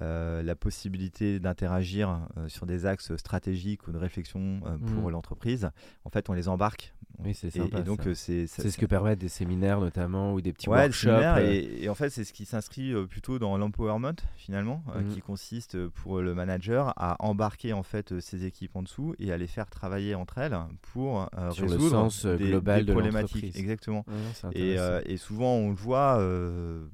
la 0.00 0.54
possibilité 0.54 1.40
d'interagir 1.40 2.26
sur 2.48 2.66
des 2.66 2.86
axes 2.86 3.16
stratégiques 3.16 3.86
ou 3.86 3.92
de 3.92 3.98
réflexion 3.98 4.60
pour 4.60 5.08
mmh. 5.08 5.10
l'entreprise, 5.10 5.70
en 6.04 6.10
fait, 6.10 6.28
on 6.28 6.32
les 6.32 6.48
embarque 6.48 6.92
oui, 7.24 7.34
c'est 7.34 7.50
sympa. 7.50 7.80
Et, 7.80 7.82
donc, 7.82 8.00
c'est 8.14 8.46
ce 8.46 8.78
que 8.78 8.86
permettent 8.86 9.18
des 9.18 9.28
séminaires 9.28 9.80
notamment 9.80 10.34
ou 10.34 10.40
des 10.40 10.52
petits 10.52 10.68
workshops. 10.68 11.38
et, 11.40 11.88
en 11.88 11.94
fait, 11.94 12.10
c'est 12.10 12.24
ce 12.24 12.32
qui 12.32 12.44
s'inscrit 12.44 12.92
plutôt 13.06 13.38
dans 13.38 13.56
l'empowerment 13.56 14.12
finalement, 14.36 14.82
mmh. 14.86 15.14
qui 15.14 15.20
consiste 15.20 15.86
pour 15.88 16.20
le 16.20 16.34
manager 16.34 16.92
à 16.96 17.16
embarquer 17.24 17.72
en 17.72 17.82
fait 17.82 18.20
ses 18.20 18.44
équipes 18.44 18.74
en 18.76 18.82
dessous 18.82 19.14
et 19.18 19.32
à 19.32 19.36
les 19.36 19.46
faire 19.46 19.70
travailler 19.70 20.14
entre 20.14 20.38
elles 20.38 20.56
pour 20.80 21.28
euh, 21.38 21.50
Sur 21.50 21.64
résoudre 21.64 21.84
le 21.84 21.90
sens 21.90 22.24
euh, 22.24 22.36
des, 22.36 22.48
global 22.48 22.84
de 22.84 22.92
problématiques. 22.92 23.56
Exactement. 23.56 24.04
et, 24.52 24.78
euh, 24.78 25.00
et, 25.04 25.16
souvent, 25.16 25.54
on 25.54 25.70
le 25.70 25.74
voit, 25.74 26.16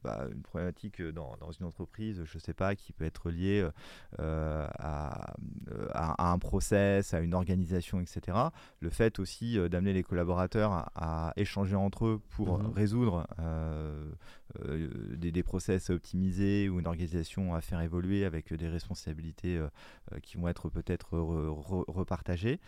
bah, 0.03 0.27
une 0.33 0.43
problématique 0.43 1.03
dans, 1.03 1.37
dans, 1.41 1.51
une 1.51 1.67
entreprise, 1.67 2.23
je 2.25 2.37
ne 2.37 2.41
sais 2.41 2.55
pas, 2.55 2.75
qui 2.75 2.93
peut 2.93 3.05
être 3.05 3.31
liée 3.31 3.67
à, 4.19 5.35
à, 5.93 6.31
un 6.33 6.39
process, 6.39 7.15
à 7.15 7.21
une 7.21 7.35
organisation, 7.35 8.01
etc. 8.01 8.37
Le 8.81 8.91
fait 8.91 9.19
aussi 9.19 9.59
d'amener 9.69 9.93
les 9.93 10.03
collaborateurs 10.03 10.18
à, 10.95 11.33
échanger 11.37 11.77
entre 11.77 12.07
eux 12.07 12.21
pour 12.31 12.59
mhm. 12.59 12.73
résoudre 12.73 13.27
des, 15.17 15.33
des, 15.33 15.43
process 15.43 15.91
optimisés 15.91 16.69
ou 16.69 16.81
une 16.81 16.87
organisation 16.87 17.55
à 17.55 17.61
faire 17.61 17.81
évoluer 17.81 18.25
avec 18.25 18.53
des 18.53 18.69
responsabilités 18.69 19.61
qui 20.23 20.37
vont 20.37 20.49
être 20.49 20.69
peut-être 20.69 21.19
repartagées. 21.19 22.61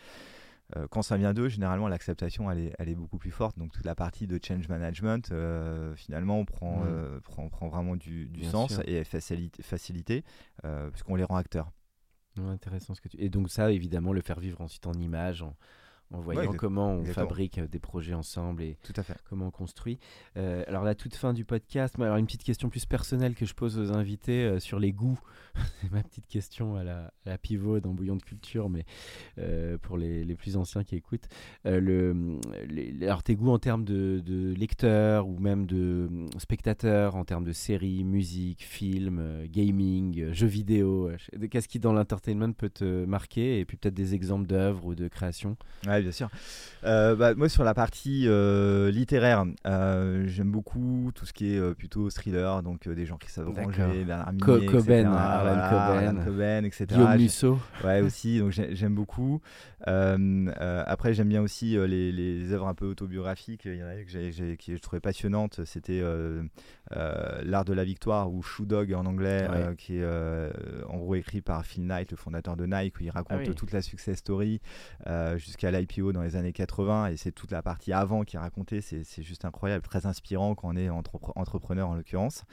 Euh, 0.76 0.86
quand 0.88 1.02
ça 1.02 1.16
vient 1.16 1.34
d'eux, 1.34 1.48
généralement 1.48 1.88
l'acceptation 1.88 2.50
elle 2.50 2.58
est, 2.58 2.74
elle 2.78 2.88
est, 2.88 2.94
beaucoup 2.94 3.18
plus 3.18 3.30
forte. 3.30 3.58
Donc 3.58 3.72
toute 3.72 3.84
la 3.84 3.94
partie 3.94 4.26
de 4.26 4.38
change 4.42 4.68
management, 4.68 5.30
euh, 5.32 5.94
finalement, 5.96 6.44
prend, 6.44 6.84
euh, 6.86 7.18
prend, 7.20 7.48
prend, 7.48 7.68
vraiment 7.68 7.96
du, 7.96 8.28
du 8.28 8.44
sens 8.44 8.80
et 8.84 8.96
est 8.96 9.04
facilité, 9.04 9.62
facilité 9.62 10.24
puisqu'on 10.92 11.16
les 11.16 11.24
rend 11.24 11.36
acteurs. 11.36 11.72
intéressant 12.38 12.94
ce 12.94 13.00
que 13.00 13.08
tu. 13.08 13.16
Et 13.18 13.28
donc 13.28 13.50
ça, 13.50 13.72
évidemment, 13.72 14.12
le 14.12 14.20
faire 14.20 14.38
vivre 14.38 14.60
ensuite 14.60 14.86
en 14.86 14.92
images, 14.92 15.42
en, 15.42 15.56
en 16.12 16.20
voyant 16.20 16.52
comment 16.52 16.92
on 16.92 17.04
fabrique 17.04 17.58
euh, 17.58 17.68
des 17.68 17.78
projets 17.78 18.14
ensemble 18.14 18.62
et 18.62 18.76
Tout 18.82 18.92
à 18.96 19.02
fait. 19.02 19.16
comment 19.28 19.46
on 19.46 19.50
construit. 19.50 19.98
Euh, 20.36 20.64
alors 20.66 20.84
la 20.84 20.94
toute 20.94 21.14
fin 21.14 21.32
du 21.32 21.44
podcast, 21.44 21.94
alors 22.00 22.16
une 22.16 22.26
petite 22.26 22.42
question 22.42 22.68
plus 22.68 22.84
personnelle 22.84 23.34
que 23.34 23.46
je 23.46 23.54
pose 23.54 23.78
aux 23.78 23.92
invités 23.92 24.44
euh, 24.44 24.58
sur 24.58 24.78
les 24.78 24.92
goûts. 24.92 25.20
C'est 25.80 25.90
ma 25.90 26.02
petite 26.02 26.26
question 26.26 26.76
à 26.76 26.84
la, 26.84 27.38
pivot 27.38 27.80
dans 27.80 27.92
Bouillon 27.92 28.16
de 28.16 28.22
Culture, 28.22 28.68
mais 28.68 28.84
pour 29.82 29.96
les, 29.98 30.24
les, 30.24 30.34
plus 30.36 30.56
anciens 30.56 30.84
qui 30.84 30.94
écoutent. 30.94 31.28
le, 31.64 32.38
alors 33.02 33.22
tes 33.22 33.34
goûts 33.34 33.50
en 33.50 33.58
termes 33.58 33.84
de, 33.84 34.20
de 34.24 34.52
lecteurs 34.54 35.26
ou 35.26 35.38
même 35.38 35.66
de 35.66 36.08
spectateurs, 36.38 37.16
en 37.16 37.24
termes 37.24 37.44
de 37.44 37.52
séries, 37.52 38.04
musique, 38.04 38.62
films, 38.62 39.44
gaming, 39.46 40.32
jeux 40.32 40.46
vidéo, 40.46 41.10
qu'est-ce 41.50 41.68
qui 41.68 41.80
dans 41.80 41.92
l'entertainment 41.92 42.52
peut 42.52 42.70
te 42.70 43.04
marquer 43.04 43.60
et 43.60 43.64
puis 43.64 43.76
peut-être 43.76 43.94
des 43.94 44.14
exemples 44.14 44.46
d'œuvres 44.46 44.86
ou 44.86 44.94
de 44.94 45.08
créations? 45.08 45.56
Bien 46.02 46.12
sûr. 46.12 46.28
Euh, 46.84 47.14
bah, 47.14 47.34
moi, 47.34 47.48
sur 47.48 47.64
la 47.64 47.74
partie 47.74 48.24
euh, 48.26 48.90
littéraire, 48.90 49.44
euh, 49.66 50.24
j'aime 50.26 50.50
beaucoup 50.50 51.10
tout 51.14 51.26
ce 51.26 51.32
qui 51.32 51.54
est 51.54 51.74
plutôt 51.74 52.08
thriller, 52.10 52.62
donc 52.62 52.88
des 52.88 53.06
gens 53.06 53.18
qui 53.18 53.30
savent 53.30 53.50
ranger, 53.50 54.04
Bernard 54.04 54.32
Minet, 54.32 54.66
Coben, 54.66 56.64
etc. 56.64 56.86
Guillaume 56.88 57.16
Musso. 57.16 57.58
Ouais, 57.84 58.00
aussi, 58.04 58.38
donc 58.38 58.52
j'aime 58.52 58.94
beaucoup. 58.94 59.40
après, 59.86 61.14
j'aime 61.14 61.28
bien 61.28 61.42
aussi 61.42 61.76
les, 61.86 62.12
les, 62.12 62.52
œuvres 62.52 62.68
un 62.68 62.74
peu 62.74 62.86
autobiographiques. 62.86 63.62
Il 63.66 63.76
y 63.76 63.82
en 63.82 63.86
a 63.86 63.96
que, 63.96 64.54
que 64.54 64.76
je 64.76 64.80
trouvais 64.80 65.00
passionnantes. 65.00 65.60
C'était 65.64 66.02
L'Art 66.90 67.64
de 67.64 67.72
la 67.72 67.84
Victoire 67.84 68.32
ou 68.32 68.42
Shoe 68.42 68.66
Dog 68.66 68.94
en 68.94 69.04
anglais, 69.04 69.48
qui 69.76 69.98
est 69.98 70.06
en 70.88 70.96
gros 70.96 71.14
écrit 71.14 71.42
par 71.42 71.64
Phil 71.66 71.86
Knight, 71.86 72.10
le 72.10 72.16
fondateur 72.16 72.56
de 72.56 72.64
Nike, 72.64 72.96
où 73.00 73.04
il 73.04 73.10
raconte 73.10 73.40
ah 73.46 73.54
toute 73.54 73.72
la 73.72 73.82
success 73.82 74.18
story 74.18 74.60
jusqu'à 75.36 75.70
l'IPO 75.70 75.89
dans 75.98 76.22
les 76.22 76.37
années 76.37 76.53
80 76.53 77.09
et 77.09 77.16
c'est 77.16 77.33
toute 77.33 77.50
la 77.50 77.62
partie 77.62 77.92
avant 77.92 78.24
qui 78.24 78.37
est 78.37 78.38
racontée. 78.38 78.81
C'est 78.81 79.22
juste 79.22 79.44
incroyable, 79.44 79.83
très 79.83 80.07
inspirant 80.07 80.55
quand 80.55 80.68
on 80.68 80.76
est 80.76 80.88
entrepreneur 80.88 81.88
en 81.88 81.94
l'occurrence. 81.94 82.44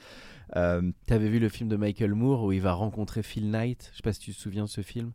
Euh, 0.56 0.90
tu 1.06 1.14
avais 1.14 1.28
vu 1.28 1.38
le 1.38 1.48
film 1.48 1.68
de 1.68 1.76
Michael 1.76 2.14
Moore 2.14 2.44
où 2.44 2.52
il 2.52 2.60
va 2.60 2.72
rencontrer 2.72 3.22
Phil 3.22 3.50
Knight? 3.50 3.90
Je 3.92 3.98
sais 3.98 4.02
pas 4.02 4.12
si 4.12 4.20
tu 4.20 4.32
te 4.32 4.38
souviens 4.38 4.64
de 4.64 4.68
ce 4.68 4.82
film 4.82 5.12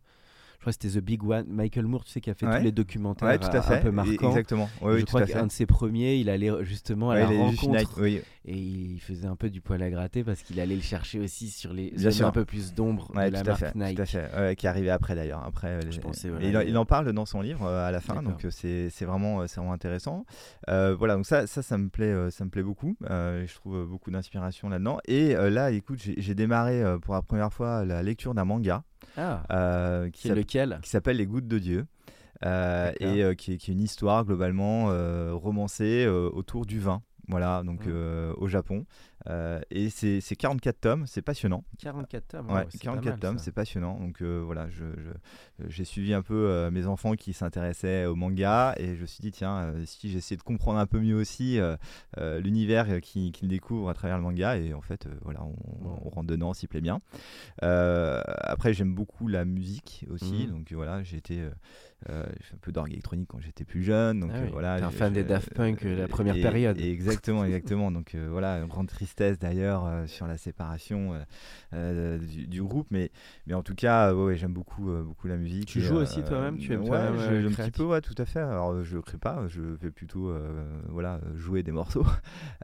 crois 0.63 0.73
que 0.73 0.80
c'était 0.82 0.99
The 0.99 1.04
Big 1.04 1.23
One. 1.23 1.45
Michael 1.49 1.86
Moore, 1.86 2.06
tu 2.06 2.12
sais, 2.12 2.21
qui 2.21 2.30
a 2.30 2.34
fait 2.34 2.45
tous 2.45 2.63
les 2.63 2.71
documentaires 2.71 3.39
tout 3.39 3.47
à 3.47 3.62
fait. 3.62 3.76
un 3.76 3.82
peu 3.82 3.91
marquants. 3.91 4.30
Exactement. 4.30 4.69
je 4.82 5.06
crois 5.06 5.26
qu'un 5.26 5.47
de 5.47 5.52
ses 5.52 5.65
premiers, 5.65 6.15
il 6.15 6.30
allait 6.30 6.52
justement 6.63 7.12
à 7.12 7.19
la 7.19 7.28
rencontre 7.28 7.99
et 8.45 8.58
il 8.58 8.99
faisait 8.99 9.28
un 9.28 9.38
peu 9.38 9.49
du 9.49 9.62
poil 9.62 9.82
à 9.82 9.89
gratter 9.89 10.23
parce 10.23 10.41
qu'il 10.41 10.60
allait 10.60 10.76
le 10.76 10.82
chercher 10.82 11.19
aussi 11.19 11.49
sur 11.49 11.71
les 11.71 11.93
zones 11.97 12.28
un 12.28 12.32
peu 12.32 12.43
plus 12.43 12.73
d'ombre 12.73 13.12
de 13.13 13.32
la 13.32 13.43
marque 13.43 13.60
fait, 13.60 13.76
Nike. 13.76 13.95
Tout 13.95 14.02
à 14.02 14.06
fait. 14.06 14.56
qui 14.58 14.67
arrivait 14.67 14.89
après 14.89 15.15
d'ailleurs. 15.15 15.43
Après, 15.45 15.80
je 15.89 15.99
pensais, 15.99 16.30
il, 16.41 16.78
en 16.78 16.86
parle 16.86 17.12
dans 17.13 17.26
son 17.26 17.41
livre 17.41 17.65
euh, 17.65 17.88
à 17.88 17.91
la 17.91 18.02
fin, 18.02 18.21
donc 18.21 18.45
euh, 18.45 18.49
c'est 18.49 19.06
vraiment, 19.06 19.41
euh, 19.41 19.45
vraiment 19.45 19.73
intéressant. 19.73 20.26
voilà, 20.67 21.15
donc 21.15 21.26
ça, 21.26 21.47
ça, 21.47 21.62
ça 21.62 21.78
me 21.78 21.89
plaît, 21.89 22.32
ça 22.32 22.45
me 22.45 22.49
plaît 22.49 22.63
beaucoup. 22.63 22.95
je 23.02 23.54
trouve 23.56 23.86
beaucoup 23.86 24.12
d'inspiration 24.12 24.69
là-dedans. 24.69 24.99
Et 25.06 25.34
là, 25.34 25.71
écoute, 25.71 25.99
j'ai 25.99 26.36
démarré 26.36 26.84
pour 27.02 27.13
la 27.13 27.21
première 27.21 27.54
fois 27.54 27.86
la 27.86 28.04
lecture 28.04 28.34
d'un 28.34 28.45
manga. 28.45 28.84
Ah, 29.18 29.44
euh, 29.52 30.10
qui 30.10 30.30
est 30.30 30.36
lequel? 30.36 30.80
Qui 30.82 30.89
s'appelle 30.89 31.18
Les 31.18 31.26
Gouttes 31.26 31.48
de 31.48 31.60
Dieu. 31.60 31.86
Euh, 32.46 32.92
et 33.00 33.24
euh, 33.24 33.36
qui, 33.36 33.54
est, 33.54 33.68
une 33.70 33.80
histoire 33.80 34.26
globalement 34.26 34.88
romancée 35.38 36.08
autour 36.08 36.66
du 36.66 36.80
vin. 36.80 37.02
Voilà, 37.28 37.63
donc 37.63 37.82
au 38.38 38.48
Japon. 38.48 38.86
Et 39.28 39.90
c'est 39.90 40.36
44 40.36 40.80
tomes, 40.80 41.08
c'est 41.08 41.22
passionnant. 41.22 41.64
44 41.80 42.28
tomes, 42.28 42.52
ouais, 42.52 42.68
44 42.80 43.20
tomes, 43.20 43.38
c'est 43.38 43.52
passionnant. 43.52 44.00
Donc 44.00 44.22
voilà, 44.22 44.68
j'ai 45.67 45.86
suivi 45.86 46.13
un 46.13 46.21
peu 46.21 46.69
mes 46.71 46.86
enfants 46.86 47.13
qui 47.13 47.34
s'intéressaient 47.34 48.06
au 48.06 48.15
manga 48.15 48.76
et 48.78 48.96
je 48.96 49.02
me 49.02 49.06
suis 49.06 49.21
dit, 49.21 49.32
tiens, 49.32 49.74
si 49.86 50.10
j'essaie 50.10 50.36
de 50.36 50.44
comprendre 50.44 50.80
un 50.80 50.88
peu 50.88 51.00
mieux 51.00 51.15
aussi 51.15 51.60
l'univers 52.17 53.02
qu'ils 53.02 53.48
découvrent 53.48 53.90
à 53.90 53.94
travers 53.94 54.17
le 54.17 54.24
manga, 54.24 54.58
et 54.58 54.74
en 54.74 54.82
fait, 54.82 55.08
voilà, 55.24 55.42
on, 55.44 56.10
rentre 56.10 56.28
dedans, 56.28 56.54
s'y 56.54 56.67
plaît 56.67 56.82
bien. 56.82 57.02
après, 57.62 58.74
j'aime 58.74 58.94
beaucoup 58.94 59.28
la 59.28 59.46
musique 59.46 60.06
aussi, 60.10 60.48
mmh. 60.48 60.52
donc 60.52 60.71
voilà, 60.74 61.04
j'ai 61.04 61.17
été 61.17 61.48
euh, 62.10 62.23
j'ai 62.37 62.43
fait 62.43 62.56
un 62.56 62.60
peu 62.62 62.71
d'orgue 62.71 62.91
électronique 62.91 63.27
quand 63.29 63.39
j'étais 63.39 63.63
plus 63.63 63.83
jeune. 63.83 64.19
Donc, 64.19 64.31
ah 64.33 64.39
euh, 64.39 64.47
voilà, 64.51 64.73
un 64.75 64.91
fan 64.91 65.13
des 65.13 65.23
Daft 65.23 65.54
Punk 65.54 65.85
euh, 65.85 65.97
la 65.97 66.08
première 66.08 66.35
période. 66.35 66.79
exactement, 66.79 67.43
exactement. 67.45 67.91
donc 67.91 68.15
voilà, 68.15 68.58
une 68.58 68.67
grande 68.67 68.87
tristesse 68.87 69.39
d'ailleurs 69.39 69.87
sur 70.08 70.27
la 70.27 70.37
séparation 70.37 71.13
du, 71.71 72.62
groupe. 72.62 72.87
Mais, 72.91 73.12
mais 73.47 73.54
en 73.54 73.63
tout 73.63 73.75
cas, 73.75 74.13
ouais, 74.13 74.35
j'aime 74.35 74.54
beaucoup, 74.54 74.91
beaucoup 75.04 75.27
la 75.27 75.37
musique. 75.37 75.65
Tu 75.65 75.81
joues 75.81 75.95
aussi 75.95 76.23
toi-même 76.23 76.58
Tu 76.58 76.73
aimes 76.73 76.83
ouais, 76.83 76.97
un 76.97 77.51
petit 77.51 77.71
peu, 77.71 77.83
ouais, 77.83 78.01
tout 78.01 78.15
à 78.17 78.25
fait. 78.25 78.39
Alors 78.39 78.83
je 78.83 78.97
ne 78.97 79.01
crée 79.01 79.17
pas, 79.17 79.47
je 79.47 79.62
vais 79.62 79.91
plutôt 79.91 80.33
voilà, 80.89 81.19
jouer 81.35 81.63
des 81.63 81.71
morceaux. 81.71 82.06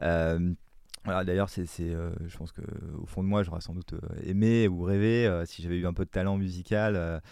Voilà, 1.04 1.24
d'ailleurs, 1.24 1.48
c'est, 1.48 1.66
euh, 1.80 2.10
je 2.26 2.36
pense 2.36 2.52
que 2.52 2.60
au 3.00 3.06
fond 3.06 3.22
de 3.22 3.28
moi, 3.28 3.42
j'aurais 3.42 3.62
sans 3.62 3.72
doute 3.72 3.94
euh, 3.94 3.98
aimé 4.22 4.68
ou 4.68 4.82
rêvé, 4.82 5.26
euh, 5.26 5.46
si 5.46 5.62
j'avais 5.62 5.78
eu 5.78 5.86
un 5.86 5.94
peu 5.94 6.04
de 6.04 6.10
talent 6.10 6.36
musical, 6.36 7.22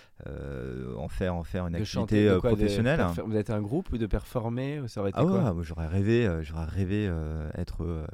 en 0.96 1.08
faire, 1.08 1.34
en 1.34 1.44
faire 1.44 1.66
une 1.66 1.74
activité 1.74 2.34
professionnelle. 2.38 3.04
Vous 3.26 3.36
êtes 3.36 3.50
un 3.50 3.60
groupe 3.60 3.92
ou 3.92 3.98
de 3.98 4.06
performer 4.06 4.80
Ça 4.86 5.00
aurait 5.00 5.10
été 5.10 5.18
ah 5.20 5.24
quoi 5.24 5.52
ouais, 5.52 5.64
J'aurais 5.64 5.86
rêvé, 5.86 6.28
j'aurais 6.42 6.64
rêvé 6.64 7.12
être 7.54 8.06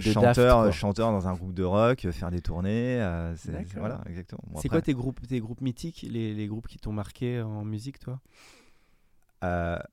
chanteur, 0.00 0.72
chanteur 0.72 1.10
dans 1.10 1.26
un 1.26 1.34
groupe 1.34 1.54
de 1.54 1.64
rock, 1.64 2.08
faire 2.10 2.30
des 2.30 2.40
tournées. 2.40 2.98
voilà, 3.76 4.00
exactement. 4.06 4.42
c'est 4.56 4.68
quoi 4.68 4.80
tes 4.80 4.94
groupes, 4.94 5.26
tes 5.26 5.40
groupes 5.40 5.60
mythiques, 5.60 6.06
les, 6.08 6.34
les 6.34 6.46
groupes 6.46 6.68
qui 6.68 6.78
t'ont 6.78 6.92
marqué 6.92 7.40
en 7.40 7.64
musique, 7.64 7.98
toi? 7.98 8.20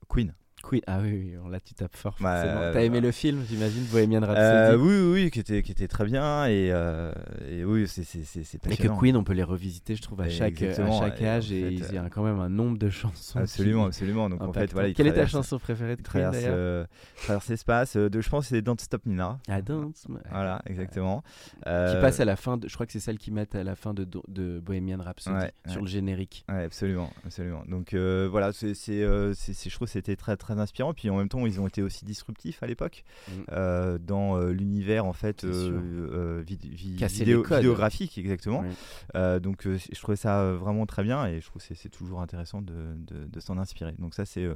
Queen. 0.08 0.32
Queen, 0.62 0.80
ah 0.86 0.98
oui, 1.00 1.34
oui, 1.40 1.50
là 1.50 1.60
tu 1.60 1.74
tapes 1.74 1.96
fort. 1.96 2.16
Bah, 2.20 2.72
T'as 2.72 2.82
aimé 2.82 3.00
le 3.00 3.12
film, 3.12 3.44
j'imagine, 3.48 3.84
Bohemian 3.84 4.20
Rhapsody 4.20 4.38
euh, 4.40 4.76
Oui, 4.76 4.94
oui, 4.94 5.22
oui, 5.24 5.30
qui 5.30 5.40
était, 5.40 5.62
qui 5.62 5.72
était 5.72 5.86
très 5.86 6.04
bien 6.04 6.46
et, 6.46 6.70
euh, 6.72 7.12
et 7.48 7.64
oui, 7.64 7.86
c'est 7.86 8.02
passionnant. 8.02 8.70
Et 8.70 8.76
que 8.76 8.88
Queen, 9.00 9.16
on 9.16 9.24
peut 9.24 9.34
les 9.34 9.44
revisiter, 9.44 9.94
je 9.94 10.02
trouve, 10.02 10.20
à 10.20 10.28
chaque, 10.28 10.60
à 10.62 10.90
chaque 10.98 11.22
âge 11.22 11.52
et, 11.52 11.72
il 11.72 11.94
y 11.94 11.98
a 11.98 12.08
quand 12.10 12.24
même 12.24 12.40
un 12.40 12.48
nombre 12.48 12.76
de 12.76 12.90
chansons. 12.90 13.38
Absolument, 13.38 13.86
absolument. 13.86 14.28
Donc 14.28 14.42
en 14.42 14.52
fait, 14.52 14.72
voilà, 14.72 14.92
Quelle 14.92 15.06
est 15.06 15.12
ta 15.12 15.26
chanson 15.26 15.58
préférée 15.58 15.96
de 15.96 16.02
Queen 16.02 16.22
traverse, 16.22 16.44
euh, 16.46 16.84
traverse 17.22 17.48
l'espace. 17.48 17.96
de, 17.96 18.20
je 18.20 18.28
pense 18.28 18.44
que 18.44 18.56
c'est 18.56 18.62
Don't 18.62 18.78
Stop 18.78 19.06
Nina. 19.06 19.38
Ah, 19.48 19.62
Don't. 19.62 19.92
Voilà, 20.30 20.60
exactement. 20.66 21.22
Qui 21.64 22.00
passe 22.00 22.20
à 22.20 22.24
la 22.24 22.36
fin, 22.36 22.56
de, 22.56 22.68
je 22.68 22.74
crois 22.74 22.86
que 22.86 22.92
c'est 22.92 23.00
celle 23.00 23.18
qui 23.18 23.30
met 23.30 23.46
à 23.54 23.62
la 23.62 23.76
fin 23.76 23.94
de, 23.94 24.06
de 24.28 24.60
Bohemian 24.60 24.98
Rhapsody 25.00 25.46
sur 25.66 25.82
le 25.82 25.86
générique. 25.86 26.44
Ouais, 26.48 26.64
absolument, 26.64 27.10
absolument. 27.24 27.62
Donc 27.68 27.94
voilà, 27.94 28.52
c'est, 28.52 28.74
je 28.74 29.74
trouve 29.74 29.86
que 29.86 29.92
c'était 29.92 30.16
très, 30.16 30.36
très 30.36 30.47
inspirant. 30.56 30.94
Puis 30.94 31.10
en 31.10 31.16
même 31.16 31.28
ils 31.46 31.60
ont 31.60 31.66
été 31.66 31.82
aussi 31.82 32.04
disruptifs 32.04 32.62
à 32.62 32.66
l'époque 32.66 33.04
mm. 33.28 33.32
euh, 33.52 33.98
dans 33.98 34.36
euh, 34.36 34.50
l'univers 34.50 35.04
en 35.04 35.12
fait 35.12 35.44
euh, 35.44 36.42
vidéographique 36.44 38.18
exactement. 38.18 38.64
donc 39.14 39.64
je 39.64 40.00
trouvais 40.00 40.16
ça 40.16 40.52
vraiment 40.52 40.86
très 40.86 41.02
bien 41.02 41.26
et 41.26 41.40
je 41.40 41.46
trouve 41.46 41.62
que 41.66 41.74
c'est 41.74 41.88
toujours 41.88 42.20
intéressant 42.20 42.62
de, 42.62 42.94
de, 42.96 43.40
s'en 43.40 43.58
inspirer. 43.58 43.94
Donc 43.98 44.14
ça 44.14 44.24
c'est 44.24 44.48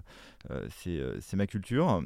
c'est 0.70 1.36
ma 1.36 1.46
culture. 1.46 2.02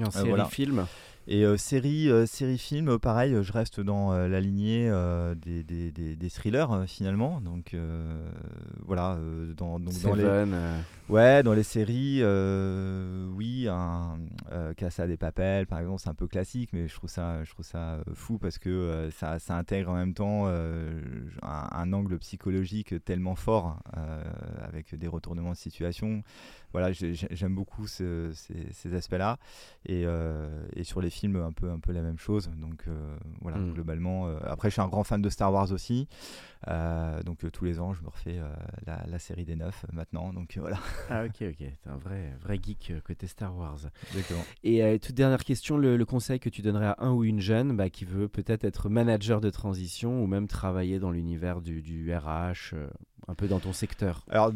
Et 0.00 0.04
en 0.04 0.10
série 0.10 0.32
film 0.50 0.86
et 1.28 1.44
série, 1.56 2.10
série 2.26 2.58
film, 2.58 2.98
pareil, 2.98 3.36
je 3.42 3.52
reste 3.52 3.80
dans 3.80 4.12
la 4.12 4.40
lignée 4.40 4.90
des, 5.36 5.62
des, 5.62 5.90
des, 6.16 6.30
thrillers 6.30 6.84
finalement. 6.86 7.40
Donc 7.40 7.76
voilà, 8.84 9.18
dans, 9.56 9.78
donc, 9.78 10.00
dans 10.02 10.14
les 10.14 10.24
Ouais, 11.12 11.42
dans 11.42 11.52
les 11.52 11.62
séries, 11.62 12.20
euh, 12.22 13.26
oui, 13.34 13.66
un 13.68 14.18
euh, 14.52 14.72
Casa 14.72 15.06
des 15.06 15.18
Papel, 15.18 15.66
par 15.66 15.80
exemple, 15.80 16.00
c'est 16.00 16.08
un 16.08 16.14
peu 16.14 16.26
classique, 16.26 16.70
mais 16.72 16.88
je 16.88 16.94
trouve 16.94 17.10
ça, 17.10 17.44
je 17.44 17.50
trouve 17.50 17.66
ça 17.66 17.96
euh, 17.96 18.02
fou 18.14 18.38
parce 18.38 18.58
que 18.58 18.70
euh, 18.70 19.10
ça, 19.10 19.38
ça, 19.38 19.58
intègre 19.58 19.90
en 19.90 19.96
même 19.96 20.14
temps 20.14 20.46
un, 21.42 21.92
angle 21.92 22.18
psychologique 22.18 22.94
tellement 23.04 23.34
fort, 23.34 23.78
avec 24.62 24.94
des 24.94 25.08
retournements 25.08 25.52
de 25.52 25.56
situation. 25.56 26.22
Voilà, 26.72 26.92
j'aime 26.92 27.54
beaucoup 27.54 27.86
ces, 27.86 28.30
ces 28.32 28.94
aspects-là, 28.94 29.38
et, 29.84 30.06
et, 30.74 30.84
sur 30.84 31.02
les 31.02 31.10
films, 31.12 31.36
un 31.36 31.52
peu, 31.52 31.70
un 31.70 31.78
peu 31.78 31.92
la 31.92 32.02
même 32.02 32.18
chose. 32.18 32.50
Donc 32.58 32.86
voilà, 33.40 33.58
mm. 33.58 33.74
globalement. 33.74 34.28
après, 34.44 34.70
je 34.70 34.74
suis 34.74 34.82
un 34.82 34.88
grand 34.88 35.04
fan 35.04 35.22
de 35.22 35.28
Star 35.28 35.52
Wars 35.52 35.72
aussi. 35.72 36.08
donc 37.24 37.50
tous 37.52 37.64
les 37.64 37.80
ans, 37.80 37.92
je 37.92 38.02
me 38.02 38.08
refais 38.08 38.40
la, 38.86 39.04
la, 39.06 39.18
série 39.18 39.44
des 39.44 39.56
neuf 39.56 39.84
maintenant. 39.92 40.32
Donc 40.32 40.56
voilà. 40.58 40.78
Ah 41.10 41.24
ok 41.24 41.42
ok, 41.52 41.56
t'es 41.56 41.90
un 41.90 41.96
vrai, 41.96 42.32
vrai 42.40 42.58
geek 42.62 42.90
euh, 42.90 43.00
côté 43.00 43.26
Star 43.26 43.56
Wars. 43.56 43.78
Exactement. 44.10 44.44
Et 44.64 44.82
euh, 44.82 44.98
toute 44.98 45.14
dernière 45.14 45.44
question, 45.44 45.76
le, 45.76 46.04
conseil 46.04 46.40
que 46.40 46.48
tu 46.48 46.62
donnerais 46.62 46.86
à 46.86 46.96
un 46.98 47.12
ou 47.12 47.24
une 47.24 47.40
jeune 47.40 47.76
bah, 47.76 47.90
qui 47.90 48.04
veut 48.04 48.28
peut-être 48.28 48.64
être 48.64 48.88
manager 48.88 49.40
de 49.40 49.50
transition 49.50 50.22
ou 50.22 50.26
même 50.26 50.48
travailler 50.48 50.98
dans 50.98 51.10
l'univers 51.10 51.60
du, 51.60 51.82
du 51.82 52.14
RH, 52.14 52.74
euh, 52.74 52.88
un 53.28 53.34
peu 53.34 53.46
dans 53.46 53.60
ton 53.60 53.72
secteur? 53.72 54.24
Alors 54.30 54.52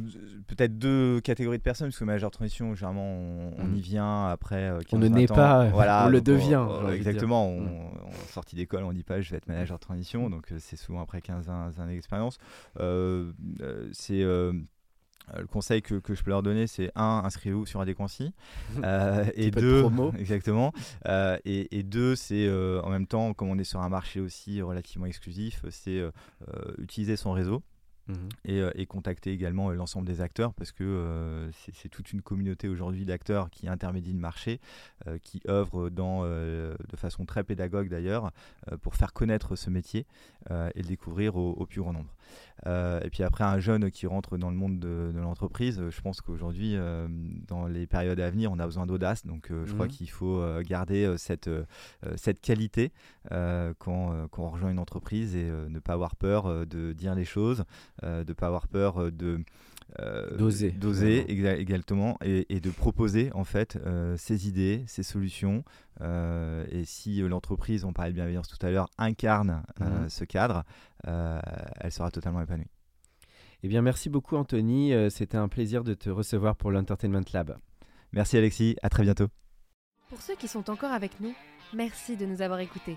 peut-être 0.47 0.79
deux 0.79 1.21
catégories 1.21 1.59
de 1.59 1.63
personnes, 1.63 1.89
parce 1.89 1.99
que 1.99 2.05
manager 2.05 2.31
de 2.31 2.35
transition, 2.35 2.75
généralement 2.75 3.53
on, 3.59 3.65
mm. 3.65 3.77
y 3.77 3.81
vient 3.81 4.27
après. 4.29 4.73
on 4.93 4.99
ne 4.99 5.09
naît 5.09 5.27
pas, 5.27 5.69
voilà, 5.69 6.07
on 6.07 6.11
le 6.11 6.21
devient. 6.21 6.46
Exactement, 6.93 7.49
on, 7.49 7.61
mm. 7.61 7.91
on, 8.07 8.13
sortit 8.33 8.57
d'école, 8.57 8.85
on 8.85 8.93
dit 8.93 9.05
pas 9.05 9.21
je 9.21 9.31
vais 9.31 9.37
être 9.37 9.49
manager 9.49 9.79
de 9.79 9.83
transition, 9.83 10.31
donc 10.31 10.53
c'est 10.59 10.77
souvent 10.77 11.01
après 11.01 11.21
15 11.21 11.49
ans, 11.49 11.71
d'expérience. 11.89 12.39
c'est 13.93 14.23
euh, 15.35 15.41
le 15.41 15.47
conseil 15.47 15.83
que, 15.83 15.97
que, 15.97 16.15
je 16.15 16.23
peux 16.23 16.31
leur 16.31 16.43
donner, 16.43 16.67
c'est 16.67 16.91
un, 16.95 17.23
inscrivez-vous 17.25 17.67
sur 17.67 17.81
Adéquancy. 17.81 18.33
euh, 18.85 19.25
et 19.35 19.51
deux, 19.51 19.85
exactement. 20.19 20.73
Euh, 21.07 21.37
et, 21.45 21.77
et, 21.77 21.83
deux, 21.83 22.15
c'est 22.15 22.47
euh, 22.47 22.81
en 22.83 22.91
même 22.91 23.07
temps, 23.07 23.35
comme 23.35 23.49
on 23.49 23.59
est 23.59 23.65
sur 23.65 23.81
un 23.81 23.89
marché 23.89 24.21
aussi 24.21 24.63
relativement 24.63 25.07
exclusif, 25.07 25.65
c'est 25.71 26.03
utiliser 26.79 27.17
son 27.17 27.33
réseau. 27.33 27.63
Mhm. 28.09 28.29
Euh, 28.49 28.71
et, 28.75 28.87
contacter 28.87 29.33
également 29.33 29.71
euh, 29.71 29.75
l'ensemble 29.75 30.07
des 30.07 30.21
acteurs 30.21 30.55
parce 30.55 30.71
que 30.71 30.85
euh, 30.85 31.51
c'est 31.73 31.89
toute 31.89 32.13
une 32.13 32.23
communauté 32.23 32.69
aujourd'hui 32.69 33.05
d'acteurs 33.05 33.51
qui 33.51 33.69
intermédient 33.69 34.15
le 34.15 34.21
marché, 34.21 34.61
qui 35.23 35.41
œuvrent 35.49 35.91
dans, 35.91 36.25
de 36.25 36.97
façon 36.97 37.25
très 37.25 37.45
pédagogue 37.45 37.89
d'ailleurs 37.89 38.33
pour 38.83 38.95
faire 38.95 39.13
connaître 39.13 39.57
ce 39.57 39.71
métier 39.71 40.07
et 40.51 40.83
le 40.83 40.89
découvrir 40.89 41.37
au, 41.37 41.67
plus 41.67 41.81
grand 41.81 41.93
nombre. 41.93 42.13
et 42.67 43.11
puis 43.11 43.23
après, 43.23 43.45
un 43.45 43.59
jeune 43.59 43.91
qui 43.91 44.07
rentre 44.07 44.37
dans 44.37 44.51
le 44.51 44.57
monde 44.57 44.79
de, 44.79 45.13
l'entreprise, 45.17 45.81
je 45.91 46.01
pense 46.01 46.21
qu'aujourd'hui, 46.21 46.77
dans 47.47 47.67
les 47.67 47.87
périodes 47.87 48.21
à 48.21 48.31
venir, 48.31 48.51
on 48.53 48.59
a 48.59 48.65
besoin 48.65 48.87
d'audace. 48.87 49.27
Donc 49.27 49.49
je 49.51 49.73
crois 49.73 49.87
mhm. 49.87 49.93
qu'il 49.93 50.11
faut 50.11 50.43
garder 50.63 51.15
cette, 51.19 51.51
cette 52.17 52.41
qualité 52.41 52.93
quand, 53.31 54.29
quand, 54.31 54.43
on 54.43 54.51
rejoint 54.51 54.71
une 54.71 54.79
entreprise 54.79 55.37
et 55.37 55.45
ne 55.45 55.79
pas 55.79 55.93
avoir 55.93 56.17
peur 56.17 56.67
de 56.67 56.93
dire 56.93 57.15
les 57.15 57.25
choses, 57.25 57.65
de 58.03 58.25
ne 58.27 58.33
pas 58.33 58.47
avoir 58.47 58.69
peur 58.69 58.99
euh, 58.99 59.11
de 59.11 59.41
euh, 60.01 60.37
d'oser, 60.37 60.73
d'oser 60.73 61.31
exactement, 61.31 62.19
et, 62.23 62.61
de 62.61 62.71
proposer 62.71 63.31
en 63.35 63.45
fait 63.45 63.79
ses 64.17 64.49
idées, 64.49 64.85
ses 64.87 65.03
solutions. 65.03 65.65
et 66.01 66.83
si 66.85 67.21
l'entreprise, 67.21 67.85
on 67.85 67.93
parlait 67.93 68.11
de 68.11 68.17
bienveillance 68.17 68.49
tout 68.49 68.65
à 68.67 68.71
l'heure, 68.71 68.89
incarne 68.99 69.63
mhm. 69.81 70.09
ce 70.09 70.25
cadre, 70.25 70.65
elle 71.05 71.93
sera 71.93 72.11
totalement 72.11 72.41
épanouie. 72.41 72.67
Eh 73.63 73.69
bien, 73.69 73.81
merci 73.81 74.11
beaucoup 74.11 74.37
Anthony. 74.37 74.93
C'était 75.11 75.39
un 75.39 75.49
plaisir 75.49 75.85
de 75.85 75.95
te 75.95 76.11
recevoir 76.11 76.57
pour 76.57 76.73
l'Entertainment 76.73 77.25
Lab. 77.33 77.57
Merci 78.13 78.37
Alexis. 78.37 78.77
À 78.83 78.91
très 78.91 79.05
bientôt. 79.05 79.29
Pour 80.09 80.21
ceux 80.21 80.37
qui 80.37 80.49
sont 80.49 80.69
encore 80.69 80.93
avec 80.93 81.21
nous, 81.21 81.35
merci 81.73 82.17
de 82.17 82.27
nous 82.27 82.43
avoir 82.43 82.61
écoutés. 82.61 82.97